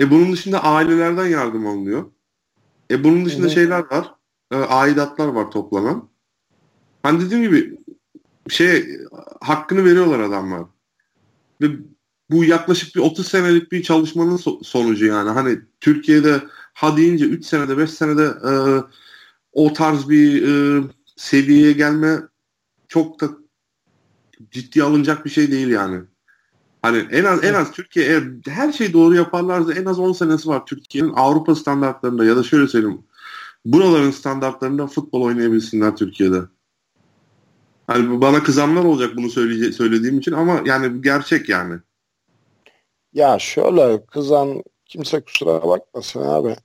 [0.00, 2.04] E bunun dışında ailelerden yardım alınıyor.
[2.90, 3.54] E bunun dışında evet.
[3.54, 4.14] şeyler var.
[4.52, 6.08] E, aidatlar var toplanan.
[7.02, 7.78] Hani dediğim gibi
[8.52, 8.98] şey
[9.40, 10.62] hakkını veriyorlar adamlar.
[11.60, 11.66] Ve
[12.30, 15.30] bu yaklaşık bir 30 senelik bir çalışmanın so- sonucu yani.
[15.30, 16.42] Hani Türkiye'de
[16.74, 18.52] ha deyince 3 senede 5 senede e,
[19.52, 20.82] o tarz bir e,
[21.16, 22.18] seviyeye gelme
[22.88, 23.28] çok da
[24.50, 26.00] ciddi alınacak bir şey değil yani.
[26.82, 30.48] Hani en az en az Türkiye eğer her şeyi doğru yaparlarsa en az 10 senesi
[30.48, 33.02] var Türkiye'nin Avrupa standartlarında ya da şöyle söyleyeyim
[33.64, 36.42] buraların standartlarında futbol oynayabilsinler Türkiye'de.
[37.88, 41.74] Hani bana kızanlar olacak bunu söyleye- söylediğim için ama yani gerçek yani.
[43.12, 46.56] Ya şöyle kızan kimse kusura bakmasın abi.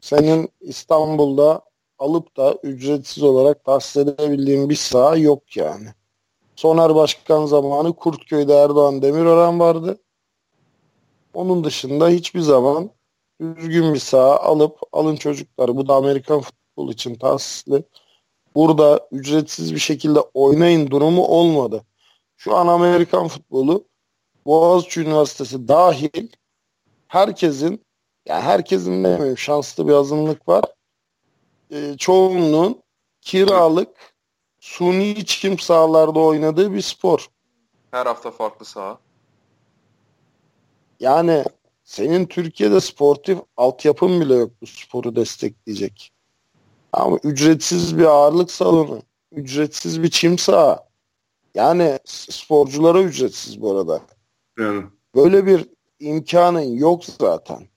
[0.00, 1.62] Senin İstanbul'da
[1.98, 5.88] alıp da ücretsiz olarak tahsis edebildiğin bir saha yok yani.
[6.56, 9.98] Soner Başkan zamanı Kurtköy'de Erdoğan Demirören vardı.
[11.34, 12.90] Onun dışında hiçbir zaman
[13.40, 17.84] düzgün bir saha alıp alın çocuklar bu da Amerikan futbol için tahsisli.
[18.54, 21.84] Burada ücretsiz bir şekilde oynayın durumu olmadı.
[22.36, 23.84] Şu an Amerikan futbolu
[24.46, 26.28] Boğaziçi Üniversitesi dahil
[27.08, 27.84] herkesin
[28.26, 30.64] yani herkesin demeyeyim şanslı bir azınlık var.
[31.70, 32.82] E, çoğunluğun
[33.20, 34.14] kiralık
[34.60, 37.28] suni çim sahalarda oynadığı bir spor.
[37.90, 38.98] Her hafta farklı saha.
[41.00, 41.44] Yani
[41.84, 46.13] senin Türkiye'de sportif altyapın bile yok bu sporu destekleyecek.
[46.94, 49.02] Ama ücretsiz bir ağırlık salonu,
[49.32, 50.88] ücretsiz bir çim saha.
[51.54, 54.00] Yani sporculara ücretsiz bu arada.
[54.58, 54.82] Yani.
[55.14, 55.68] Böyle bir
[56.00, 57.68] imkanın yok zaten.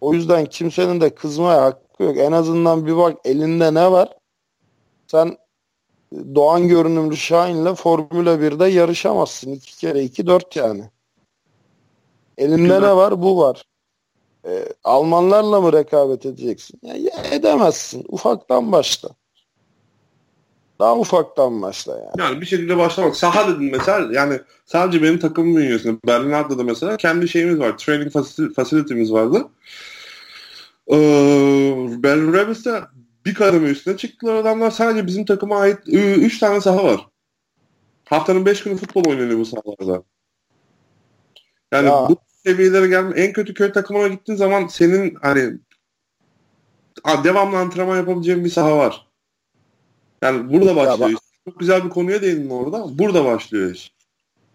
[0.00, 2.16] O yüzden kimsenin de kızmaya hakkı yok.
[2.18, 4.16] En azından bir bak elinde ne var?
[5.06, 5.36] Sen
[6.34, 9.50] Doğan görünümlü Şahin'le Formula 1'de yarışamazsın.
[9.50, 10.90] İki kere iki dört yani.
[12.38, 13.22] Elinde ne var?
[13.22, 13.64] Bu var.
[14.46, 16.80] Ee, Almanlarla mı rekabet edeceksin?
[16.82, 18.04] Ya, ya edemezsin.
[18.08, 19.08] Ufaktan başla.
[20.78, 22.12] Daha ufaktan başla yani.
[22.18, 23.16] Yani bir şekilde başlamak.
[23.16, 27.78] Saha dedin mesela yani sadece benim takımım bünyesinde Berlin'de da mesela kendi şeyimiz var.
[27.78, 28.12] Training
[28.54, 29.48] facility'miz vardı.
[30.90, 30.94] Ee,
[32.02, 32.82] Berlin Rebels'te
[33.26, 34.70] bir kademe üstüne çıktılar adamlar.
[34.70, 37.06] Sadece bizim takıma ait 3 tane saha var.
[38.04, 40.02] Haftanın 5 günü futbol oynanıyor bu sahalarda.
[41.72, 42.08] Yani ya.
[42.08, 42.16] bu
[42.46, 45.58] seviyelere gelme en kötü köy takımına gittiğin zaman senin hani
[47.24, 49.08] devamlı antrenman yapabileceğin bir saha var.
[50.22, 51.18] Yani burada başlıyor.
[51.48, 52.98] Çok güzel bir konuya değindin orada.
[52.98, 53.92] Burada başlıyor iş.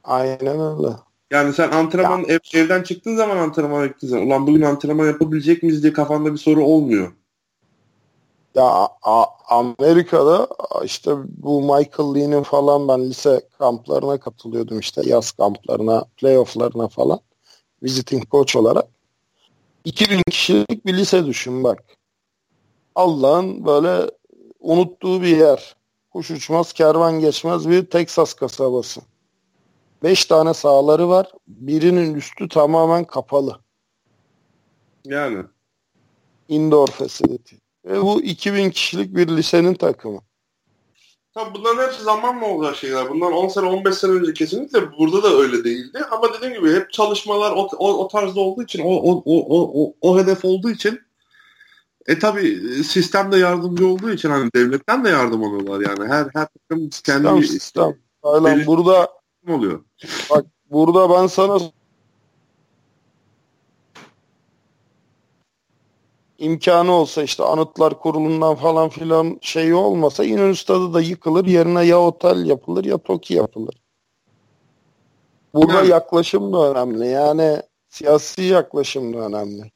[0.04, 0.94] Aynen öyle.
[1.32, 5.84] Yani sen antrenman ev, evden çıktığın zaman antrenmana gittiğin zaman ulan bugün antrenman yapabilecek miyiz
[5.84, 7.12] diye kafanda bir soru olmuyor.
[8.56, 10.48] Ya A- Amerika'da
[10.84, 17.20] işte bu Michael Lee'nin falan ben lise kamplarına katılıyordum işte yaz kamplarına, playofflarına falan
[17.84, 18.88] visiting coach olarak.
[19.86, 21.84] 2000 kişilik bir lise düşün bak.
[22.95, 24.12] Allah'ın böyle
[24.60, 25.76] unuttuğu bir yer.
[26.10, 29.02] Kuş uçmaz, kervan geçmez bir Texas kasabası.
[30.04, 31.32] Beş tane sahaları var.
[31.48, 33.60] Birinin üstü tamamen kapalı.
[35.06, 35.44] Yani.
[36.49, 37.56] Indoor facility.
[37.86, 40.20] Ve bu 2000 kişilik bir lisenin takımı.
[41.38, 43.10] Tabii bunların hepsi zamanla olacak şeyler.
[43.10, 46.00] Bundan 10 sene 15 sene önce kesinlikle burada da öyle değildi.
[46.12, 49.94] Ama dediğim gibi hep çalışmalar o, o, o tarzda olduğu için o, o, o, o,
[50.02, 51.00] o hedef olduğu için
[52.06, 56.10] e tabi sistem de yardımcı olduğu için hani devletten de yardım alıyorlar yani.
[56.10, 57.98] Her her takım kendi sistem, sistem.
[58.24, 59.10] Aynen burada
[59.48, 59.84] oluyor.
[60.30, 61.60] Bak burada ben sana
[66.38, 71.46] imkanı olsa işte anıtlar kurulundan falan filan şeyi olmasa İnönü Stadı da yıkılır.
[71.46, 73.76] Yerine ya otel yapılır ya TOKİ yapılır.
[75.54, 77.08] Burada yaklaşım da önemli.
[77.08, 79.72] Yani siyasi yaklaşım da önemli.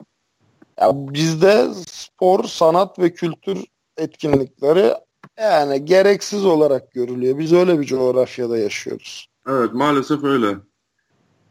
[0.79, 3.65] Ya bizde spor, sanat ve kültür
[3.97, 4.93] etkinlikleri
[5.39, 7.37] yani gereksiz olarak görülüyor.
[7.37, 9.27] Biz öyle bir coğrafyada yaşıyoruz.
[9.47, 10.55] Evet maalesef öyle.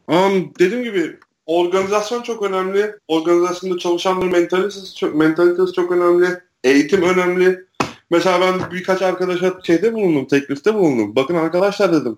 [0.07, 0.29] Ama
[0.59, 2.95] dediğim gibi organizasyon çok önemli.
[3.07, 6.27] Organizasyonda çalışanların mentalitesi çok, mentalitesi çok önemli.
[6.63, 7.65] Eğitim önemli.
[8.09, 11.15] Mesela ben birkaç arkadaşa şeyde bulundum, teklifte bulundum.
[11.15, 12.17] Bakın arkadaşlar dedim.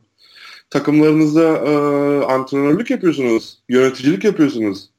[0.69, 1.73] Takımlarınızda e,
[2.25, 4.89] antrenörlük yapıyorsunuz, yöneticilik yapıyorsunuz.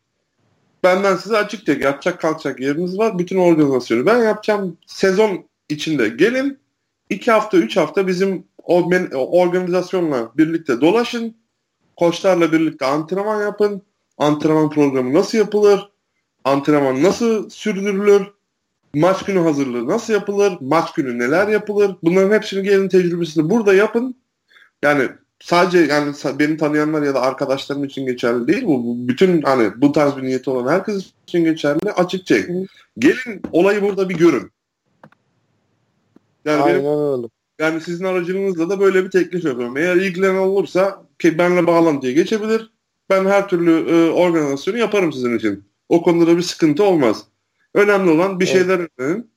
[0.84, 3.18] Benden size açık tek yapacak kalkacak yeriniz var.
[3.18, 4.76] Bütün organizasyonu ben yapacağım.
[4.86, 6.58] Sezon içinde gelin.
[7.10, 8.44] iki hafta, üç hafta bizim
[9.14, 11.36] organizasyonla birlikte dolaşın.
[11.96, 13.82] Koçlarla birlikte antrenman yapın.
[14.18, 15.90] Antrenman programı nasıl yapılır?
[16.44, 18.26] Antrenman nasıl sürdürülür?
[18.94, 20.52] Maç günü hazırlığı nasıl yapılır?
[20.60, 21.96] Maç günü neler yapılır?
[22.02, 24.16] Bunların hepsini gelin tecrübesini burada yapın.
[24.82, 25.08] Yani
[25.40, 29.08] sadece yani beni tanıyanlar ya da arkadaşlarım için geçerli değil bu.
[29.08, 31.92] Bütün hani bu tarz bir niyeti olan herkes için geçerli.
[31.92, 32.36] Açıkça
[32.98, 34.50] gelin olayı burada bir görün.
[36.44, 37.26] Yani Aynen benim, öyle.
[37.58, 39.76] Yani sizin aracılığınızla da böyle bir teklif yapıyorum.
[39.76, 42.73] Eğer ilgilenen olursa ki benimle bağlantıya geçebilir.
[43.10, 45.64] Ben her türlü e, organizasyonu yaparım sizin için.
[45.88, 47.24] O konuda da bir sıkıntı olmaz.
[47.74, 48.56] Önemli olan bir evet.
[48.56, 49.30] şeyler öğrenin.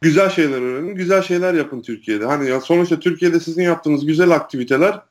[0.00, 0.94] Güzel şeyler öğrenin.
[0.94, 2.24] Güzel şeyler yapın Türkiye'de.
[2.24, 5.02] Hani ya sonuçta Türkiye'de sizin yaptığınız güzel aktiviteler,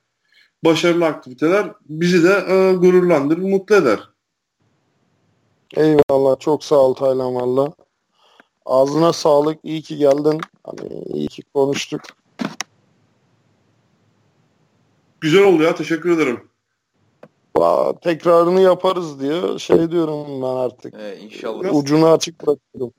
[0.66, 4.10] başarılı aktiviteler bizi de e, gururlandırır, mutlu eder.
[5.76, 6.40] Eyvallah.
[6.40, 7.74] Çok sağ ol Taylan valla.
[8.66, 9.60] Ağzına sağlık.
[9.64, 10.42] İyi ki geldin.
[10.64, 12.02] Hani iyi ki konuştuk.
[15.22, 15.76] Güzel oldu ya.
[15.76, 16.53] Teşekkür ederim.
[17.56, 20.94] Aa, tekrarını yaparız diye şey diyorum ben artık.
[20.94, 21.76] Ee, inşallah.
[21.76, 22.94] Ucunu açık bırakıyorum.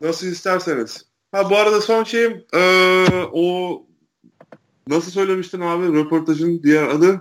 [0.00, 1.04] Nasıl isterseniz.
[1.32, 3.82] Ha bu arada son şeyim ee, o
[4.86, 7.20] nasıl söylemiştin abi röportajın diğer adı?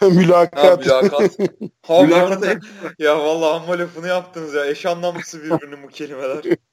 [0.02, 0.64] mülakat.
[0.64, 1.38] Ha, mülakat.
[1.86, 2.62] ha, mülakat.
[2.98, 4.66] ya vallahi amma lafını yaptınız ya.
[4.66, 6.44] Eş anlamlısı birbirinin bu kelimeler.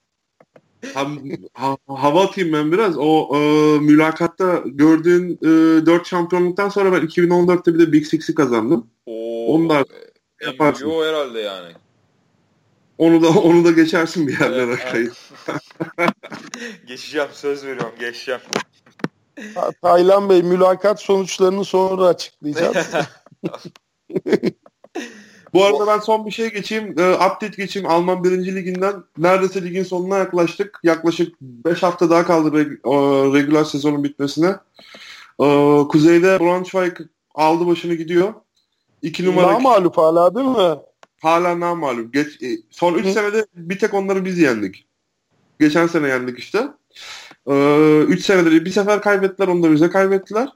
[0.93, 1.07] ha,
[1.53, 2.97] ha, hava atayım ben biraz.
[2.97, 3.39] O e,
[3.79, 8.87] mülakatta gördüğün e, 4 şampiyonluktan sonra ben 2014'te bir de Big Six'i kazandım.
[9.05, 9.85] Oo, Onu da
[10.45, 10.89] yaparsın.
[10.89, 11.71] O herhalde yani.
[12.97, 15.11] Onu da onu da geçersin bir yerlere evet,
[16.87, 18.41] Geçeceğim söz veriyorum geçeceğim.
[19.81, 22.87] Taylan Bey mülakat sonuçlarını sonra açıklayacağız.
[25.55, 26.99] Bu arada ben son bir şey geçeyim.
[26.99, 27.89] E, update geçeyim.
[27.89, 28.55] Alman 1.
[28.55, 28.93] Liginden.
[29.17, 30.79] Neredeyse ligin sonuna yaklaştık.
[30.83, 34.55] Yaklaşık 5 hafta daha kaldı reg- e, regular sezonun bitmesine.
[35.39, 35.45] E,
[35.89, 36.97] kuzeyde Braunschweig
[37.35, 38.33] aldı başını gidiyor.
[39.01, 39.47] 2 numara...
[39.47, 40.79] Daha mağlup hala değil mi?
[41.21, 42.11] Hala namalum.
[42.11, 44.87] Geç, e, son 3 senede bir tek onları biz yendik.
[45.59, 46.67] Geçen sene yendik işte.
[47.47, 50.49] 3 ee, senedir bir sefer kaybettiler onu da bize kaybettiler.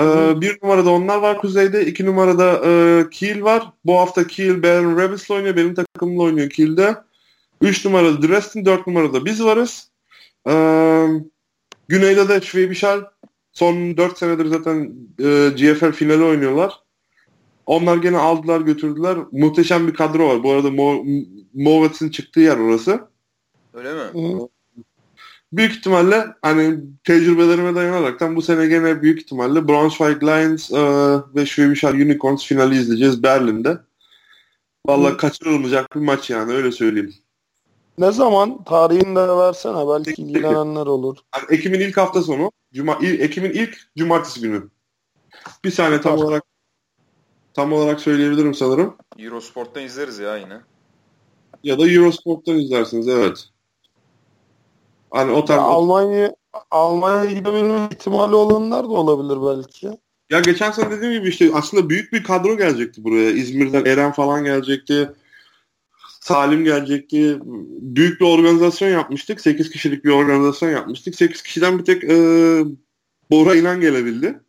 [0.00, 1.86] Ee, bir numarada onlar var kuzeyde.
[1.86, 3.72] iki numarada e, Kiel var.
[3.84, 5.56] Bu hafta Kiel Bayern Rebels'le oynuyor.
[5.56, 6.96] Benim takımımla oynuyor Kiel'de.
[7.60, 8.64] Üç numarada Dresden.
[8.64, 9.90] Dört numarada biz varız.
[10.48, 11.06] Ee,
[11.88, 13.04] güneyde de Schwäbisch
[13.52, 16.72] Son dört senedir zaten e, GFL finali oynuyorlar.
[17.66, 19.18] Onlar gene aldılar götürdüler.
[19.32, 20.42] Muhteşem bir kadro var.
[20.42, 21.04] Bu arada Mo
[21.54, 23.00] Movats'ın çıktığı yer orası.
[23.74, 24.00] Öyle mi?
[25.56, 30.76] Büyük ihtimalle hani tecrübelerime dayanaraktan bu sene gene büyük ihtimalle Braunschweig Lions e,
[31.34, 33.78] ve Schwäbisch Unicorns finali izleyeceğiz Berlin'de.
[34.86, 37.14] Valla kaçırılmayacak bir maç yani öyle söyleyeyim.
[37.98, 38.64] Ne zaman?
[38.64, 39.88] Tarihini de versene.
[39.88, 41.16] Belki Ekim, ilgilenenler olur.
[41.36, 42.50] Yani Ekim'in ilk hafta sonu.
[42.72, 44.68] Cuma, Ekim'in ilk cumartesi günü.
[45.64, 46.44] Bir saniye tam olarak
[47.54, 48.96] Tam olarak söyleyebilirim sanırım.
[49.18, 50.60] Eurosport'tan izleriz ya yine.
[51.64, 53.48] Ya da Eurosport'tan izlersiniz evet.
[55.14, 55.60] Hani o tarz...
[55.60, 56.34] Almanya
[56.70, 59.98] Almanya'ya gidebilme ihtimali olanlar da olabilir belki.
[60.30, 63.30] Ya geçen sene dediğim gibi işte aslında büyük bir kadro gelecekti buraya.
[63.30, 65.10] İzmir'den Eren falan gelecekti.
[66.20, 67.38] Salim gelecekti.
[67.80, 69.40] Büyük bir organizasyon yapmıştık.
[69.40, 71.14] 8 kişilik bir organizasyon yapmıştık.
[71.14, 72.16] 8 kişiden bir tek e,
[73.30, 74.40] Bora İnan gelebildi.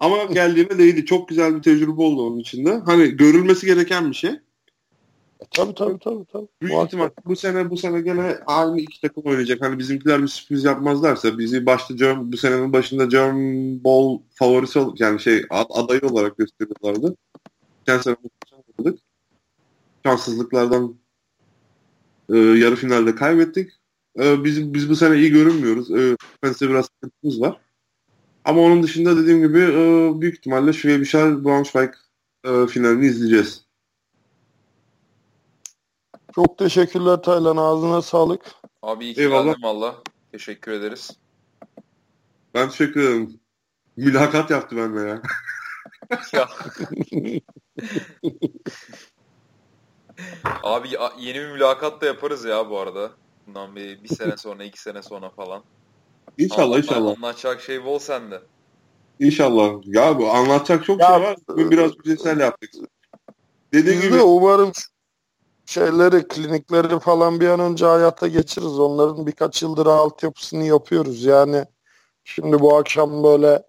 [0.00, 1.06] Ama geldiğinde değildi.
[1.06, 2.78] Çok güzel bir tecrübe oldu onun içinde.
[2.86, 4.30] Hani görülmesi gereken bir şey.
[5.44, 6.24] E, tabii tabii tabii.
[6.32, 6.48] tabii.
[6.62, 9.60] Büyük ihtimal bu sene bu sene gene aynı iki takım oynayacak.
[9.62, 13.34] Hani bizimkiler bir sürpriz yapmazlarsa bizi başta John, bu senenin başında John
[13.84, 17.16] Ball favorisi yani şey adayı olarak gösteriyorlardı.
[17.86, 18.98] Geçen sene muhteşem
[20.06, 20.94] Şanssızlıklardan
[22.32, 23.70] e, yarı finalde kaybettik.
[24.18, 25.90] E, biz, biz bu sene iyi görünmüyoruz.
[25.90, 27.60] E, biraz sıkıntımız var.
[28.44, 31.90] Ama onun dışında dediğim gibi e, büyük ihtimalle Schwäbisch Braunschweig
[32.44, 33.63] e, finalini izleyeceğiz.
[36.34, 37.56] Çok teşekkürler Taylan.
[37.56, 38.40] Ağzına sağlık.
[38.82, 39.44] Abi iyi ki Eyvallah.
[39.44, 39.94] geldin valla.
[40.32, 41.10] Teşekkür ederiz.
[42.54, 43.40] Ben teşekkür ederim.
[43.96, 45.22] Mülakat yaptı benimle ya.
[46.32, 46.48] ya.
[50.62, 50.88] Abi
[51.18, 53.10] yeni bir mülakat da yaparız ya bu arada.
[53.46, 55.62] Bundan bir, bir sene sonra, iki sene sonra falan.
[56.38, 57.16] İnşallah Anlatma, inşallah.
[57.16, 58.42] Anlatacak şey bol sende.
[59.20, 59.72] İnşallah.
[59.84, 61.36] Ya bu anlatacak çok ya, şey var.
[61.48, 62.70] Bugün biraz yüzeysel yaptık.
[63.72, 64.22] Dediğim gibi.
[64.22, 64.72] umarım
[65.66, 68.78] şeyleri, klinikleri falan bir an önce hayata geçiririz.
[68.78, 71.24] Onların birkaç yıldır altyapısını yapıyoruz.
[71.24, 71.64] Yani
[72.24, 73.62] şimdi bu akşam böyle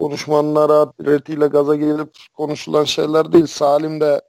[0.00, 3.46] konuşmanlara retiyle gaza gelip konuşulan şeyler değil.
[3.46, 4.20] Salim de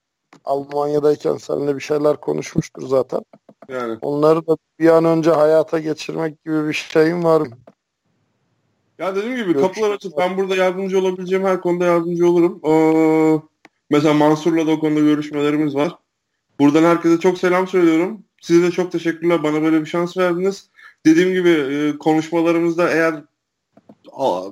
[0.45, 3.21] Almanya'dayken seninle bir şeyler konuşmuştur zaten.
[3.69, 3.97] Yani.
[4.01, 7.47] Onları da bir an önce hayata geçirmek gibi bir şeyim var.
[8.99, 10.17] Ya dediğim gibi kapılar açık.
[10.17, 12.61] Ben burada yardımcı olabileceğim her konuda yardımcı olurum.
[12.65, 13.41] Ee,
[13.89, 15.97] mesela Mansur'la da o konuda görüşmelerimiz var.
[16.59, 18.23] Buradan herkese çok selam söylüyorum.
[18.41, 19.43] Size de çok teşekkürler.
[19.43, 20.69] Bana böyle bir şans verdiniz.
[21.05, 23.23] Dediğim gibi e, konuşmalarımızda eğer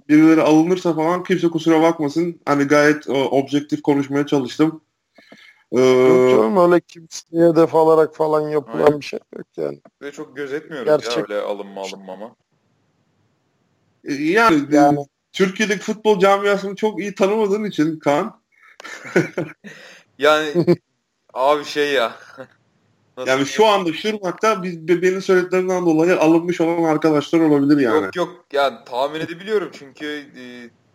[0.10, 2.40] birileri alınırsa falan kimse kusura bakmasın.
[2.46, 4.82] Hani gayet e, objektif konuşmaya çalıştım.
[5.72, 9.00] Ee, yok canım öyle kimseye hedef alarak falan yapılan Aynen.
[9.00, 9.82] bir şey yok yani.
[10.02, 11.18] Ve çok gözetmiyoruz Gerçek...
[11.18, 12.36] ya öyle alınma alınmama.
[14.04, 15.00] E, yani, yani
[15.34, 18.42] Türkiye'deki futbol camiasını çok iyi tanımadığın için Kaan.
[20.18, 20.66] yani
[21.38, 22.16] abi şey ya.
[23.18, 28.06] Nasıl yani şu anda Şırnak'ta biz, benim söylediklerinden dolayı alınmış olan arkadaşlar olabilir yani.
[28.06, 30.06] Yok yok yani tahmin edebiliyorum çünkü
[30.38, 30.44] e,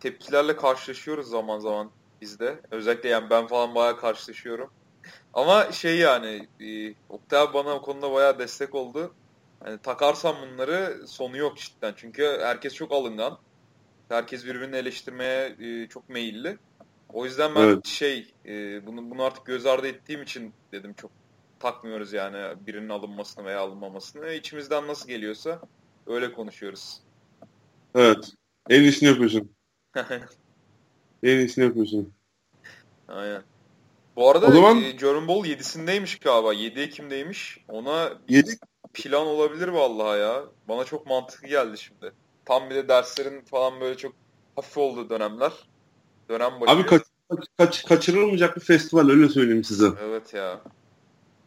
[0.00, 1.90] tepkilerle karşılaşıyoruz zaman zaman
[2.20, 2.60] bizde.
[2.70, 4.70] Özellikle yani ben falan bayağı karşılaşıyorum.
[5.34, 9.14] Ama şey yani e, Oktay bana o konuda bayağı destek oldu.
[9.66, 11.94] Yani takarsam bunları sonu yok cidden.
[11.96, 13.38] Çünkü herkes çok alıngan.
[14.08, 16.58] Herkes birbirini eleştirmeye e, çok meyilli.
[17.12, 17.86] O yüzden ben evet.
[17.86, 21.10] şey e, bunu bunu artık göz ardı ettiğim için dedim çok
[21.60, 24.32] takmıyoruz yani birinin alınmasını veya alınmamasını.
[24.32, 25.60] İçimizden nasıl geliyorsa
[26.06, 27.00] öyle konuşuyoruz.
[27.94, 28.32] Evet.
[28.70, 29.50] En iyisini yapıyorsun.
[31.22, 32.12] en iyisini yapıyorsun.
[33.08, 33.42] Aynen.
[34.16, 34.82] Bu arada o zaman...
[34.82, 36.52] e, Jerome Ball 7'sindeymiş galiba.
[36.52, 37.58] 7 Ekim'deymiş.
[37.68, 38.58] Ona 7
[38.94, 40.44] plan olabilir vallahi ya.
[40.68, 42.12] Bana çok mantıklı geldi şimdi.
[42.44, 44.12] Tam bir de derslerin falan böyle çok
[44.56, 45.52] hafif olduğu dönemler.
[46.32, 46.72] Dönem başı.
[46.72, 47.02] Abi kaç,
[47.58, 49.88] kaç, kaçırılmayacak bir festival öyle söyleyeyim size.
[50.02, 50.60] Evet ya.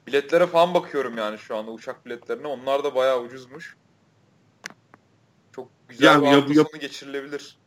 [0.08, 2.48] Biletlere falan bakıyorum yani şu anda uçak biletlerine.
[2.48, 3.76] Onlar da bayağı ucuzmuş.
[5.56, 7.58] Çok güzel yani bir hafta yap, sonu geçirilebilir.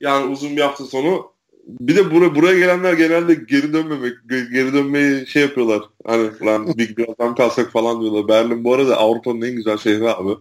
[0.00, 1.32] Yani uzun bir hafta sonu.
[1.66, 5.82] Bir de buraya, buraya gelenler genelde geri dönmemek, geri dönmeyi şey yapıyorlar.
[6.06, 8.28] Hani lan bir birazdan kalsak falan diyorlar.
[8.28, 10.32] Berlin bu arada Avrupa'nın en güzel şehri abi.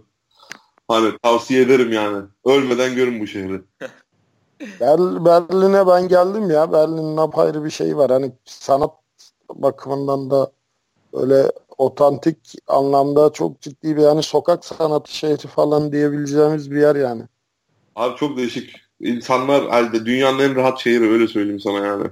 [0.88, 2.26] Hani tavsiye ederim yani.
[2.46, 3.62] Ölmeden görün bu şehri.
[4.62, 6.72] Berlin'e ben geldim ya.
[6.72, 8.12] Berlin'in apayrı bir şey var.
[8.12, 8.92] Hani sanat
[9.54, 10.52] bakımından da
[11.14, 17.24] öyle otantik anlamda çok ciddi bir yani sokak sanatı şehri falan diyebileceğimiz bir yer yani.
[17.96, 18.76] Abi çok değişik.
[19.00, 22.08] İnsanlar halde dünyanın en rahat şehri öyle söyleyeyim sana yani.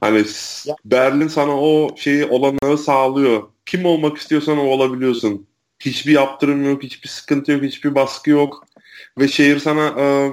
[0.00, 0.24] Hani
[0.64, 0.76] ya.
[0.84, 3.42] Berlin sana o şeyi olanağı sağlıyor.
[3.66, 5.46] Kim olmak istiyorsan o olabiliyorsun.
[5.80, 8.64] Hiçbir yaptırım yok, hiçbir sıkıntı yok, hiçbir baskı yok.
[9.18, 10.32] Ve şehir sana e,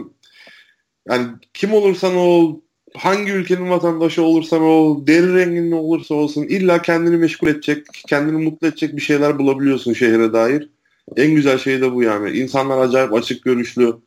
[1.10, 2.60] yani kim olursan ol,
[2.98, 8.44] hangi ülkenin vatandaşı olursan ol, deri rengin ne olursa olsun illa kendini meşgul edecek, kendini
[8.44, 10.70] mutlu edecek bir şeyler bulabiliyorsun şehre dair.
[11.16, 12.32] En güzel şey de bu yani.
[12.38, 13.98] İnsanlar acayip açık görüşlü.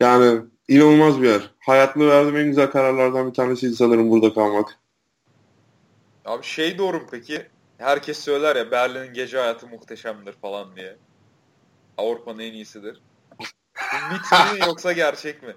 [0.00, 1.50] Yani inanılmaz bir yer.
[1.58, 4.78] Hayatımda verdiğim en güzel kararlardan bir tanesiydi sanırım burada kalmak.
[6.24, 7.46] Abi şey doğru mu peki?
[7.78, 10.96] Herkes söyler ya Berlin'in gece hayatı muhteşemdir falan diye.
[11.98, 13.00] Avrupa'nın en iyisidir.
[13.38, 13.44] Bu
[14.12, 15.54] mit mi yoksa gerçek mi?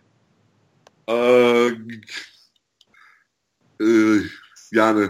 [1.09, 1.69] Ee,
[3.81, 3.87] e,
[4.71, 5.09] yani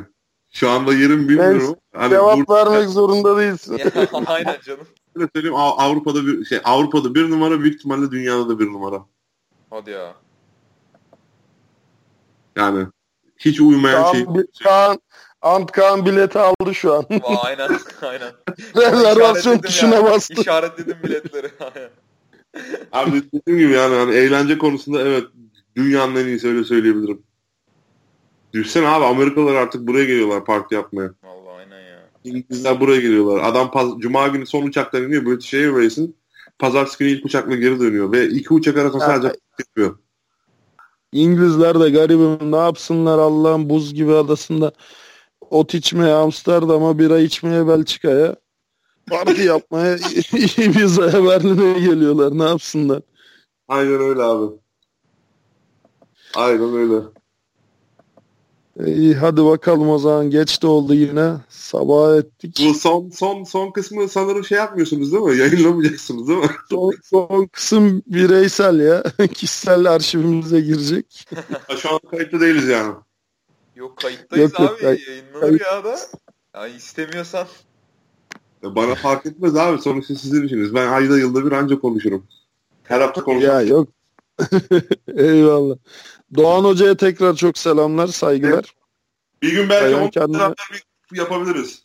[0.53, 1.75] şu anda yerim bilmiyorum.
[1.95, 2.71] Hani cevap burada...
[2.71, 3.81] vermek zorunda değilsin.
[4.25, 4.87] aynen canım.
[5.15, 9.05] Öyle söyleyeyim Avrupa'da bir şey Avrupa'da bir numara büyük ihtimalle dünyada da bir numara.
[9.69, 10.13] Hadi ya.
[12.55, 12.87] Yani
[13.37, 14.25] hiç uyumayan Kaan, şey.
[14.63, 14.99] Kaan,
[15.41, 17.05] Antkan bileti aldı şu an.
[17.43, 17.69] aynen
[18.01, 18.31] aynen.
[18.75, 20.05] Rezervasyon tuşuna yani.
[20.05, 20.41] bastı.
[20.41, 21.51] İşaretledim biletleri.
[22.91, 25.23] Abi dediğim gibi yani hani eğlence konusunda evet
[25.77, 27.23] dünyanın en iyisi öyle söyleyebilirim.
[28.53, 31.11] Düşünsene abi Amerikalılar artık buraya geliyorlar parti yapmaya.
[31.23, 32.09] Vallahi aynen ya.
[32.23, 33.43] İngilizler buraya geliyorlar.
[33.43, 36.15] Adam paz- Cuma günü son uçaktan iniyor British Airways'in.
[36.59, 38.11] Pazartesi günü ilk uçakla geri dönüyor.
[38.11, 39.97] Ve iki uçak arasında sadece yapıyor.
[41.11, 44.71] İngilizler de garibim ne yapsınlar Allah'ın buz gibi adasında
[45.49, 48.35] ot içmeye Amsterdam'a bira içmeye Belçika'ya
[49.09, 49.95] parti yapmaya
[50.57, 53.01] Ibiza'ya Berlin'e geliyorlar ne yapsınlar.
[53.67, 54.55] Aynen öyle abi.
[56.37, 57.05] Aynen öyle.
[58.85, 60.29] İyi hadi bakalım o zaman.
[60.29, 61.33] Geç de oldu yine.
[61.49, 62.57] Sabah ettik.
[62.69, 65.37] Bu son son son kısmı sanırım şey yapmıyorsunuz değil mi?
[65.37, 66.49] Yayınlamayacaksınız değil mi?
[66.69, 69.03] Son, son kısım bireysel ya.
[69.33, 71.27] Kişisel arşivimize girecek.
[71.77, 72.93] Şu an kayıtlı değiliz yani.
[73.75, 74.65] Yok kayıttayız yok, abi.
[74.69, 75.97] Yok, kay- Yayınlanır ya da.
[76.55, 77.47] Ya istemiyorsan.
[78.63, 79.81] bana fark etmez abi.
[79.81, 80.75] Sonuçta sizin işiniz.
[80.75, 82.23] Ben ayda yılda bir ancak konuşurum.
[82.83, 83.53] Her hafta konuşurum.
[83.53, 83.87] Ya yok.
[85.07, 85.77] Eyvallah.
[86.35, 88.75] Doğan Hoca'ya tekrar çok selamlar, saygılar.
[89.41, 90.53] Bir gün belki Aynen kendine...
[91.11, 91.83] bir yapabiliriz.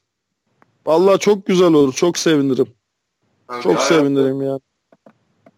[0.86, 1.92] Vallahi çok güzel olur.
[1.92, 2.74] Çok sevinirim.
[3.50, 4.60] Yani Çok bir sevinirim yani.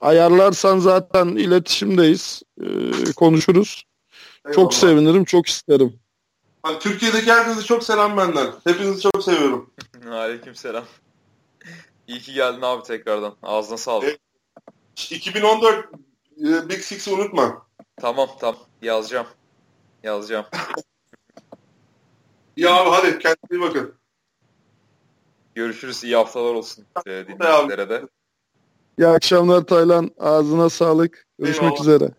[0.00, 2.42] Ayarlarsan zaten iletişimdeyiz.
[2.60, 3.84] Ee, konuşuruz.
[4.44, 4.54] Eyvallah.
[4.54, 5.24] Çok sevinirim.
[5.24, 5.94] Çok isterim.
[6.62, 8.46] Hani Türkiye'deki herkese çok selam benden.
[8.64, 9.70] Hepinizi çok seviyorum.
[10.10, 10.84] Aleyküm selam.
[12.08, 13.34] İyi ki geldin abi tekrardan.
[13.42, 14.04] Ağzına sağlık.
[14.04, 14.20] Evet.
[15.10, 15.84] 2014
[16.38, 17.66] e, Big Six'i unutma.
[17.96, 19.26] Tamam tamam yazacağım.
[20.02, 20.46] Yazacağım.
[22.56, 23.94] Ya abi hadi kendinize iyi bakın.
[25.54, 26.04] Görüşürüz.
[26.04, 28.02] İyi haftalar olsun e, dinleyicilere de.
[28.98, 30.10] İyi akşamlar Taylan.
[30.18, 31.26] Ağzına sağlık.
[31.38, 31.80] Görüşmek Eyvallah.
[31.80, 32.10] üzere.